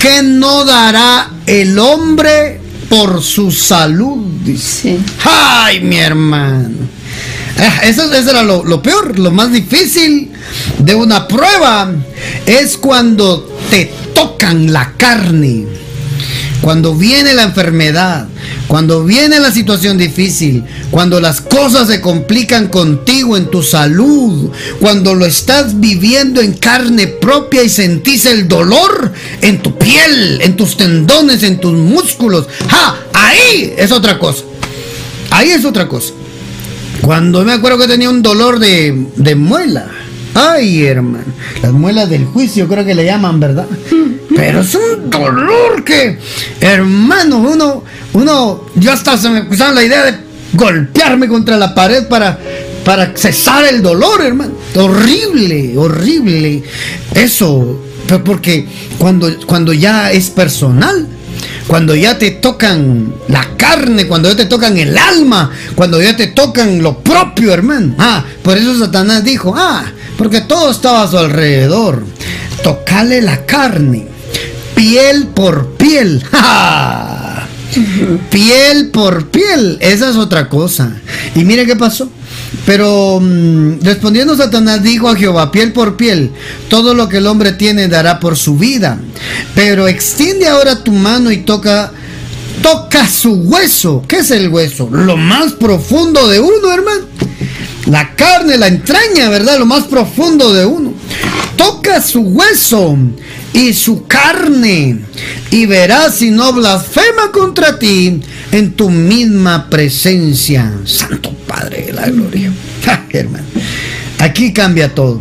que 0.03 0.23
no 0.23 0.65
dará 0.65 1.31
el 1.47 1.79
hombre 1.79 2.61
por 2.91 3.23
su 3.23 3.51
salud, 3.51 4.19
dice. 4.45 4.99
Sí. 4.99 5.05
¡Ay, 5.25 5.81
mi 5.81 5.97
hermano! 5.97 6.77
Ah, 7.59 7.81
Eso, 7.85 8.13
eso 8.13 8.31
era 8.31 8.43
lo, 8.43 8.65
lo 8.65 8.83
peor, 8.83 9.19
lo 9.19 9.31
más 9.31 9.51
difícil 9.51 10.31
de 10.79 10.95
una 10.95 11.27
prueba 11.27 11.91
es 12.47 12.77
cuando 12.77 13.59
te 13.71 13.91
tocan 14.15 14.73
la 14.73 14.93
carne, 14.97 15.65
cuando 16.61 16.95
viene 16.95 17.33
la 17.33 17.45
enfermedad, 17.45 18.29
cuando 18.69 19.03
viene 19.03 19.41
la 19.41 19.51
situación 19.51 19.97
difícil, 19.97 20.63
cuando 20.91 21.21
las 21.21 21.41
cosas 21.41 21.89
se 21.89 22.03
complican 22.03 22.69
contigo 22.69 23.39
en 23.39 23.51
tu 23.51 23.63
salud, 23.63 24.51
cuando 24.79 25.15
lo 25.15 25.25
estás 25.25 25.81
viviendo 25.81 26.43
en 26.43 26.53
carne 26.53 27.07
propia 27.07 27.63
y 27.63 27.71
sentís 27.71 28.27
el 28.27 28.47
dolor 28.47 29.11
en 29.41 29.63
tu 29.63 29.77
piel, 29.79 30.43
en 30.43 30.55
tus 30.55 30.77
tendones, 30.77 31.43
en 31.43 31.59
tus 31.61 31.73
músculos, 31.73 32.47
¡ja! 32.69 32.99
Ahí 33.15 33.73
es 33.77 33.91
otra 33.91 34.19
cosa. 34.19 34.45
Ahí 35.31 35.49
es 35.49 35.65
otra 35.65 35.89
cosa. 35.89 36.13
Cuando 37.01 37.45
me 37.45 37.53
acuerdo 37.53 37.79
que 37.79 37.89
tenía 37.89 38.11
un 38.11 38.23
dolor 38.23 38.59
de, 38.59 39.07
de 39.17 39.35
muela. 39.35 39.91
Ay, 40.35 40.85
hermano. 40.85 41.25
Las 41.63 41.73
muelas 41.73 42.11
del 42.11 42.27
juicio 42.27 42.69
creo 42.69 42.85
que 42.85 42.95
le 42.95 43.07
llaman, 43.07 43.41
¿verdad? 43.41 43.67
Pero 44.39 44.61
es 44.61 44.73
un 44.77 45.11
dolor 45.11 45.83
que, 45.83 46.17
hermano, 46.61 47.39
uno, 47.39 47.83
uno, 48.13 48.67
yo 48.77 48.93
hasta 48.93 49.19
se 49.19 49.31
me 49.31 49.43
pusieron 49.43 49.75
la 49.75 49.83
idea 49.83 50.05
de 50.05 50.15
golpearme 50.53 51.27
contra 51.27 51.57
la 51.57 51.75
pared 51.75 52.07
para, 52.07 52.39
para 52.85 53.17
cesar 53.17 53.65
el 53.65 53.83
dolor, 53.83 54.25
hermano. 54.25 54.53
Horrible, 54.77 55.77
horrible. 55.77 56.63
Eso, 57.17 57.81
porque 58.25 58.65
cuando, 58.97 59.29
cuando 59.45 59.73
ya 59.73 60.13
es 60.13 60.31
personal, 60.31 61.05
cuando 61.67 61.97
ya 61.97 62.17
te 62.17 62.31
tocan 62.31 63.13
la 63.27 63.45
carne, 63.57 64.07
cuando 64.07 64.29
ya 64.29 64.37
te 64.37 64.47
tocan 64.47 64.77
el 64.79 64.97
alma, 64.97 65.51
cuando 65.75 66.01
ya 66.01 66.17
te 66.17 66.29
tocan 66.29 66.81
lo 66.81 67.01
propio, 67.01 67.53
hermano. 67.53 67.97
Ah, 67.99 68.25
por 68.45 68.57
eso 68.57 68.79
Satanás 68.79 69.25
dijo, 69.25 69.53
ah, 69.57 69.85
porque 70.17 70.43
todo 70.43 70.71
estaba 70.71 71.03
a 71.03 71.09
su 71.09 71.19
alrededor. 71.19 72.05
Tocale 72.63 73.21
la 73.21 73.45
carne, 73.45 74.07
piel 74.79 75.27
por 75.35 75.73
piel. 75.73 76.23
Piel 78.31 78.91
por 78.91 79.29
piel, 79.29 79.77
esa 79.81 80.09
es 80.09 80.17
otra 80.17 80.49
cosa. 80.49 80.93
Y 81.35 81.45
mire 81.45 81.67
qué 81.67 81.77
pasó. 81.77 82.09
Pero 82.65 83.21
mm, 83.21 83.81
respondiendo 83.83 84.37
Satanás 84.37 84.83
dijo 84.83 85.09
a 85.09 85.17
Jehová, 85.17 85.51
piel 85.51 85.73
por 85.73 85.97
piel, 85.97 86.31
todo 86.71 86.95
lo 86.95 87.09
que 87.09 87.19
el 87.19 87.27
hombre 87.27 87.53
tiene 87.53 87.89
dará 87.89 88.21
por 88.21 88.37
su 88.37 88.57
vida. 88.57 88.99
Pero 89.55 89.87
extiende 89.87 90.49
ahora 90.49 90.83
tu 90.83 90.93
mano 90.93 91.31
y 91.31 91.39
toca, 91.39 91.93
toca 92.63 93.07
su 93.07 93.35
hueso. 93.35 94.05
¿Qué 94.09 94.19
es 94.19 94.31
el 94.31 94.49
hueso? 94.49 94.89
Lo 94.91 95.17
más 95.17 95.53
profundo 95.53 96.27
de 96.29 96.41
uno, 96.41 96.73
hermano. 96.73 97.03
La 97.87 98.15
carne, 98.15 98.57
la 98.57 98.69
entraña, 98.69 99.29
¿verdad? 99.29 99.59
Lo 99.59 99.67
más 99.67 99.85
profundo 99.85 100.55
de 100.55 100.65
uno. 100.65 100.95
Toca 101.57 102.01
su 102.01 102.21
hueso 102.21 102.97
y 103.53 103.73
su 103.73 104.07
carne 104.07 105.01
y 105.51 105.67
verás 105.67 106.17
si 106.17 106.31
no 106.31 106.53
blasfema 106.53 107.33
contra 107.33 107.79
ti 107.79 108.21
en 108.53 108.73
tu 108.73 108.91
misma 108.91 109.69
presencia. 109.71 110.73
Santo 110.85 111.33
Padre 111.47 111.87
de 111.87 111.93
la 111.93 112.07
gloria. 112.09 112.53
Aquí 114.19 114.53
cambia 114.53 114.95
todo. 114.95 115.21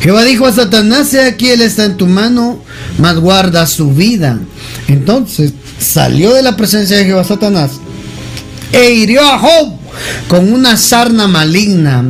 Jehová 0.00 0.24
dijo 0.24 0.46
a 0.46 0.52
Satanás, 0.52 1.14
aquí 1.14 1.48
él 1.48 1.62
está 1.62 1.84
en 1.84 1.96
tu 1.96 2.06
mano, 2.06 2.62
mas 2.98 3.16
guarda 3.16 3.66
su 3.66 3.92
vida. 3.92 4.38
Entonces 4.88 5.52
salió 5.78 6.32
de 6.34 6.42
la 6.42 6.56
presencia 6.56 6.96
de 6.96 7.04
Jehová 7.04 7.24
Satanás 7.24 7.72
e 8.72 8.92
hirió 8.92 9.22
a 9.22 9.38
Job 9.38 9.74
con 10.28 10.52
una 10.52 10.76
sarna 10.76 11.26
maligna 11.28 12.04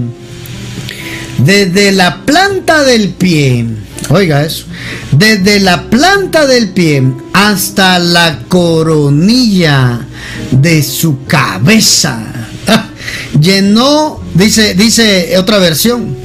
desde 1.38 1.92
la 1.92 2.24
planta 2.24 2.82
del 2.84 3.10
pie. 3.10 3.66
Oiga 4.10 4.44
eso. 4.44 4.66
Desde 5.12 5.60
la 5.60 5.88
planta 5.90 6.46
del 6.46 6.70
pie 6.70 7.02
hasta 7.32 7.98
la 7.98 8.40
coronilla 8.48 10.00
de 10.50 10.82
su 10.82 11.24
cabeza. 11.26 12.22
Llenó, 13.40 14.20
dice, 14.34 14.74
dice 14.74 15.36
otra 15.38 15.58
versión, 15.58 16.16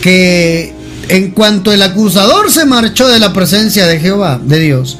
que 0.00 0.74
en 1.08 1.32
cuanto 1.32 1.72
el 1.72 1.82
acusador 1.82 2.50
se 2.50 2.64
marchó 2.64 3.08
de 3.08 3.18
la 3.18 3.32
presencia 3.32 3.86
de 3.86 3.98
Jehová, 3.98 4.40
de 4.42 4.60
Dios, 4.60 4.98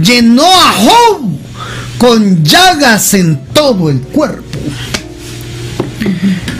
llenó 0.00 0.46
a 0.46 0.72
Job 0.72 1.20
con 1.98 2.44
llagas 2.44 3.14
en 3.14 3.44
todo 3.52 3.88
el 3.88 4.00
cuerpo. 4.00 4.43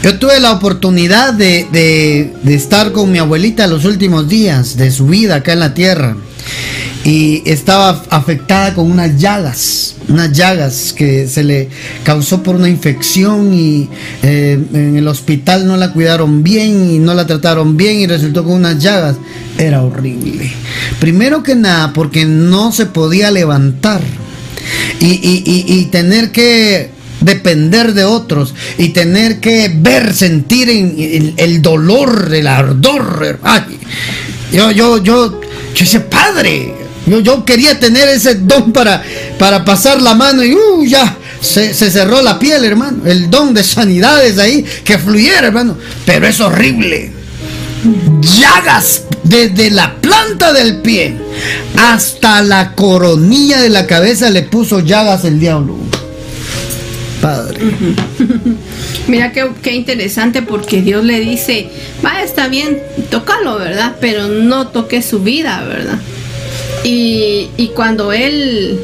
Yo 0.04 0.18
tuve 0.18 0.38
la 0.38 0.52
oportunidad 0.52 1.32
de, 1.32 2.30
estar 2.46 2.92
con 2.92 3.10
mi 3.10 3.16
abuelita 3.16 3.66
los 3.66 3.86
últimos 3.86 4.28
días 4.28 4.76
de 4.76 4.90
su 4.90 5.06
vida 5.06 5.36
acá 5.36 5.54
en 5.54 5.60
la 5.60 5.72
tierra. 5.72 6.14
Y 7.04 7.42
estaba 7.46 8.02
afectada 8.10 8.74
con 8.74 8.90
unas 8.90 9.18
llagas, 9.18 9.94
unas 10.06 10.30
llagas 10.32 10.92
que 10.92 11.26
se 11.26 11.42
le 11.42 11.70
causó 12.02 12.42
por 12.42 12.54
una 12.54 12.68
infección 12.68 13.54
y 13.54 13.88
eh, 14.22 14.62
en 14.74 14.96
el 14.98 15.08
hospital 15.08 15.66
no 15.66 15.78
la 15.78 15.94
cuidaron 15.94 16.42
bien 16.42 16.90
y 16.90 16.98
no 16.98 17.14
la 17.14 17.26
trataron 17.26 17.78
bien 17.78 18.00
y 18.00 18.06
resultó 18.06 18.44
con 18.44 18.52
unas 18.52 18.78
llagas. 18.78 19.16
Era 19.56 19.82
horrible. 19.82 20.52
Primero 21.00 21.42
que 21.42 21.54
nada 21.54 21.94
porque 21.94 22.26
no 22.26 22.72
se 22.72 22.84
podía 22.84 23.30
levantar 23.30 24.02
y 25.00 25.84
tener 25.86 26.30
que 26.30 26.93
depender 27.24 27.94
de 27.94 28.04
otros 28.04 28.54
y 28.78 28.90
tener 28.90 29.40
que 29.40 29.70
ver, 29.74 30.14
sentir 30.14 30.68
el, 31.36 31.62
dolor, 31.62 32.30
el 32.32 32.46
ardor. 32.46 33.38
yo, 34.52 34.70
yo, 34.70 35.02
yo, 35.02 35.40
yo 35.74 35.84
ese 35.84 36.00
padre, 36.00 36.74
yo, 37.06 37.20
yo 37.20 37.44
quería 37.44 37.78
tener 37.78 38.08
ese 38.08 38.36
don 38.36 38.72
para, 38.72 39.02
para 39.38 39.64
pasar 39.64 40.00
la 40.00 40.14
mano 40.14 40.44
y 40.44 40.54
uh, 40.54 40.84
ya. 40.84 41.18
Se, 41.40 41.74
se, 41.74 41.90
cerró 41.90 42.22
la 42.22 42.38
piel, 42.38 42.64
hermano. 42.64 43.02
El 43.04 43.28
don 43.28 43.52
de 43.52 43.62
sanidades 43.62 44.38
ahí, 44.38 44.64
que 44.82 44.96
fluyera, 44.96 45.48
hermano. 45.48 45.76
Pero 46.06 46.26
es 46.26 46.40
horrible. 46.40 47.12
Llagas 48.22 49.02
desde 49.24 49.70
la 49.70 49.96
planta 49.96 50.54
del 50.54 50.80
pie 50.80 51.16
hasta 51.76 52.42
la 52.42 52.74
coronilla 52.74 53.60
de 53.60 53.68
la 53.68 53.86
cabeza 53.86 54.30
le 54.30 54.42
puso 54.42 54.80
llagas 54.80 55.24
el 55.24 55.40
diablo. 55.40 55.76
Padre. 57.24 57.58
Mira 59.08 59.32
qué, 59.32 59.72
interesante 59.74 60.42
porque 60.42 60.82
Dios 60.82 61.02
le 61.02 61.20
dice, 61.20 61.70
va, 62.04 62.22
está 62.22 62.48
bien, 62.48 62.82
tócalo, 63.10 63.58
¿verdad? 63.58 63.96
Pero 63.98 64.28
no 64.28 64.68
toque 64.68 65.00
su 65.00 65.20
vida, 65.20 65.64
¿verdad? 65.64 65.98
Y, 66.84 67.48
y 67.56 67.68
cuando 67.68 68.12
él 68.12 68.78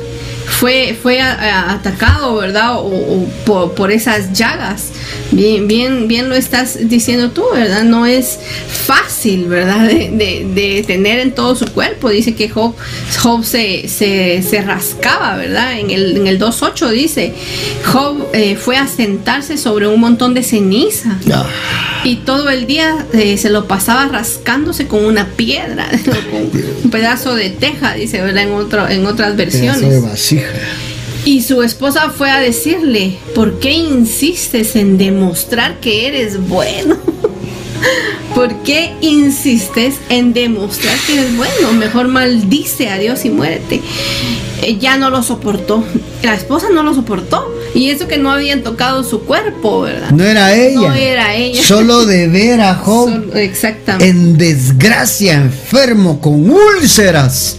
fue, 0.51 0.99
fue 1.01 1.21
atacado, 1.21 2.37
¿verdad? 2.37 2.75
O, 2.77 3.27
por, 3.75 3.91
esas 3.91 4.33
llagas. 4.33 4.91
Bien, 5.31 5.67
bien, 5.67 6.09
bien 6.09 6.29
lo 6.29 6.35
estás 6.35 6.79
diciendo 6.89 7.31
tú, 7.31 7.45
¿verdad? 7.55 7.85
No 7.85 8.05
es 8.05 8.39
fácil, 8.69 9.47
¿verdad? 9.47 9.89
De, 9.89 10.85
tener 10.87 11.21
en 11.21 11.33
todo 11.33 11.55
su 11.57 11.67
cuerpo. 11.67 12.11
Dice 12.11 12.35
que 12.35 12.49
Job, 12.49 12.75
Job 13.23 13.45
se, 13.45 13.89
se, 13.89 14.63
rascaba, 14.63 15.37
¿verdad? 15.37 15.79
En 15.79 15.91
el, 15.91 16.17
en 16.17 16.27
el 16.27 16.39
2.8 16.39 16.91
dice, 16.91 17.33
Job 17.85 18.29
eh, 18.33 18.57
fue 18.57 18.77
a 18.77 18.87
sentarse 18.87 19.57
sobre 19.57 19.87
un 19.87 20.01
montón 20.01 20.35
de 20.35 20.43
ceniza. 20.43 21.17
Y 22.03 22.17
todo 22.17 22.49
el 22.49 22.67
día 22.67 23.07
eh, 23.13 23.37
se 23.37 23.51
lo 23.51 23.67
pasaba 23.67 24.07
rascándose 24.07 24.87
con 24.87 25.05
una 25.05 25.27
piedra, 25.27 25.87
un 26.85 26.91
pedazo 26.91 27.35
de 27.35 27.51
teja, 27.51 27.95
dice, 27.95 28.21
¿verdad? 28.23 28.45
En, 28.45 28.53
otro, 28.53 28.89
en 28.89 29.07
otras 29.07 29.37
versiones. 29.37 30.03
Y 31.25 31.43
su 31.43 31.63
esposa 31.63 32.11
fue 32.11 32.31
a 32.31 32.41
decirle, 32.41 33.19
¿por 33.35 33.59
qué 33.59 33.73
insistes 33.73 34.75
en 34.75 34.97
demostrar 34.97 35.79
que 35.81 36.07
eres 36.07 36.49
bueno? 36.49 36.97
¿Por 38.35 38.55
qué 38.63 38.95
insistes 39.01 39.97
en 40.09 40.33
demostrar 40.33 40.97
que 41.07 41.15
eres 41.15 41.37
bueno? 41.37 41.73
Mejor 41.73 42.09
maldice 42.09 42.89
a 42.89 42.99
Dios 42.99 43.25
y 43.25 43.31
muérete. 43.31 43.83
Ella 44.63 44.97
no 44.97 45.11
lo 45.11 45.23
soportó. 45.23 45.85
La 46.23 46.35
esposa 46.35 46.69
no 46.73 46.83
lo 46.83 46.95
soportó. 46.95 47.55
Y 47.75 47.91
eso 47.91 48.09
que 48.09 48.19
no 48.19 48.31
habían 48.31 48.63
tocado 48.63 49.05
su 49.05 49.21
cuerpo, 49.21 49.83
¿verdad? 49.83 50.11
No 50.11 50.25
era 50.25 50.55
ella. 50.55 50.81
No 50.81 50.93
era 50.93 51.35
ella. 51.35 51.63
Solo 51.63 52.05
de 52.07 52.29
ver 52.29 52.61
a 52.61 52.75
Job 52.75 53.31
exactamente. 53.35 54.09
en 54.09 54.39
desgracia, 54.39 55.35
enfermo, 55.35 56.21
con 56.21 56.51
úlceras. 56.51 57.57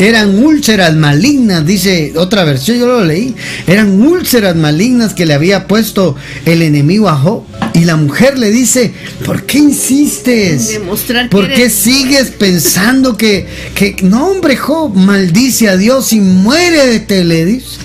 Eran 0.00 0.42
úlceras 0.42 0.96
malignas, 0.96 1.66
dice 1.66 2.14
otra 2.16 2.44
versión, 2.44 2.78
yo 2.78 2.86
lo 2.86 3.04
leí. 3.04 3.34
Eran 3.66 4.00
úlceras 4.00 4.56
malignas 4.56 5.12
que 5.12 5.26
le 5.26 5.34
había 5.34 5.66
puesto 5.66 6.16
el 6.46 6.62
enemigo 6.62 7.10
a 7.10 7.16
Job. 7.16 7.42
Y 7.74 7.84
la 7.84 7.96
mujer 7.96 8.38
le 8.38 8.50
dice, 8.50 8.94
¿por 9.26 9.44
qué 9.44 9.58
insistes? 9.58 10.68
Demostrar 10.68 11.28
¿Por 11.28 11.52
qué 11.52 11.68
sigues 11.68 12.30
pensando 12.30 13.18
que, 13.18 13.46
que, 13.74 13.96
no 14.02 14.28
hombre 14.28 14.56
Job, 14.56 14.96
maldice 14.96 15.68
a 15.68 15.76
Dios 15.76 16.14
y 16.14 16.20
muérete? 16.20 17.22
Le 17.22 17.44
dice. 17.44 17.78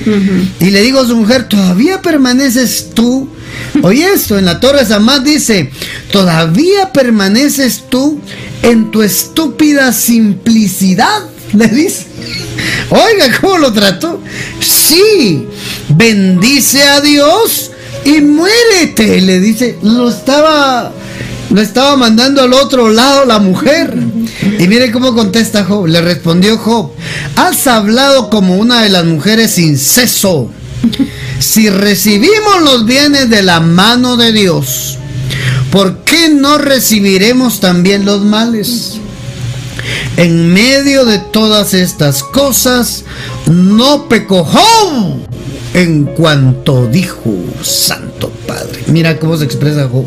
Y 0.62 0.70
le 0.70 0.82
digo 0.84 1.02
a 1.02 1.08
su 1.08 1.18
mujer, 1.18 1.50
¿todavía 1.50 2.02
permaneces 2.02 2.92
tú? 2.94 3.28
Oye 3.84 4.08
esto, 4.14 4.40
en 4.40 4.46
la 4.46 4.62
Torre 4.62 4.86
Samad 4.86 5.20
dice, 5.20 5.70
¿todavía 6.14 6.94
permaneces 6.94 7.84
tú 7.90 8.22
en 8.64 8.90
tu 8.90 9.04
estúpida 9.04 9.92
simplicidad? 9.92 11.35
Le 11.56 11.68
dice. 11.68 12.06
Oiga, 12.90 13.40
¿cómo 13.40 13.58
lo 13.58 13.74
trató? 13.74 14.22
Sí, 14.60 15.48
bendice 15.90 16.84
a 16.84 17.02
Dios 17.02 17.72
y 18.04 18.22
muérete. 18.22 19.22
Le 19.22 19.40
dice, 19.40 19.78
lo 19.82 20.10
estaba, 20.10 20.92
lo 21.50 21.62
estaba 21.62 21.98
mandando 21.98 22.42
al 22.42 22.54
otro 22.54 22.90
lado 22.90 23.26
la 23.26 23.40
mujer. 23.40 23.94
Y 24.60 24.68
mire 24.68 24.92
cómo 24.92 25.16
contesta 25.16 25.66
Job. 25.66 25.88
Le 25.88 26.02
respondió 26.02 26.58
Job, 26.58 26.92
has 27.36 27.68
hablado 27.68 28.30
como 28.30 28.58
una 28.58 28.82
de 28.82 28.90
las 28.90 29.06
mujeres 29.06 29.52
sin 29.52 29.78
ceso. 29.78 30.50
Si 31.40 31.70
recibimos 31.70 32.62
los 32.64 32.86
bienes 32.86 33.30
de 33.30 33.44
la 33.44 33.60
mano 33.60 34.18
de 34.18 34.32
Dios, 34.32 34.98
¿por 35.72 36.04
qué 36.04 36.30
no 36.30 36.58
recibiremos 36.58 37.60
también 37.60 38.06
los 38.06 38.22
males? 38.24 39.00
En 40.18 40.54
medio 40.54 41.06
de 41.06 41.20
todas 41.20 41.74
estas 41.74 42.24
cosas, 42.24 43.04
no 43.48 44.08
pecó 44.08 44.44
Job 44.44 45.20
en 45.74 46.06
cuanto 46.06 46.88
dijo 46.88 47.34
Santo 47.62 48.32
Padre. 48.48 48.84
Mira 48.88 49.20
cómo 49.20 49.36
se 49.38 49.44
expresa 49.44 49.90
Job. 49.90 50.06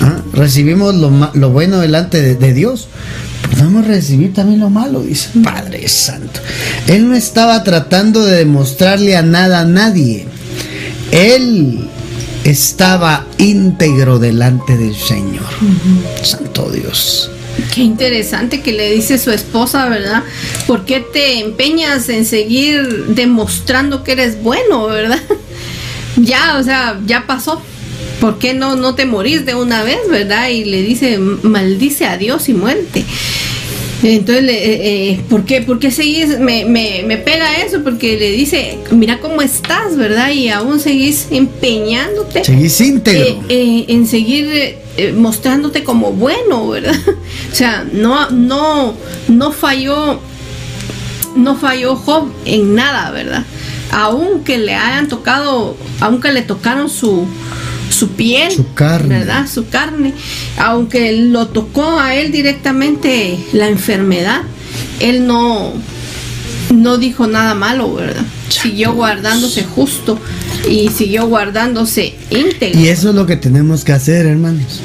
¿Ah? 0.00 0.20
Recibimos 0.34 0.94
lo, 0.94 1.50
bueno 1.50 1.78
delante 1.78 2.34
de, 2.34 2.52
Dios. 2.52 2.88
Podemos 3.50 3.86
recibir 3.86 4.34
también 4.34 4.60
lo 4.60 4.68
malo, 4.68 5.00
dice 5.00 5.30
Padre 5.42 5.88
Santo. 5.88 6.40
Él 6.86 7.08
no 7.08 7.14
estaba 7.14 7.64
tratando 7.64 8.24
de 8.24 8.36
demostrarle 8.36 9.16
a 9.16 9.22
nada 9.22 9.60
a 9.60 9.64
nadie. 9.64 10.26
Él 11.12 11.88
estaba 12.44 13.26
íntegro 13.38 14.18
delante 14.18 14.76
del 14.76 14.94
Señor. 14.94 15.46
Santo 16.22 16.70
Dios. 16.70 17.30
Qué 17.74 17.82
interesante 17.82 18.60
que 18.60 18.72
le 18.72 18.92
dice 18.92 19.18
su 19.18 19.30
esposa, 19.30 19.88
¿verdad? 19.88 20.22
¿Por 20.66 20.84
qué 20.84 21.00
te 21.00 21.40
empeñas 21.40 22.08
en 22.08 22.24
seguir 22.24 23.06
demostrando 23.08 24.04
que 24.04 24.12
eres 24.12 24.42
bueno, 24.42 24.86
¿verdad? 24.86 25.20
ya, 26.16 26.56
o 26.58 26.62
sea, 26.62 27.00
ya 27.06 27.26
pasó. 27.26 27.60
¿Por 28.20 28.38
qué 28.38 28.54
no, 28.54 28.74
no 28.74 28.94
te 28.94 29.06
morís 29.06 29.46
de 29.46 29.54
una 29.54 29.82
vez, 29.82 29.98
verdad? 30.10 30.48
Y 30.48 30.64
le 30.64 30.82
dice, 30.82 31.18
maldice 31.18 32.06
a 32.06 32.16
Dios 32.16 32.48
y 32.48 32.54
muerte. 32.54 33.04
Entonces, 34.02 34.44
eh, 34.44 35.10
eh, 35.10 35.20
¿por 35.28 35.44
qué, 35.44 35.60
por 35.60 35.78
qué 35.78 35.90
seguís? 35.90 36.38
Me, 36.38 36.64
me, 36.64 37.02
me, 37.04 37.16
pega 37.16 37.56
eso 37.56 37.82
porque 37.82 38.16
le 38.16 38.30
dice, 38.30 38.78
mira 38.92 39.18
cómo 39.18 39.42
estás, 39.42 39.96
¿verdad? 39.96 40.30
Y 40.30 40.50
aún 40.50 40.78
seguís 40.78 41.28
empeñándote. 41.30 42.44
Seguís 42.44 42.80
íntegro. 42.80 43.42
Eh, 43.48 43.86
en 43.88 44.06
seguir 44.06 44.76
mostrándote 45.16 45.84
como 45.84 46.12
bueno, 46.12 46.68
¿verdad? 46.68 46.94
O 47.50 47.54
sea, 47.54 47.84
no, 47.92 48.30
no, 48.30 48.94
no 49.28 49.52
falló, 49.52 50.20
no 51.34 51.56
falló 51.56 51.96
Job 51.96 52.30
en 52.44 52.74
nada, 52.74 53.10
¿verdad? 53.10 53.44
Aunque 53.90 54.58
le 54.58 54.74
hayan 54.74 55.08
tocado, 55.08 55.76
aunque 56.00 56.30
le 56.30 56.42
tocaron 56.42 56.90
su, 56.90 57.26
su 57.98 58.10
piel, 58.10 58.52
su 58.52 58.72
carne. 58.74 59.18
¿verdad? 59.18 59.46
Su 59.52 59.68
carne. 59.68 60.14
Aunque 60.58 61.12
lo 61.12 61.48
tocó 61.48 61.98
a 61.98 62.14
él 62.14 62.30
directamente 62.30 63.38
la 63.52 63.68
enfermedad, 63.68 64.42
él 65.00 65.26
no, 65.26 65.72
no 66.74 66.98
dijo 66.98 67.26
nada 67.26 67.54
malo, 67.54 67.94
¿verdad? 67.94 68.24
Siguió 68.48 68.94
guardándose 68.94 69.64
justo 69.64 70.18
y 70.68 70.88
siguió 70.88 71.26
guardándose 71.26 72.14
íntegro. 72.30 72.80
Y 72.80 72.88
eso 72.88 73.10
es 73.10 73.14
lo 73.14 73.26
que 73.26 73.36
tenemos 73.36 73.84
que 73.84 73.92
hacer, 73.92 74.26
hermanos. 74.26 74.80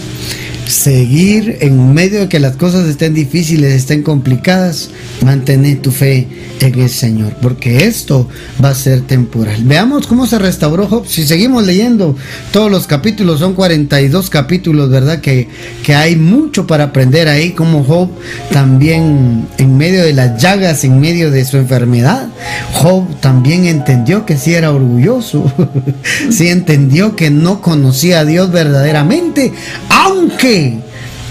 Seguir 0.67 1.57
en 1.61 1.93
medio 1.93 2.21
de 2.21 2.29
que 2.29 2.39
las 2.39 2.55
cosas 2.55 2.87
estén 2.87 3.13
difíciles, 3.13 3.73
estén 3.73 4.01
complicadas, 4.01 4.89
mantener 5.23 5.81
tu 5.81 5.91
fe 5.91 6.27
en 6.61 6.79
el 6.79 6.89
Señor, 6.89 7.33
porque 7.41 7.85
esto 7.85 8.29
va 8.63 8.69
a 8.69 8.75
ser 8.75 9.01
temporal. 9.01 9.63
Veamos 9.63 10.07
cómo 10.07 10.25
se 10.25 10.39
restauró 10.39 10.87
Job. 10.87 11.05
Si 11.07 11.25
seguimos 11.25 11.65
leyendo 11.65 12.15
todos 12.51 12.71
los 12.71 12.87
capítulos, 12.87 13.39
son 13.39 13.53
42 13.53 14.29
capítulos, 14.29 14.89
¿verdad? 14.89 15.19
Que, 15.19 15.49
que 15.83 15.95
hay 15.95 16.15
mucho 16.15 16.65
para 16.65 16.85
aprender 16.85 17.27
ahí, 17.27 17.51
como 17.51 17.83
Job 17.83 18.09
también 18.51 19.47
en 19.57 19.77
medio 19.77 20.03
de 20.03 20.13
las 20.13 20.41
llagas, 20.41 20.83
en 20.83 20.99
medio 20.99 21.31
de 21.31 21.43
su 21.45 21.57
enfermedad, 21.57 22.27
Job 22.73 23.03
también 23.19 23.65
entendió 23.65 24.25
que 24.25 24.37
sí 24.37 24.53
era 24.53 24.71
orgulloso, 24.71 25.51
sí 26.29 26.47
entendió 26.47 27.15
que 27.15 27.29
no 27.29 27.61
conocía 27.61 28.21
a 28.21 28.25
Dios 28.25 28.51
verdaderamente, 28.51 29.51
aunque 29.89 30.52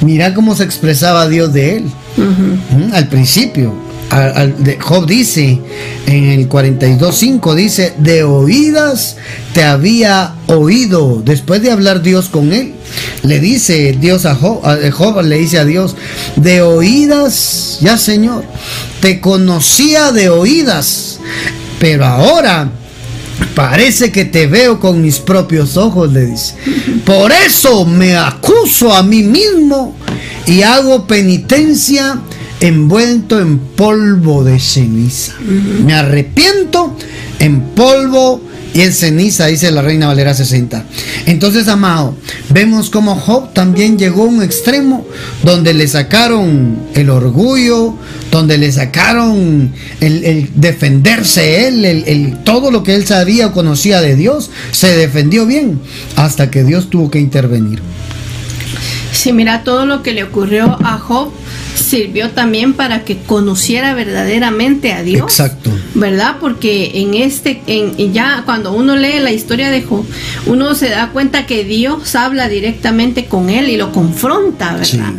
mira 0.00 0.34
cómo 0.34 0.54
se 0.54 0.64
expresaba 0.64 1.28
Dios 1.28 1.52
de 1.52 1.76
él. 1.76 1.84
Al 2.92 3.08
principio, 3.08 3.74
Job 4.80 5.06
dice 5.06 5.58
en 6.06 6.24
el 6.24 6.48
42.5, 6.48 7.54
dice, 7.54 7.94
de 7.98 8.22
oídas 8.22 9.16
te 9.54 9.64
había 9.64 10.34
oído, 10.46 11.22
después 11.24 11.62
de 11.62 11.70
hablar 11.70 12.02
Dios 12.02 12.28
con 12.28 12.52
él, 12.52 12.74
le 13.22 13.40
dice 13.40 13.96
Dios 13.98 14.26
a 14.26 14.34
Job, 14.34 14.60
a 14.66 14.78
Job 14.90 15.22
le 15.22 15.38
dice 15.38 15.58
a 15.58 15.64
Dios, 15.64 15.96
de 16.36 16.60
oídas, 16.60 17.78
ya 17.80 17.96
Señor, 17.96 18.44
te 19.00 19.20
conocía 19.20 20.12
de 20.12 20.28
oídas, 20.28 21.18
pero 21.78 22.04
ahora 22.04 22.70
Parece 23.54 24.10
que 24.12 24.24
te 24.24 24.46
veo 24.46 24.80
con 24.80 25.02
mis 25.02 25.18
propios 25.18 25.76
ojos, 25.76 26.12
le 26.12 26.26
dice. 26.26 26.54
Por 27.04 27.32
eso 27.32 27.84
me 27.84 28.16
acuso 28.16 28.92
a 28.92 29.02
mí 29.02 29.22
mismo 29.22 29.94
y 30.46 30.62
hago 30.62 31.06
penitencia 31.06 32.20
envuelto 32.60 33.40
en 33.40 33.58
polvo 33.58 34.44
de 34.44 34.58
ceniza. 34.58 35.34
Me 35.84 35.94
arrepiento 35.94 36.96
en 37.38 37.60
polvo 37.60 38.40
y 38.74 38.80
en 38.80 38.92
ceniza, 38.92 39.46
dice 39.46 39.70
la 39.70 39.82
Reina 39.82 40.06
Valera 40.06 40.34
60. 40.34 40.84
Entonces, 41.26 41.68
amado, 41.68 42.16
vemos 42.50 42.90
como 42.90 43.14
Job 43.16 43.52
también 43.52 43.98
llegó 43.98 44.22
a 44.22 44.26
un 44.26 44.42
extremo 44.42 45.06
donde 45.42 45.74
le 45.74 45.86
sacaron 45.86 46.78
el 46.94 47.10
orgullo, 47.10 47.94
donde 48.30 48.56
le 48.56 48.72
sacaron 48.72 49.72
el, 50.00 50.50
defenderse 50.54 51.68
él, 51.68 51.84
el, 51.84 52.38
todo 52.44 52.70
lo 52.70 52.82
que 52.82 52.94
él 52.94 53.06
sabía 53.06 53.48
o 53.48 53.52
conocía 53.52 54.00
de 54.00 54.16
Dios, 54.16 54.50
se 54.70 54.96
defendió 54.96 55.46
bien 55.46 55.80
hasta 56.16 56.50
que 56.50 56.64
Dios 56.64 56.88
tuvo 56.88 57.10
que 57.10 57.20
intervenir. 57.20 57.82
Sí, 59.12 59.32
mira 59.34 59.62
todo 59.62 59.84
lo 59.84 60.02
que 60.02 60.12
le 60.12 60.24
ocurrió 60.24 60.78
a 60.82 60.98
Job 60.98 61.30
sirvió 61.74 62.30
también 62.30 62.74
para 62.74 63.04
que 63.04 63.18
conociera 63.18 63.94
verdaderamente 63.94 64.92
a 64.92 65.02
Dios. 65.02 65.22
Exacto. 65.22 65.70
¿Verdad? 65.94 66.36
Porque 66.40 66.92
en 66.94 67.14
este, 67.14 67.60
en, 67.66 68.12
ya 68.12 68.42
cuando 68.44 68.72
uno 68.72 68.96
lee 68.96 69.20
la 69.20 69.32
historia 69.32 69.70
de 69.70 69.82
Job, 69.82 70.04
uno 70.46 70.74
se 70.74 70.88
da 70.88 71.10
cuenta 71.10 71.46
que 71.46 71.64
Dios 71.64 72.14
habla 72.14 72.48
directamente 72.48 73.26
con 73.26 73.50
él 73.50 73.68
y 73.68 73.76
lo 73.76 73.92
confronta, 73.92 74.74
¿verdad? 74.74 75.12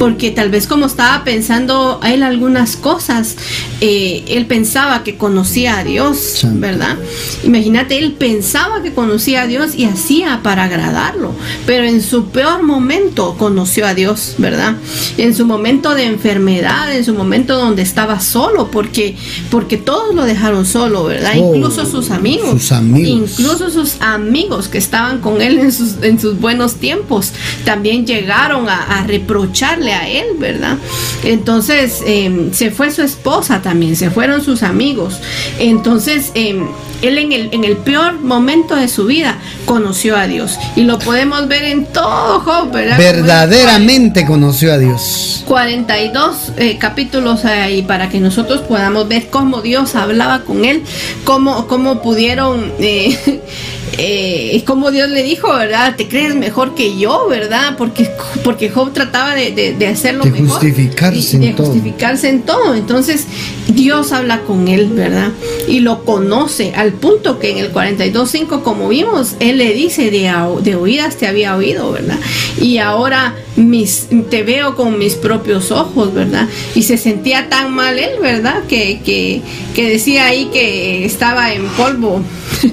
Porque 0.00 0.30
tal 0.30 0.48
vez 0.48 0.66
como 0.66 0.86
estaba 0.86 1.24
pensando 1.24 2.00
a 2.02 2.10
él 2.10 2.22
algunas 2.22 2.76
cosas, 2.76 3.36
eh, 3.82 4.24
él 4.28 4.46
pensaba 4.46 5.04
que 5.04 5.18
conocía 5.18 5.76
a 5.78 5.84
Dios, 5.84 6.40
¿verdad? 6.54 6.96
Imagínate, 7.44 7.98
él 7.98 8.12
pensaba 8.12 8.82
que 8.82 8.94
conocía 8.94 9.42
a 9.42 9.46
Dios 9.46 9.74
y 9.74 9.84
hacía 9.84 10.40
para 10.42 10.64
agradarlo, 10.64 11.34
pero 11.66 11.84
en 11.84 12.00
su 12.02 12.28
peor 12.30 12.62
momento 12.62 13.36
conoció 13.38 13.86
a 13.86 13.92
Dios, 13.92 14.36
¿verdad? 14.38 14.76
En 15.18 15.34
su 15.34 15.44
momento 15.44 15.94
de 15.94 16.04
enfermedad, 16.04 16.90
en 16.96 17.04
su 17.04 17.12
momento 17.12 17.58
donde 17.58 17.82
estaba 17.82 18.20
solo, 18.20 18.70
porque, 18.70 19.16
porque 19.50 19.76
todos 19.76 20.14
lo 20.14 20.24
dejaron 20.24 20.64
solo, 20.64 21.04
¿verdad? 21.04 21.32
Oh, 21.36 21.54
incluso 21.54 21.84
sus 21.84 22.10
amigos, 22.10 22.72
Incluso 23.10 23.68
sus 23.68 24.00
amigos 24.00 24.68
que 24.68 24.78
estaban 24.78 25.20
con 25.20 25.42
él 25.42 25.58
en 25.58 25.72
sus, 25.72 26.02
en 26.02 26.18
sus 26.18 26.40
buenos 26.40 26.76
tiempos, 26.76 27.32
también 27.64 28.06
llegaron 28.06 28.68
a, 28.68 29.04
reprocharle 29.06 29.89
a 29.92 30.08
él, 30.08 30.26
¿verdad? 30.38 30.76
Entonces 31.24 32.02
em, 32.06 32.52
se 32.52 32.70
fue 32.70 32.90
su 32.90 33.02
esposa 33.02 33.62
también, 33.62 33.96
se 33.96 34.10
fueron 34.10 34.42
sus 34.42 34.62
amigos. 34.62 35.20
Entonces, 35.58 36.32
em, 36.34 36.66
él 37.02 37.18
en 37.18 37.32
el, 37.32 37.48
en 37.52 37.64
el 37.64 37.76
peor 37.78 38.20
momento 38.20 38.76
de 38.76 38.88
su 38.88 39.06
vida 39.06 39.38
conoció 39.64 40.16
a 40.16 40.26
Dios. 40.26 40.58
Y 40.76 40.82
lo 40.82 40.98
podemos 40.98 41.48
ver 41.48 41.64
en 41.64 41.86
todo 41.86 42.40
Job, 42.40 42.72
¿verdad? 42.72 42.98
Verdaderamente 42.98 44.26
conoció 44.26 44.72
a 44.72 44.78
Dios. 44.78 45.44
42 45.46 46.52
eh, 46.56 46.78
capítulos 46.78 47.44
ahí 47.44 47.82
para 47.82 48.08
que 48.08 48.20
nosotros 48.20 48.60
podamos 48.60 49.08
ver 49.08 49.28
cómo 49.30 49.62
Dios 49.62 49.94
hablaba 49.94 50.42
con 50.42 50.64
él, 50.64 50.82
cómo, 51.24 51.66
cómo 51.66 52.02
pudieron... 52.02 52.72
Eh, 53.98 54.62
como 54.70 54.90
Dios 54.90 55.10
le 55.10 55.22
dijo, 55.22 55.52
¿verdad? 55.52 55.96
Te 55.96 56.08
crees 56.08 56.34
mejor 56.34 56.74
que 56.74 56.98
yo, 56.98 57.26
¿verdad? 57.28 57.74
Porque, 57.76 58.08
porque 58.44 58.70
Job 58.70 58.92
trataba 58.92 59.34
de, 59.34 59.74
de 59.76 59.86
hacerlo 59.86 60.24
de 60.24 60.30
mejor. 60.30 60.48
Justificarse 60.48 61.38
de 61.38 61.48
en 61.48 61.56
todo. 61.56 61.66
justificarse 61.66 62.28
en 62.28 62.42
todo. 62.42 62.74
Entonces, 62.74 63.26
Dios 63.68 64.12
habla 64.12 64.42
con 64.42 64.68
él, 64.68 64.90
¿verdad? 64.90 65.30
Y 65.68 65.80
lo 65.80 66.04
conoce 66.04 66.72
al 66.74 66.92
punto 66.92 67.38
que 67.38 67.50
en 67.50 67.58
el 67.58 67.72
42.5, 67.72 68.62
como 68.62 68.88
vimos, 68.88 69.34
él 69.40 69.58
le 69.58 69.72
dice, 69.72 70.10
de, 70.10 70.32
de 70.62 70.76
oídas 70.76 71.16
te 71.16 71.26
había 71.26 71.56
oído, 71.56 71.92
¿verdad? 71.92 72.18
Y 72.60 72.78
ahora 72.78 73.34
mis, 73.56 74.08
te 74.30 74.42
veo 74.42 74.76
con 74.76 74.98
mis 74.98 75.14
propios 75.14 75.70
ojos, 75.70 76.14
¿verdad? 76.14 76.48
Y 76.74 76.82
se 76.82 76.96
sentía 76.96 77.48
tan 77.48 77.72
mal 77.74 77.98
él, 77.98 78.20
¿verdad? 78.20 78.64
Que, 78.68 79.00
que, 79.04 79.42
que 79.74 79.88
decía 79.88 80.26
ahí 80.26 80.46
que 80.52 81.04
estaba 81.04 81.52
en 81.52 81.66
polvo. 81.70 82.22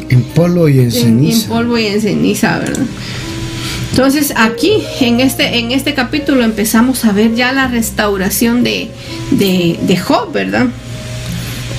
En 0.09 0.23
polvo 0.23 0.69
y 0.69 0.79
en 0.79 0.91
ceniza. 0.91 1.43
En, 1.43 1.49
polvo 1.49 1.77
y 1.77 1.87
en 1.87 2.01
ceniza, 2.01 2.59
¿verdad? 2.59 2.85
Entonces 3.91 4.33
aquí 4.35 4.83
en 4.99 5.19
este, 5.19 5.57
en 5.59 5.71
este 5.71 5.93
capítulo 5.93 6.43
empezamos 6.43 7.03
a 7.05 7.11
ver 7.13 7.35
ya 7.35 7.51
la 7.51 7.67
restauración 7.67 8.63
de, 8.63 8.89
de, 9.31 9.79
de 9.81 9.97
Job, 9.97 10.31
¿verdad? 10.31 10.67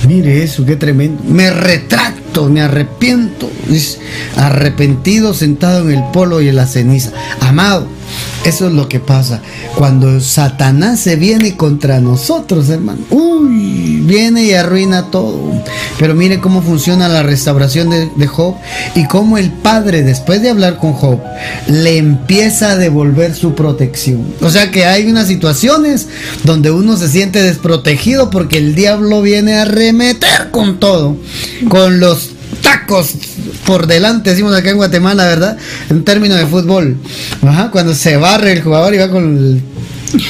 Mire 0.07 0.43
eso, 0.43 0.65
qué 0.65 0.75
tremendo. 0.75 1.21
Me 1.23 1.51
retracto, 1.51 2.49
me 2.49 2.61
arrepiento. 2.61 3.51
Es 3.71 3.99
arrepentido 4.35 5.33
sentado 5.33 5.89
en 5.89 5.99
el 5.99 6.03
polo 6.11 6.41
y 6.41 6.49
en 6.49 6.55
la 6.55 6.67
ceniza. 6.67 7.11
Amado, 7.41 7.87
eso 8.45 8.67
es 8.67 8.73
lo 8.73 8.87
que 8.87 8.99
pasa. 8.99 9.41
Cuando 9.75 10.19
Satanás 10.19 10.99
se 10.99 11.15
viene 11.15 11.55
contra 11.55 11.99
nosotros, 11.99 12.69
hermano. 12.69 12.99
Uy, 13.09 14.01
viene 14.05 14.43
y 14.43 14.53
arruina 14.53 15.11
todo. 15.11 15.51
Pero 15.97 16.15
mire 16.15 16.39
cómo 16.39 16.61
funciona 16.61 17.09
la 17.09 17.23
restauración 17.23 17.89
de, 17.89 18.27
Job 18.27 18.55
y 18.95 19.05
cómo 19.07 19.37
el 19.37 19.51
padre, 19.51 20.03
después 20.03 20.41
de 20.41 20.49
hablar 20.49 20.77
con 20.77 20.93
Job, 20.93 21.19
le 21.67 21.97
empieza 21.97 22.71
a 22.71 22.75
devolver 22.77 23.35
su 23.35 23.55
protección. 23.55 24.33
O 24.41 24.49
sea 24.49 24.71
que 24.71 24.85
hay 24.85 25.09
unas 25.09 25.27
situaciones 25.27 26.07
donde 26.43 26.71
uno 26.71 26.95
se 26.97 27.09
siente 27.09 27.41
desprotegido 27.41 28.29
porque 28.29 28.57
el 28.57 28.75
diablo 28.75 29.21
viene 29.21 29.55
a 29.55 29.65
remeter 29.65 30.51
con 30.51 30.79
todo, 30.79 31.17
con 31.69 31.99
los 31.99 32.29
tacos 32.61 33.15
por 33.69 33.85
delante, 33.85 34.31
decimos 34.31 34.55
acá 34.55 34.71
en 34.71 34.77
Guatemala, 34.77 35.27
¿verdad? 35.27 35.55
En 35.91 36.03
términos 36.03 36.39
de 36.39 36.47
fútbol. 36.47 36.97
Ajá, 37.45 37.69
cuando 37.69 37.93
se 37.93 38.17
barre 38.17 38.53
el 38.53 38.63
jugador 38.63 38.95
y 38.95 38.97
va 38.97 39.11
con 39.11 39.37
el 39.37 39.61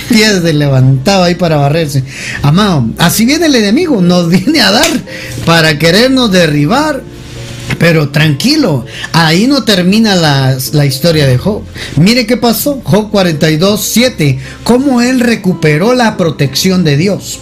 pies 0.10 0.44
levantado 0.44 1.24
ahí 1.24 1.36
para 1.36 1.56
barrerse. 1.56 2.04
Amado, 2.42 2.88
así 2.98 3.24
viene 3.24 3.46
el 3.46 3.56
enemigo, 3.56 4.02
nos 4.02 4.28
viene 4.30 4.60
a 4.60 4.72
dar 4.72 4.90
para 5.46 5.80
querernos 5.80 6.34
derribar. 6.34 7.02
Pero 7.78 8.10
tranquilo, 8.10 8.86
ahí 9.14 9.48
no 9.48 9.64
termina 9.64 10.16
la, 10.16 10.58
la, 10.74 10.86
historia 10.86 11.26
de 11.26 11.38
Job. 11.38 11.64
Mire 11.96 12.26
qué 12.26 12.36
pasó, 12.36 12.82
Job 12.84 13.10
42, 13.10 13.82
7, 13.82 14.38
cómo 14.66 15.02
él 15.02 15.22
recuperó 15.22 15.94
la 15.94 16.18
protección 16.18 16.84
de 16.84 16.98
Dios. 16.98 17.40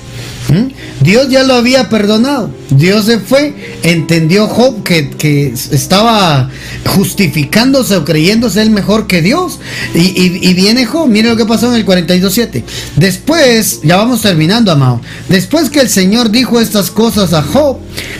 ¿Mm? 0.49 1.03
Dios 1.03 1.29
ya 1.29 1.43
lo 1.43 1.55
había 1.55 1.89
perdonado. 1.89 2.49
Dios 2.69 3.05
se 3.05 3.19
fue, 3.19 3.53
entendió 3.83 4.47
Job 4.47 4.83
que, 4.83 5.53
estaba 5.71 6.49
justificándose 6.85 7.95
o 7.97 8.05
creyéndose 8.05 8.61
él 8.61 8.69
mejor 8.69 9.07
que 9.07 9.21
Dios. 9.21 9.59
Y, 9.93 10.53
viene 10.53 10.85
Job, 10.85 11.07
mire 11.07 11.29
lo 11.29 11.37
que 11.37 11.45
pasó 11.45 11.67
en 11.67 11.79
el 11.79 11.85
42.7. 11.85 12.63
Después, 12.95 13.81
ya 13.83 13.97
vamos 13.97 14.21
terminando, 14.21 14.71
amado. 14.71 15.01
Después 15.29 15.69
que 15.69 15.79
el 15.79 15.89
Señor 15.89 16.31
dijo 16.31 16.59
estas 16.59 16.91
cosas 16.91 17.33
a 17.33 17.41
Job, 17.41 17.77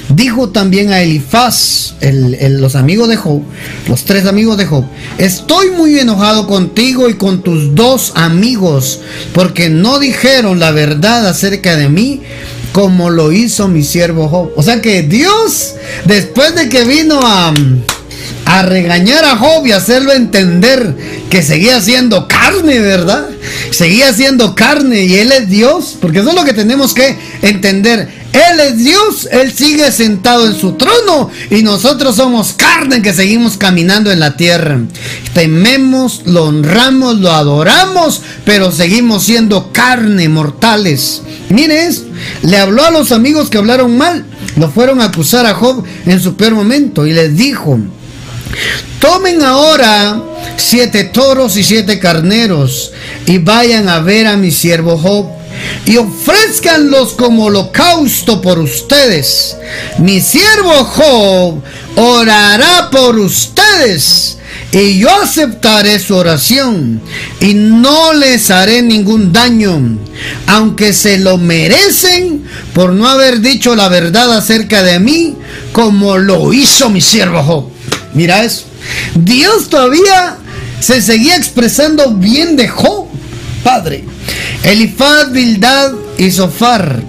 dijo 0.09 0.49
también 0.49 0.91
a 0.91 1.01
Elifaz, 1.01 1.95
el, 2.01 2.36
el, 2.36 2.61
los 2.61 2.75
amigos 2.75 3.09
de 3.09 3.17
Job, 3.17 3.41
los 3.88 4.05
tres 4.05 4.25
amigos 4.25 4.57
de 4.57 4.65
Job, 4.65 4.86
estoy 5.17 5.71
muy 5.71 5.97
enojado 5.99 6.47
contigo 6.47 7.09
y 7.09 7.15
con 7.15 7.41
tus 7.41 7.75
dos 7.75 8.13
amigos, 8.15 8.99
porque 9.34 9.69
no 9.69 9.99
dijeron 9.99 10.59
la 10.59 10.71
verdad 10.71 11.28
acerca 11.28 11.75
de 11.75 11.89
mí 11.89 12.16
como 12.72 13.09
lo 13.09 13.32
hizo 13.32 13.68
mi 13.68 13.84
siervo 13.84 14.28
Job. 14.28 14.51
O 14.55 14.63
sea 14.63 14.82
que 14.82 15.03
Dios, 15.03 15.76
después 16.05 16.55
de 16.55 16.70
que 16.70 16.84
vino 16.84 17.20
a, 17.22 17.53
a 18.45 18.63
regañar 18.63 19.25
a 19.25 19.38
Job 19.38 19.65
y 19.65 19.71
hacerlo 19.71 20.13
entender 20.13 20.95
que 21.30 21.43
seguía 21.43 21.82
siendo 21.82 22.28
carne, 22.28 22.80
¿verdad? 22.80 23.25
Seguía 23.71 24.13
siendo 24.13 24.55
carne 24.55 25.03
y 25.03 25.15
Él 25.15 25.32
es 25.32 25.49
Dios, 25.49 25.97
porque 25.99 26.19
eso 26.19 26.30
es 26.30 26.36
lo 26.36 26.45
que 26.45 26.53
tenemos 26.53 26.93
que 26.93 27.17
entender. 27.41 28.28
Él 28.34 28.59
es 28.59 28.78
Dios, 28.78 29.28
Él 29.32 29.51
sigue 29.53 29.91
sentado 29.91 30.47
en 30.47 30.55
su 30.55 30.73
trono 30.73 31.30
y 31.49 31.63
nosotros 31.63 32.15
somos 32.17 32.53
carne 32.53 33.01
que 33.01 33.13
seguimos 33.13 33.57
caminando 33.57 34.11
en 34.11 34.19
la 34.19 34.38
tierra. 34.38 34.80
Tememos, 35.34 36.21
lo 36.25 36.45
honramos, 36.45 37.19
lo 37.19 37.32
adoramos, 37.32 38.21
pero 38.45 38.71
seguimos 38.71 39.23
siendo 39.23 39.71
carne, 39.71 40.30
mortales. 40.30 41.21
Mire 41.49 41.89
le 42.43 42.57
habló 42.57 42.84
a 42.84 42.91
los 42.91 43.11
amigos 43.11 43.49
que 43.49 43.57
hablaron 43.57 43.97
mal, 43.97 44.25
lo 44.55 44.69
fueron 44.69 45.01
a 45.01 45.05
acusar 45.05 45.45
a 45.45 45.53
Job 45.53 45.84
en 46.05 46.19
su 46.19 46.36
peor 46.36 46.55
momento 46.55 47.05
y 47.05 47.13
les 47.13 47.36
dijo, 47.36 47.80
tomen 48.99 49.43
ahora 49.43 50.21
siete 50.57 51.05
toros 51.05 51.57
y 51.57 51.63
siete 51.63 51.99
carneros 51.99 52.91
y 53.25 53.37
vayan 53.37 53.89
a 53.89 53.99
ver 53.99 54.27
a 54.27 54.37
mi 54.37 54.51
siervo 54.51 54.97
Job 54.97 55.27
y 55.85 55.97
ofrezcanlos 55.97 57.13
como 57.13 57.45
holocausto 57.45 58.41
por 58.41 58.59
ustedes. 58.59 59.55
Mi 59.99 60.21
siervo 60.21 60.83
Job 60.83 61.61
orará 61.95 62.89
por 62.91 63.17
ustedes 63.17 64.37
y 64.71 64.99
yo 64.99 65.09
aceptaré 65.21 65.99
su 65.99 66.15
oración 66.15 67.01
y 67.39 67.53
no 67.53 68.13
les 68.13 68.51
haré 68.51 68.81
ningún 68.81 69.31
daño, 69.31 69.97
aunque 70.47 70.93
se 70.93 71.17
lo 71.17 71.37
merecen 71.37 72.43
por 72.73 72.91
no 72.91 73.07
haber 73.07 73.39
dicho 73.39 73.75
la 73.75 73.87
verdad 73.87 74.35
acerca 74.35 74.83
de 74.83 74.99
mí 74.99 75.35
como 75.71 76.17
lo 76.17 76.53
hizo 76.53 76.89
mi 76.89 77.01
siervo 77.01 77.43
Job. 77.43 77.76
Mira 78.18 78.43
eso. 78.43 78.65
Dios 79.13 79.70
todavía 79.70 80.38
se 80.80 81.03
seguía 81.03 81.36
expresando 81.36 82.15
bien 82.15 82.55
de 82.55 82.68
Job, 82.68 83.05
Padre. 83.63 84.05
Elifaz, 84.63 85.32
Bildad 85.32 85.91
y 86.18 86.32
Sofar 86.32 86.99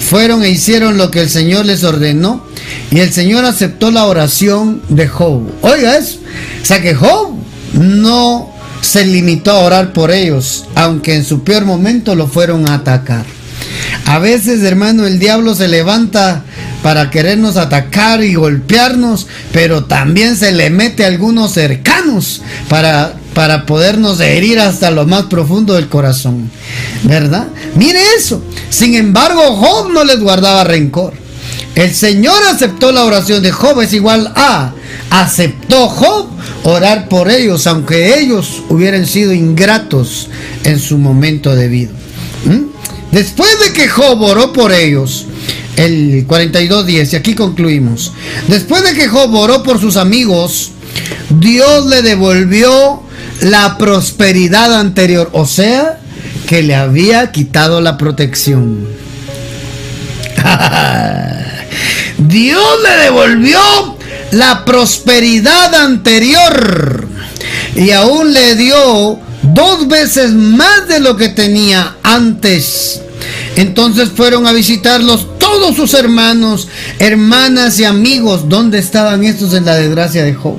fueron 0.00 0.42
e 0.42 0.50
hicieron 0.50 0.98
lo 0.98 1.12
que 1.12 1.20
el 1.20 1.30
Señor 1.30 1.64
les 1.64 1.84
ordenó 1.84 2.44
y 2.90 2.98
el 2.98 3.12
Señor 3.12 3.44
aceptó 3.44 3.92
la 3.92 4.06
oración 4.06 4.82
de 4.88 5.06
Job. 5.06 5.48
Oiga 5.62 5.96
eso. 5.96 6.18
O 6.60 6.66
sea 6.66 6.82
que 6.82 6.96
Job 6.96 7.36
no 7.74 8.52
se 8.80 9.06
limitó 9.06 9.52
a 9.52 9.60
orar 9.60 9.92
por 9.92 10.10
ellos, 10.10 10.66
aunque 10.74 11.14
en 11.14 11.24
su 11.24 11.44
peor 11.44 11.64
momento 11.64 12.16
lo 12.16 12.26
fueron 12.26 12.68
a 12.68 12.74
atacar. 12.74 13.24
A 14.06 14.18
veces, 14.18 14.62
hermano, 14.62 15.06
el 15.06 15.18
diablo 15.18 15.54
se 15.54 15.68
levanta 15.68 16.44
para 16.82 17.10
querernos 17.10 17.56
atacar 17.56 18.22
y 18.22 18.34
golpearnos, 18.34 19.26
pero 19.52 19.84
también 19.84 20.36
se 20.36 20.52
le 20.52 20.70
mete 20.70 21.04
a 21.04 21.08
algunos 21.08 21.52
cercanos 21.52 22.42
para, 22.68 23.14
para 23.34 23.66
podernos 23.66 24.20
herir 24.20 24.58
hasta 24.58 24.90
lo 24.90 25.06
más 25.06 25.24
profundo 25.24 25.74
del 25.74 25.88
corazón. 25.88 26.50
¿Verdad? 27.04 27.48
Mire 27.76 28.00
eso. 28.18 28.42
Sin 28.70 28.94
embargo, 28.94 29.56
Job 29.56 29.92
no 29.92 30.04
les 30.04 30.20
guardaba 30.20 30.64
rencor. 30.64 31.14
El 31.74 31.94
Señor 31.94 32.42
aceptó 32.50 32.92
la 32.92 33.04
oración 33.04 33.42
de 33.42 33.50
Job, 33.50 33.80
es 33.80 33.92
igual 33.94 34.32
a 34.36 34.74
aceptó 35.12 35.88
Job 35.88 36.28
orar 36.64 37.08
por 37.08 37.30
ellos, 37.30 37.66
aunque 37.66 38.18
ellos 38.18 38.62
hubieran 38.68 39.06
sido 39.06 39.32
ingratos 39.32 40.28
en 40.64 40.78
su 40.78 40.98
momento 40.98 41.54
debido. 41.54 41.92
¿Mm? 42.44 42.71
Después 43.12 43.50
de 43.60 43.72
que 43.74 43.88
Job 43.88 44.20
oró 44.22 44.52
por 44.52 44.72
ellos, 44.72 45.26
el 45.76 46.26
42.10, 46.26 47.12
y 47.12 47.16
aquí 47.16 47.34
concluimos. 47.34 48.12
Después 48.48 48.82
de 48.82 48.94
que 48.94 49.08
Job 49.08 49.34
oró 49.34 49.62
por 49.62 49.78
sus 49.80 49.96
amigos, 49.96 50.72
Dios 51.28 51.86
le 51.86 52.02
devolvió 52.02 53.02
la 53.42 53.76
prosperidad 53.78 54.74
anterior, 54.74 55.28
o 55.32 55.46
sea, 55.46 56.00
que 56.46 56.62
le 56.62 56.74
había 56.74 57.32
quitado 57.32 57.80
la 57.80 57.98
protección. 57.98 58.88
Dios 62.18 62.64
le 62.82 63.02
devolvió 63.04 63.58
la 64.32 64.64
prosperidad 64.64 65.74
anterior 65.74 67.06
y 67.76 67.90
aún 67.90 68.32
le 68.32 68.54
dio 68.56 69.20
dos 69.42 69.88
veces 69.88 70.32
más 70.32 70.88
de 70.88 71.00
lo 71.00 71.16
que 71.16 71.28
tenía 71.28 71.96
antes. 72.02 73.00
Entonces 73.56 74.10
fueron 74.14 74.46
a 74.46 74.52
visitarlos 74.52 75.38
todos 75.38 75.76
sus 75.76 75.94
hermanos, 75.94 76.68
hermanas 76.98 77.78
y 77.78 77.84
amigos. 77.84 78.48
¿Dónde 78.48 78.78
estaban 78.78 79.24
estos 79.24 79.54
en 79.54 79.64
la 79.64 79.74
desgracia 79.74 80.24
de 80.24 80.34
Job? 80.34 80.58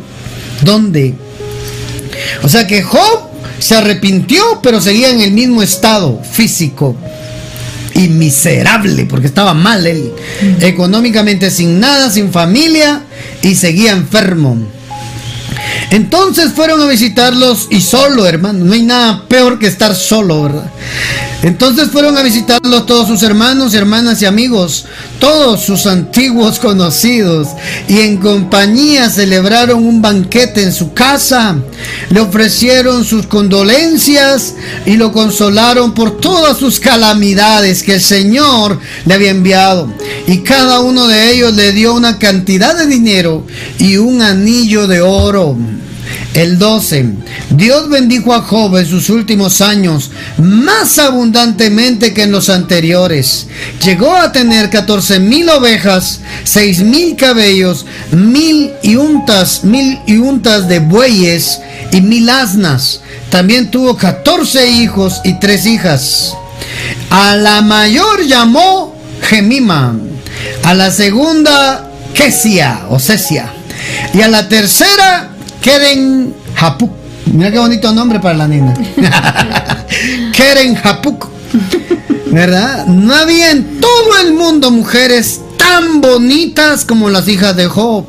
¿Dónde? 0.62 1.16
O 2.44 2.50
sea 2.50 2.68
que 2.68 2.84
Job 2.84 3.30
se 3.60 3.76
arrepintió, 3.76 4.60
pero 4.62 4.82
seguía 4.82 5.10
en 5.10 5.22
el 5.22 5.32
mismo 5.32 5.62
estado 5.62 6.22
físico 6.24 6.96
y 7.96 8.08
miserable, 8.08 9.06
porque 9.06 9.28
estaba 9.28 9.54
mal 9.54 9.86
él, 9.86 10.12
económicamente 10.62 11.52
sin 11.52 11.80
nada, 11.80 12.10
sin 12.10 12.32
familia 12.32 13.04
y 13.42 13.56
seguía 13.56 13.92
enfermo. 13.92 14.58
Entonces 15.91 16.51
fueron 16.54 16.82
a 16.82 16.88
visitarlos 16.88 17.68
y 17.70 17.82
solo, 17.82 18.26
hermano. 18.26 18.66
No 18.66 18.74
hay 18.74 18.84
nada 18.84 19.26
peor 19.28 19.60
que 19.60 19.68
estar 19.68 19.95
solo, 19.95 20.43
¿verdad? 20.43 20.72
Entonces 21.43 21.89
fueron 21.89 22.18
a 22.18 22.24
visitarlos 22.24 22.86
todos 22.86 23.08
sus 23.08 23.22
hermanos, 23.22 23.74
hermanas 23.74 24.22
y 24.22 24.26
amigos, 24.26 24.86
todos 25.20 25.62
sus 25.62 25.86
antiguos 25.88 26.58
conocidos, 26.62 27.49
y 27.89 27.99
en 27.99 28.18
compañía 28.18 29.10
celebraron 29.10 29.86
un 29.86 30.01
banquete 30.01 30.64
en 30.64 30.72
su 30.72 30.93
casa. 30.93 31.58
Le 32.10 32.22
ofrecieron 32.22 33.04
sus 33.04 33.28
condolencias 33.28 34.54
y 34.86 34.95
lo 34.95 35.12
consolaron 35.12 35.93
por 35.93 36.18
todas 36.22 36.58
sus 36.58 36.80
calamidades 36.80 37.84
que 37.84 37.95
el 37.95 38.01
Señor 38.01 38.80
le 39.06 39.14
había 39.14 39.32
enviado. 39.32 39.91
Y 40.28 40.39
cada 40.39 40.80
uno 40.80 41.08
de 41.08 41.34
ellos 41.34 41.54
le 41.54 41.74
dio 41.74 41.93
una 41.93 42.20
cantidad 42.20 42.78
de 42.78 42.88
dinero 42.88 43.45
y 43.80 43.97
un 43.97 44.22
anillo 44.22 44.88
de 44.88 45.01
oro. 45.01 45.43
El 46.34 46.58
12. 46.58 47.06
Dios 47.52 47.89
bendijo 47.89 48.34
a 48.34 48.41
Job 48.41 48.78
en 48.78 48.86
sus 48.86 49.10
últimos 49.10 49.62
años 49.62 50.12
más 50.38 50.98
abundantemente 50.98 52.14
que 52.14 52.24
en 52.24 52.32
los 52.32 52.50
anteriores. 52.50 53.48
Llegó 53.84 54.16
a 54.16 54.32
tener 54.32 54.70
14 54.70 55.20
mil 55.20 55.50
ovejas, 55.50 56.22
6 56.44 56.84
mil 56.84 57.16
cabellos, 57.16 57.86
mil 58.12 58.72
y 58.82 58.96
untas, 58.96 59.64
mil 59.64 60.00
y 60.08 60.18
untas 60.18 60.68
de 60.68 60.80
bueyes 60.80 61.60
y 61.91 62.02
mil 62.02 62.30
asnas. 62.30 63.02
También 63.30 63.72
tuvo 63.72 63.96
14 63.96 64.70
hijos 64.70 65.22
y 65.24 65.39
tres 65.39 65.66
hijas. 65.66 66.34
A 67.10 67.36
la 67.36 67.62
mayor 67.62 68.26
llamó 68.26 68.96
Gemima, 69.22 69.96
a 70.64 70.74
la 70.74 70.91
segunda 70.91 71.89
Kesia 72.14 72.86
o 72.89 73.00
Cesia, 73.00 73.54
y 74.14 74.22
a 74.22 74.28
la 74.28 74.48
tercera 74.50 75.33
Keren 75.64 76.36
Hapuk. 76.59 76.91
Mira 77.32 77.49
qué 77.49 77.57
bonito 77.57 77.91
nombre 77.93 78.20
para 78.20 78.36
la 78.36 78.47
nena. 78.49 78.74
Keren 80.34 80.78
Hapuk. 80.84 81.30
¿Verdad? 82.28 82.86
No 82.88 83.16
había 83.16 83.51
en 83.51 83.80
todo 83.80 84.20
el 84.26 84.34
mundo 84.34 84.72
mujeres 84.72 85.39
tan 85.57 86.01
bonitas 86.01 86.84
como 86.84 87.09
las 87.09 87.30
hijas 87.30 87.55
de 87.55 87.68
Job. 87.68 88.05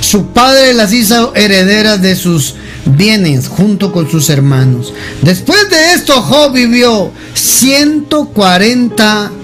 Su 0.00 0.26
padre 0.26 0.74
las 0.74 0.92
hizo 0.92 1.34
herederas 1.34 2.00
de 2.00 2.14
sus 2.14 2.54
bienes 2.84 3.48
junto 3.48 3.92
con 3.92 4.08
sus 4.08 4.30
hermanos. 4.30 4.94
Después 5.22 5.68
de 5.70 5.94
esto, 5.94 6.22
Job 6.22 6.52
vivió 6.52 7.10
140 7.34 9.22
años 9.24 9.41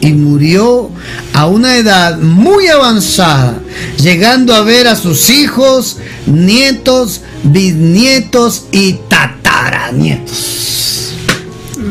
y 0.00 0.12
murió 0.12 0.90
a 1.32 1.46
una 1.46 1.76
edad 1.76 2.18
muy 2.18 2.66
avanzada, 2.66 3.60
llegando 4.00 4.54
a 4.54 4.62
ver 4.62 4.86
a 4.86 4.96
sus 4.96 5.30
hijos, 5.30 5.98
nietos, 6.26 7.22
bisnietos 7.42 8.64
y 8.70 8.94
tataranietos. 9.08 11.14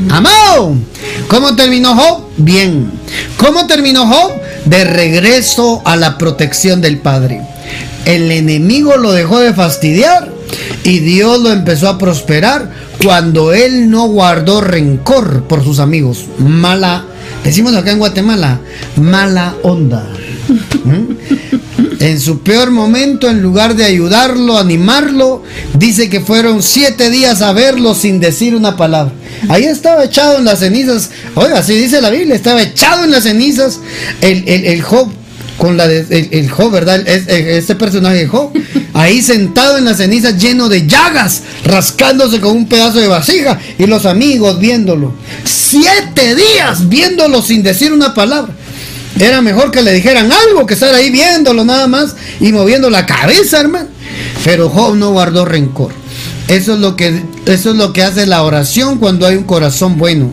Amado, 0.10 0.76
¿cómo 1.28 1.56
terminó 1.56 1.96
Job? 1.96 2.26
Bien. 2.38 2.92
¿Cómo 3.38 3.68
terminó 3.68 4.06
Job? 4.06 4.34
De 4.66 4.84
regreso 4.84 5.82
a 5.86 5.96
la 5.96 6.18
protección 6.18 6.82
del 6.82 7.00
Padre. 7.00 7.42
El 8.06 8.32
enemigo 8.32 8.96
lo 8.98 9.12
dejó 9.12 9.40
de 9.40 9.54
fastidiar 9.54 10.32
y 10.84 11.00
Dios 11.00 11.42
lo 11.42 11.52
empezó 11.52 11.90
a 11.90 11.98
prosperar 11.98 12.72
cuando 13.04 13.54
él 13.54 13.90
no 13.90 14.08
guardó 14.08 14.62
rencor 14.62 15.44
por 15.44 15.64
sus 15.64 15.80
amigos. 15.80 16.26
Mala, 16.40 17.06
decimos 17.44 17.76
acá 17.76 17.92
en 17.92 18.00
Guatemala, 18.00 18.60
mala 18.96 19.56
onda. 19.64 20.08
¿Mm? 20.84 21.18
En 22.00 22.20
su 22.20 22.40
peor 22.42 22.70
momento, 22.70 23.30
en 23.30 23.42
lugar 23.42 23.76
de 23.76 23.84
ayudarlo, 23.84 24.58
animarlo, 24.58 25.44
dice 25.78 26.10
que 26.10 26.22
fueron 26.22 26.62
siete 26.62 27.10
días 27.10 27.42
a 27.42 27.54
verlo 27.54 27.96
sin 27.96 28.20
decir 28.20 28.56
una 28.56 28.78
palabra. 28.78 29.14
Ahí 29.50 29.64
estaba 29.64 30.04
echado 30.04 30.38
en 30.38 30.46
las 30.46 30.60
cenizas. 30.60 31.10
Oiga, 31.36 31.60
así 31.60 31.74
dice 31.74 32.02
la 32.02 32.12
Biblia, 32.12 32.36
estaba 32.36 32.62
echado 32.62 33.04
en 33.04 33.12
las 33.12 33.24
cenizas 33.24 33.80
el, 34.22 34.48
el 34.48 34.82
Job 34.82 35.10
con 35.58 35.76
la 35.76 35.88
de, 35.88 36.30
el, 36.32 36.50
Job, 36.50 36.72
¿verdad? 36.72 37.08
este 37.08 37.76
personaje 37.76 38.28
Job, 38.28 38.52
ahí 38.98 39.22
sentado 39.22 39.78
en 39.78 39.86
la 39.86 39.94
ceniza 39.94 40.32
lleno 40.32 40.70
de 40.70 40.88
llagas, 40.88 41.44
rascándose 41.64 42.42
con 42.42 42.58
un 42.58 42.68
pedazo 42.68 43.00
de 43.00 43.08
vasija 43.08 43.60
y 43.78 43.86
los 43.86 44.06
amigos 44.06 44.60
viéndolo. 44.60 45.14
Siete 45.44 46.36
días 46.36 46.90
viéndolo 46.90 47.42
sin 47.42 47.62
decir 47.62 47.94
una 47.94 48.14
palabra. 48.14 48.54
Era 49.20 49.42
mejor 49.42 49.72
que 49.72 49.84
le 49.84 49.94
dijeran 49.94 50.32
algo 50.32 50.66
que 50.66 50.74
estar 50.74 50.94
ahí 50.94 51.12
viéndolo 51.12 51.64
nada 51.64 51.88
más 51.88 52.16
y 52.40 52.52
moviendo 52.52 52.90
la 52.90 53.06
cabeza, 53.06 53.60
hermano. 53.60 53.90
Pero 54.44 54.70
Job 54.70 54.96
no 54.96 55.12
guardó 55.12 55.46
rencor. 55.46 55.92
Eso 56.48 56.74
es 56.74 56.80
lo 56.80 56.96
que 56.96 57.22
eso 57.46 57.72
es 57.72 57.76
lo 57.76 57.94
que 57.94 58.04
hace 58.04 58.26
la 58.26 58.44
oración 58.44 58.98
cuando 58.98 59.28
hay 59.28 59.36
un 59.36 59.44
corazón 59.44 59.98
bueno. 59.98 60.32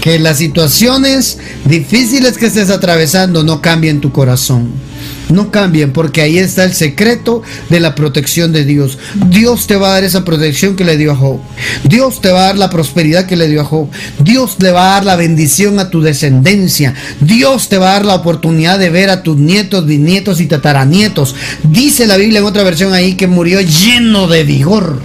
Que 0.00 0.18
las 0.18 0.38
situaciones 0.38 1.38
difíciles 1.64 2.38
que 2.38 2.46
estés 2.46 2.70
atravesando 2.70 3.42
no 3.42 3.60
cambien 3.60 4.00
tu 4.00 4.12
corazón. 4.12 4.87
No 5.30 5.50
cambien 5.50 5.92
porque 5.92 6.22
ahí 6.22 6.38
está 6.38 6.64
el 6.64 6.74
secreto 6.74 7.42
de 7.68 7.80
la 7.80 7.94
protección 7.94 8.52
de 8.52 8.64
Dios. 8.64 8.98
Dios 9.30 9.66
te 9.66 9.76
va 9.76 9.88
a 9.88 9.92
dar 9.92 10.04
esa 10.04 10.24
protección 10.24 10.76
que 10.76 10.84
le 10.84 10.96
dio 10.96 11.12
a 11.12 11.16
Job. 11.16 11.40
Dios 11.84 12.20
te 12.20 12.30
va 12.30 12.40
a 12.40 12.46
dar 12.46 12.58
la 12.58 12.70
prosperidad 12.70 13.26
que 13.26 13.36
le 13.36 13.48
dio 13.48 13.60
a 13.60 13.64
Job. 13.64 13.88
Dios 14.20 14.56
le 14.58 14.70
va 14.70 14.90
a 14.90 14.94
dar 14.94 15.04
la 15.04 15.16
bendición 15.16 15.78
a 15.78 15.90
tu 15.90 16.00
descendencia. 16.00 16.94
Dios 17.20 17.68
te 17.68 17.78
va 17.78 17.90
a 17.90 17.92
dar 17.94 18.06
la 18.06 18.14
oportunidad 18.14 18.78
de 18.78 18.90
ver 18.90 19.10
a 19.10 19.22
tus 19.22 19.36
nietos, 19.36 19.86
bisnietos 19.86 20.40
y 20.40 20.46
tataranietos. 20.46 21.34
Dice 21.64 22.06
la 22.06 22.16
Biblia 22.16 22.40
en 22.40 22.46
otra 22.46 22.62
versión 22.62 22.92
ahí 22.94 23.14
que 23.14 23.26
murió 23.26 23.60
lleno 23.60 24.28
de 24.28 24.44
vigor. 24.44 25.00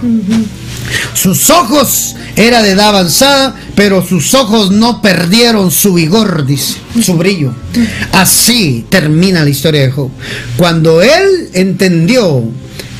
Sus 1.14 1.50
ojos 1.50 2.16
era 2.36 2.62
de 2.62 2.70
edad 2.70 2.88
avanzada, 2.88 3.54
pero 3.74 4.06
sus 4.06 4.34
ojos 4.34 4.70
no 4.70 5.00
perdieron 5.00 5.70
su 5.70 5.94
vigor, 5.94 6.46
dice, 6.46 6.76
su 7.02 7.14
brillo. 7.14 7.54
Así 8.12 8.84
termina 8.88 9.44
la 9.44 9.50
historia 9.50 9.82
de 9.82 9.90
Job. 9.90 10.10
Cuando 10.56 11.02
él 11.02 11.50
entendió 11.52 12.44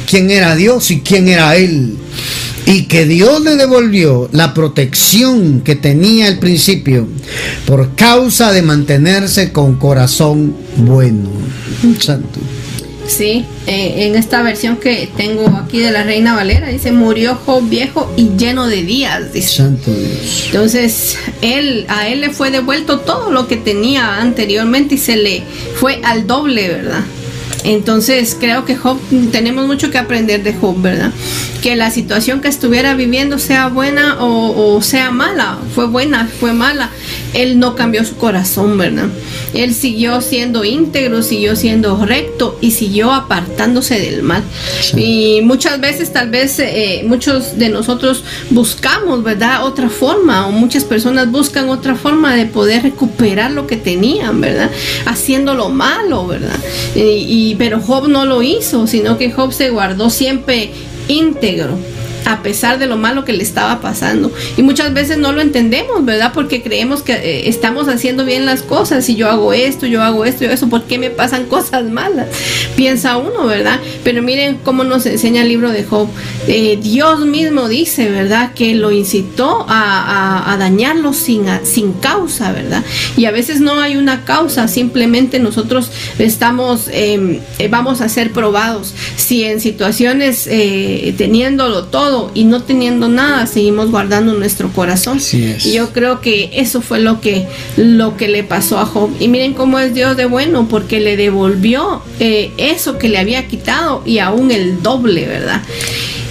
quién 0.09 0.31
era 0.31 0.55
Dios 0.55 0.91
y 0.91 1.01
quién 1.01 1.29
era 1.29 1.57
él, 1.57 1.97
y 2.67 2.85
que 2.85 3.05
Dios 3.05 3.43
le 3.43 3.57
devolvió 3.57 4.29
la 4.33 4.55
protección 4.55 5.61
que 5.61 5.77
tenía 5.77 6.29
al 6.29 6.39
principio 6.39 7.07
por 7.67 7.95
causa 7.95 8.53
de 8.53 8.63
mantenerse 8.63 9.53
con 9.53 9.77
corazón 9.77 10.57
bueno. 10.77 11.29
Santo. 12.01 12.41
Sí, 13.07 13.45
eh, 13.67 14.07
en 14.07 14.15
esta 14.15 14.43
versión 14.43 14.77
que 14.77 15.09
tengo 15.17 15.47
aquí 15.49 15.79
de 15.79 15.91
la 15.91 16.05
Reina 16.05 16.35
Valera 16.35 16.69
dice 16.69 16.91
murió 16.91 17.39
Job 17.45 17.69
viejo 17.69 18.13
y 18.17 18.31
lleno 18.37 18.67
de 18.67 18.83
días. 18.83 19.33
Dice. 19.33 19.57
Santo 19.57 19.93
Dios. 19.93 20.45
Entonces 20.47 21.19
él 21.43 21.85
a 21.89 22.09
él 22.09 22.21
le 22.21 22.31
fue 22.31 22.51
devuelto 22.51 23.01
todo 23.01 23.31
lo 23.31 23.47
que 23.47 23.57
tenía 23.57 24.21
anteriormente 24.21 24.95
y 24.95 24.99
se 24.99 25.17
le 25.17 25.43
fue 25.77 26.01
al 26.03 26.27
doble, 26.27 26.69
¿verdad? 26.69 27.05
Entonces 27.65 28.37
creo 28.39 28.67
que 28.67 28.77
Job 28.77 28.99
tenemos 29.33 29.67
mucho 29.67 29.91
que 29.91 29.99
aprender 29.99 30.43
de 30.43 30.53
Job, 30.53 30.81
¿verdad? 30.81 31.11
Que 31.63 31.77
la 31.77 31.91
situación 31.91 32.43
que 32.43 32.49
estuviera 32.49 32.95
viviendo 32.95 33.39
sea 33.39 33.69
buena 33.69 34.23
o, 34.23 34.75
o 34.77 34.83
sea 34.83 35.11
mala, 35.11 35.59
fue 35.75 35.87
buena, 35.87 36.29
fue 36.39 36.53
mala, 36.53 36.91
él 37.33 37.59
no 37.59 37.75
cambió 37.75 38.05
su 38.05 38.17
corazón, 38.17 38.77
¿verdad? 38.77 39.07
Él 39.55 39.75
siguió 39.75 40.21
siendo 40.21 40.65
íntegro, 40.65 41.23
siguió 41.23 41.57
siendo 41.57 42.05
recto 42.05 42.59
y 42.61 42.73
siguió 42.73 43.13
apartándose 43.13 43.99
del 43.99 44.23
mal. 44.23 44.43
Y 44.97 45.41
muchas 45.43 45.81
veces 45.81 46.13
tal 46.13 46.29
vez 46.31 46.59
eh, 46.59 47.03
muchos 47.07 47.57
de 47.57 47.71
nosotros 47.71 48.25
buscamos, 48.51 49.23
¿verdad? 49.23 49.65
Otra 49.65 49.89
forma 49.89 50.47
o 50.47 50.53
muchas 50.53 50.85
personas 50.85 51.31
buscan 51.31 51.71
otra 51.71 51.95
forma 51.95 52.35
de 52.35 52.45
poder 52.47 52.83
recuperar 52.83 53.53
lo 53.53 53.67
que 53.67 53.77
tenían, 53.77 54.41
¿verdad? 54.41 54.71
Haciendo 55.07 55.55
lo 55.55 55.71
malo, 55.71 56.27
¿verdad? 56.27 56.59
y 56.95 57.54
pero 57.55 57.81
Job 57.81 58.09
no 58.09 58.25
lo 58.27 58.43
hizo, 58.43 58.87
sino 58.87 59.19
que 59.19 59.31
Job 59.31 59.53
se 59.53 59.71
guardó 59.71 60.11
siempre 60.11 60.71
íntegro 61.09 61.79
a 62.25 62.43
pesar 62.43 62.79
de 62.79 62.87
lo 62.87 62.97
malo 62.97 63.25
que 63.25 63.33
le 63.33 63.43
estaba 63.43 63.81
pasando. 63.81 64.33
Y 64.57 64.63
muchas 64.63 64.93
veces 64.95 65.19
no 65.19 65.33
lo 65.33 65.41
entendemos, 65.41 66.05
¿verdad? 66.05 66.33
Porque 66.33 66.63
creemos 66.63 67.03
que 67.03 67.13
eh, 67.13 67.49
estamos 67.49 67.89
haciendo 67.89 68.25
bien 68.25 68.47
las 68.47 68.63
cosas. 68.63 69.05
Si 69.05 69.15
yo 69.15 69.29
hago 69.29 69.53
esto, 69.53 69.87
yo 69.87 70.03
hago 70.03 70.25
esto, 70.25 70.45
yo 70.45 70.51
eso, 70.51 70.69
¿por 70.69 70.85
qué 70.85 70.99
me 70.99 71.11
pasan 71.11 71.45
cosas 71.49 71.85
malas? 71.85 72.29
Piensa 72.77 73.17
uno, 73.17 73.47
¿verdad? 73.47 73.79
Pero 74.03 74.23
miren 74.23 74.59
cómo 74.63 74.85
nos 74.85 75.07
enseña 75.07 75.43
el 75.43 75.49
libro 75.49 75.71
de 75.71 75.85
Job. 75.85 76.09
Eh, 76.47 76.79
Dios 76.81 77.21
mismo 77.21 77.69
dice, 77.69 78.11
¿verdad? 78.11 78.53
Que 78.55 78.75
lo 78.75 78.91
incitó 78.91 79.67
a, 79.69 80.57
dañarlo 80.59 81.13
sin, 81.13 81.45
causa, 82.01 82.53
¿verdad? 82.53 82.85
Y 83.17 83.27
a 83.27 83.31
veces 83.31 83.61
no 83.61 83.81
hay 83.81 83.97
una 83.97 84.25
causa, 84.25 84.69
simplemente 84.69 85.41
nosotros 85.41 85.91
estamos, 86.19 86.89
em, 86.93 87.41
eh, 87.59 87.69
vamos 87.69 88.01
a 88.01 88.09
ser 88.09 88.31
probados. 88.31 88.95
Si 89.17 89.45
en 89.45 89.61
situaciones 89.61 90.49
teniéndolo 91.17 91.85
todo, 91.85 92.14
todo 92.15 92.31
y 92.35 92.45
no 92.45 92.63
teniendo 92.63 93.09
nada, 93.09 93.47
seguimos 93.47 93.91
guardando 93.91 94.35
nuestro 94.35 94.71
corazón. 94.71 95.19
Y 95.33 95.73
yo 95.73 95.93
creo 95.93 96.21
que 96.21 96.51
eso 96.53 96.81
fue 96.81 97.01
lo 97.01 97.21
que, 97.21 97.47
lo 97.77 98.17
que 98.17 98.29
le 98.29 98.45
pasó 98.45 98.79
a 98.79 98.87
Job. 98.87 99.11
Y 99.21 99.29
miren 99.29 99.55
cómo 99.55 99.79
es 99.79 99.95
Dios 99.95 100.17
de 100.17 100.27
bueno, 100.27 100.69
porque 100.69 101.01
le 101.01 101.17
devolvió 101.17 102.03
eh, 102.21 102.53
eso 102.57 102.99
que 102.99 103.09
le 103.09 103.19
había 103.19 103.47
quitado 103.49 104.03
y 104.05 104.19
aún 104.19 104.51
el 104.51 104.83
doble, 104.83 105.27
¿verdad? 105.27 105.63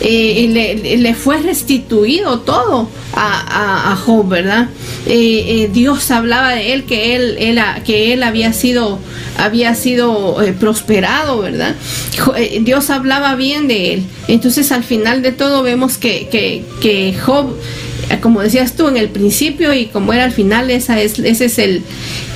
Eh, 0.01 0.97
le, 0.99 1.15
fue 1.15 1.37
restituido 1.37 2.39
todo 2.39 2.89
a, 3.13 3.95
Job, 4.05 4.27
¿verdad? 4.27 4.69
Eh, 5.05 5.45
eh, 5.47 5.69
Dios 5.71 6.09
hablaba 6.11 6.55
de 6.55 6.73
él 6.73 6.83
que 6.83 7.15
él, 7.15 7.35
él, 7.39 7.59
que 7.85 8.11
él 8.11 8.23
había 8.23 8.51
sido, 8.53 8.99
había 9.37 9.75
sido 9.75 10.37
prosperado, 10.59 11.39
¿verdad? 11.39 11.75
Dios 12.61 12.89
hablaba 12.89 13.35
bien 13.35 13.67
de 13.67 13.93
él. 13.93 14.03
Entonces 14.27 14.71
al 14.71 14.83
final 14.83 15.21
de 15.21 15.31
todo 15.31 15.63
vemos 15.63 15.97
que, 15.97 16.27
que, 16.29 16.65
que 16.81 17.15
Job 17.25 17.55
como 18.21 18.41
decías 18.41 18.73
tú 18.73 18.87
en 18.87 18.97
el 18.97 19.09
principio 19.09 19.73
y 19.73 19.87
como 19.87 20.13
era 20.13 20.23
al 20.23 20.31
final, 20.31 20.69
esa 20.71 21.01
es, 21.01 21.19
ese 21.19 21.45
es 21.45 21.59
el, 21.59 21.81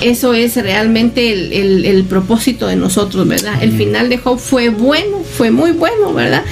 eso 0.01 0.33
es 0.33 0.55
realmente 0.55 1.31
el, 1.31 2.05
propósito 2.07 2.67
de 2.67 2.75
nosotros, 2.75 3.27
¿verdad? 3.27 3.61
El 3.61 3.71
final 3.73 4.09
de 4.09 4.17
Job 4.17 4.39
fue 4.39 4.69
bueno, 4.69 5.23
fue 5.37 5.51
muy 5.51 5.71
bueno, 5.71 6.13
¿verdad? 6.13 6.43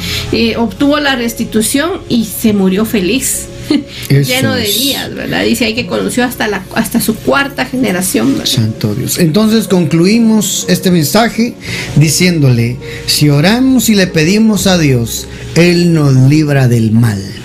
obtuvo 0.57 0.99
la 0.99 1.15
restitución 1.15 2.01
y 2.09 2.25
se 2.25 2.53
murió 2.53 2.85
feliz. 2.85 3.47
lleno 4.09 4.53
de 4.53 4.67
días, 4.67 5.13
¿verdad? 5.15 5.43
Dice 5.43 5.65
ahí 5.65 5.73
que 5.73 5.87
conoció 5.87 6.23
hasta 6.23 6.47
la 6.47 6.63
hasta 6.75 7.01
su 7.01 7.15
cuarta 7.15 7.65
generación. 7.65 8.35
Santo 8.43 8.93
Dios. 8.93 9.17
Entonces 9.17 9.67
concluimos 9.67 10.65
este 10.69 10.91
mensaje 10.91 11.55
diciéndole, 11.95 12.77
si 13.07 13.29
oramos 13.29 13.89
y 13.89 13.95
le 13.95 14.07
pedimos 14.07 14.67
a 14.67 14.77
Dios, 14.77 15.27
él 15.55 15.93
nos 15.93 16.13
libra 16.29 16.67
del 16.67 16.91
mal. 16.91 17.44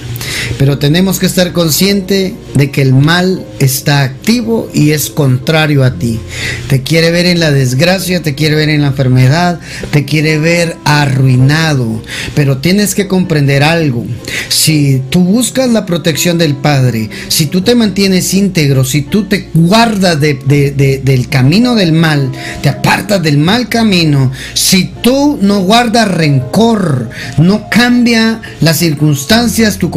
Pero 0.60 0.76
tenemos 0.76 1.18
que 1.18 1.24
estar 1.24 1.54
consciente 1.54 2.34
de 2.52 2.70
que 2.70 2.82
el 2.82 2.92
mal 2.92 3.46
está 3.60 4.02
activo 4.02 4.68
y 4.74 4.90
es 4.90 5.08
contrario 5.08 5.82
a 5.84 5.94
ti. 5.94 6.20
Te 6.68 6.82
quiere 6.82 7.10
ver 7.10 7.24
en 7.24 7.40
la 7.40 7.50
desgracia, 7.50 8.20
te 8.20 8.34
quiere 8.34 8.56
ver 8.56 8.68
en 8.68 8.82
la 8.82 8.88
enfermedad, 8.88 9.58
te 9.90 10.04
quiere 10.04 10.38
ver 10.38 10.76
arruinado. 10.84 12.02
Pero 12.34 12.58
tienes 12.58 12.94
que 12.94 13.08
comprender 13.08 13.62
algo. 13.62 14.04
Si 14.50 15.00
tú 15.08 15.20
buscas 15.20 15.70
la 15.70 15.86
protección 15.86 16.36
del 16.36 16.54
Padre, 16.56 17.08
si 17.28 17.46
tú 17.46 17.62
te 17.62 17.74
mantienes 17.74 18.34
íntegro, 18.34 18.84
si 18.84 19.00
tú 19.00 19.24
te 19.28 19.48
guardas 19.54 20.20
del 20.20 21.28
camino 21.30 21.74
del 21.74 21.94
mal, 21.94 22.30
te 22.62 22.68
apartas 22.68 23.22
del 23.22 23.38
mal 23.38 23.70
camino, 23.70 24.30
si 24.52 24.92
tú 25.02 25.38
no 25.40 25.60
guardas 25.62 26.06
rencor, 26.08 27.08
no 27.38 27.70
cambia 27.70 28.42
las 28.60 28.76
circunstancias, 28.76 29.78
tu 29.78 29.90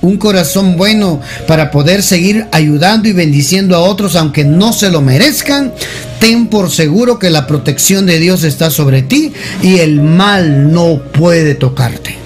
un 0.00 0.16
corazón 0.16 0.76
bueno 0.76 1.20
para 1.46 1.70
poder 1.70 2.02
seguir 2.02 2.46
ayudando 2.52 3.08
y 3.08 3.12
bendiciendo 3.12 3.76
a 3.76 3.80
otros 3.80 4.16
aunque 4.16 4.44
no 4.44 4.72
se 4.72 4.90
lo 4.90 5.00
merezcan, 5.00 5.72
ten 6.20 6.48
por 6.48 6.70
seguro 6.70 7.18
que 7.18 7.30
la 7.30 7.46
protección 7.46 8.06
de 8.06 8.18
Dios 8.18 8.44
está 8.44 8.70
sobre 8.70 9.02
ti 9.02 9.32
y 9.62 9.78
el 9.78 10.00
mal 10.00 10.72
no 10.72 11.02
puede 11.12 11.54
tocarte. 11.54 12.16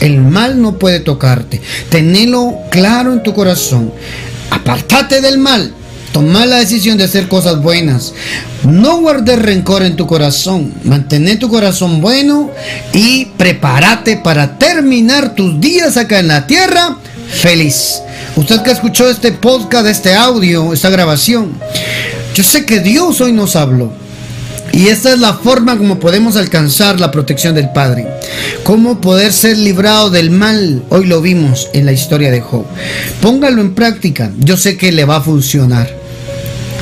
El 0.00 0.20
mal 0.20 0.60
no 0.60 0.78
puede 0.78 1.00
tocarte. 1.00 1.60
Tenelo 1.88 2.54
claro 2.70 3.12
en 3.12 3.22
tu 3.22 3.34
corazón. 3.34 3.92
Apartate 4.50 5.20
del 5.20 5.38
mal. 5.38 5.72
Toma 6.12 6.44
la 6.44 6.58
decisión 6.58 6.98
de 6.98 7.04
hacer 7.04 7.26
cosas 7.26 7.62
buenas. 7.62 8.12
No 8.64 9.00
guardes 9.00 9.38
rencor 9.38 9.82
en 9.82 9.96
tu 9.96 10.06
corazón. 10.06 10.72
Mantén 10.84 11.38
tu 11.38 11.48
corazón 11.48 12.00
bueno 12.02 12.50
y 12.92 13.26
prepárate 13.36 14.18
para 14.18 14.58
terminar 14.58 15.34
tus 15.34 15.58
días 15.58 15.96
acá 15.96 16.18
en 16.18 16.28
la 16.28 16.46
tierra 16.46 16.98
feliz. 17.30 18.02
Usted 18.36 18.60
que 18.62 18.70
escuchó 18.70 19.08
este 19.08 19.32
podcast, 19.32 19.86
este 19.86 20.14
audio, 20.14 20.72
esta 20.72 20.90
grabación, 20.90 21.52
yo 22.34 22.44
sé 22.44 22.66
que 22.66 22.80
Dios 22.80 23.20
hoy 23.20 23.32
nos 23.32 23.56
habló. 23.56 23.92
Y 24.72 24.88
esta 24.88 25.12
es 25.12 25.18
la 25.18 25.34
forma 25.34 25.76
como 25.76 25.98
podemos 25.98 26.36
alcanzar 26.36 26.98
la 26.98 27.10
protección 27.10 27.54
del 27.54 27.70
Padre. 27.70 28.06
Cómo 28.64 29.02
poder 29.02 29.32
ser 29.32 29.58
librado 29.58 30.08
del 30.08 30.30
mal. 30.30 30.82
Hoy 30.88 31.04
lo 31.04 31.20
vimos 31.20 31.68
en 31.74 31.84
la 31.84 31.92
historia 31.92 32.30
de 32.30 32.40
Job. 32.40 32.64
Póngalo 33.20 33.60
en 33.60 33.74
práctica. 33.74 34.30
Yo 34.38 34.56
sé 34.56 34.78
que 34.78 34.90
le 34.92 35.04
va 35.04 35.16
a 35.16 35.20
funcionar. 35.20 36.01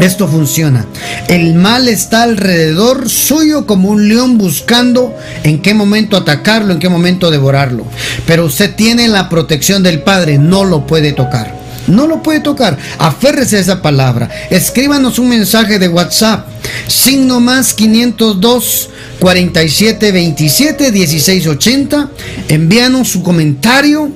Esto 0.01 0.27
funciona. 0.27 0.87
El 1.29 1.55
mal 1.55 1.87
está 1.87 2.23
alrededor 2.23 3.11
suyo 3.11 3.67
como 3.67 3.91
un 3.91 4.09
león 4.09 4.39
buscando 4.39 5.15
en 5.45 5.61
qué 5.61 5.75
momento 5.75 6.17
atacarlo, 6.17 6.73
en 6.73 6.79
qué 6.79 6.89
momento 6.89 7.31
devorarlo. 7.31 7.85
Pero 8.27 8.47
usted 8.47 8.75
tiene 8.75 9.09
la 9.09 9.29
protección 9.29 9.83
del 9.83 10.03
Padre, 10.03 10.39
no 10.39 10.65
lo 10.65 10.87
puede 10.87 11.13
tocar. 11.13 11.60
No 11.87 12.07
lo 12.07 12.23
puede 12.23 12.41
tocar. 12.41 12.77
Aférrese 12.99 13.57
a 13.57 13.61
esa 13.61 13.83
palabra. 13.83 14.29
Escríbanos 14.51 15.19
un 15.19 15.29
mensaje 15.29 15.79
de 15.79 15.89
WhatsApp. 15.89 16.47
Signo 16.87 17.41
más 17.41 17.73
502 17.75 18.91
47 19.21 20.13
27 20.13 20.91
16 20.91 21.47
80. 21.47 22.11
Envíanos 22.49 23.09
su 23.09 23.23
comentario. 23.23 24.11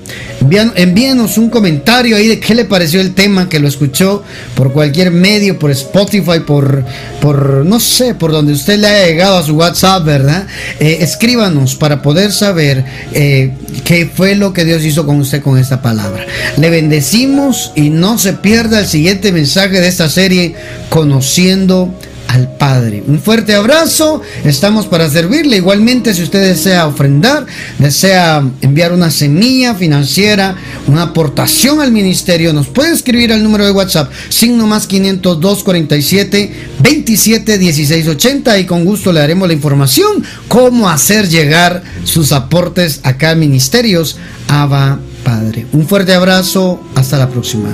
Envíanos 0.76 1.38
un 1.38 1.48
comentario 1.48 2.16
ahí 2.16 2.28
de 2.28 2.38
qué 2.40 2.54
le 2.54 2.66
pareció 2.66 3.00
el 3.00 3.14
tema, 3.14 3.48
que 3.48 3.58
lo 3.58 3.66
escuchó 3.66 4.22
por 4.54 4.72
cualquier 4.72 5.10
medio, 5.10 5.58
por 5.58 5.70
Spotify, 5.70 6.40
por, 6.46 6.84
por 7.20 7.64
no 7.64 7.80
sé, 7.80 8.14
por 8.14 8.30
donde 8.30 8.52
usted 8.52 8.78
le 8.78 8.88
haya 8.88 9.06
llegado 9.06 9.38
a 9.38 9.42
su 9.42 9.56
WhatsApp, 9.56 10.04
¿verdad? 10.04 10.46
Eh, 10.80 10.98
escríbanos 11.00 11.76
para 11.76 12.02
poder 12.02 12.30
saber 12.30 12.84
eh, 13.12 13.52
qué 13.80 14.10
fue 14.12 14.34
lo 14.34 14.52
que 14.52 14.64
Dios 14.64 14.84
hizo 14.84 15.06
con 15.06 15.20
usted 15.20 15.42
con 15.42 15.58
esta 15.58 15.82
palabra. 15.82 16.26
Le 16.56 16.70
bendecimos 16.70 17.72
y 17.74 17.90
no 17.90 18.18
se 18.18 18.34
pierda 18.34 18.80
el 18.80 18.86
siguiente 18.86 19.32
mensaje 19.32 19.80
de 19.80 19.88
esta 19.88 20.08
serie, 20.08 20.54
Conociendo 20.88 21.92
al 22.34 22.56
Padre. 22.56 23.04
Un 23.06 23.20
fuerte 23.20 23.54
abrazo, 23.54 24.20
estamos 24.44 24.86
para 24.86 25.08
servirle. 25.08 25.56
Igualmente, 25.56 26.12
si 26.14 26.22
usted 26.22 26.42
desea 26.42 26.88
ofrendar, 26.88 27.46
desea 27.78 28.44
enviar 28.60 28.92
una 28.92 29.10
semilla 29.10 29.76
financiera, 29.76 30.56
una 30.88 31.02
aportación 31.02 31.80
al 31.80 31.92
ministerio, 31.92 32.52
nos 32.52 32.66
puede 32.66 32.92
escribir 32.92 33.32
al 33.32 33.42
número 33.42 33.64
de 33.64 33.70
WhatsApp, 33.70 34.10
signo 34.30 34.66
más 34.66 34.88
502 34.88 35.62
47 35.62 36.52
27 36.80 37.58
16 37.58 38.08
80 38.08 38.58
y 38.58 38.66
con 38.66 38.84
gusto 38.84 39.12
le 39.12 39.20
daremos 39.20 39.46
la 39.46 39.54
información 39.54 40.24
cómo 40.48 40.88
hacer 40.88 41.28
llegar 41.28 41.84
sus 42.02 42.32
aportes 42.32 43.00
acá 43.04 43.30
a 43.30 43.34
Ministerios 43.36 44.18
Abba 44.48 44.98
Padre. 45.22 45.66
Un 45.72 45.86
fuerte 45.86 46.14
abrazo, 46.14 46.80
hasta 46.96 47.16
la 47.16 47.28
próxima. 47.28 47.68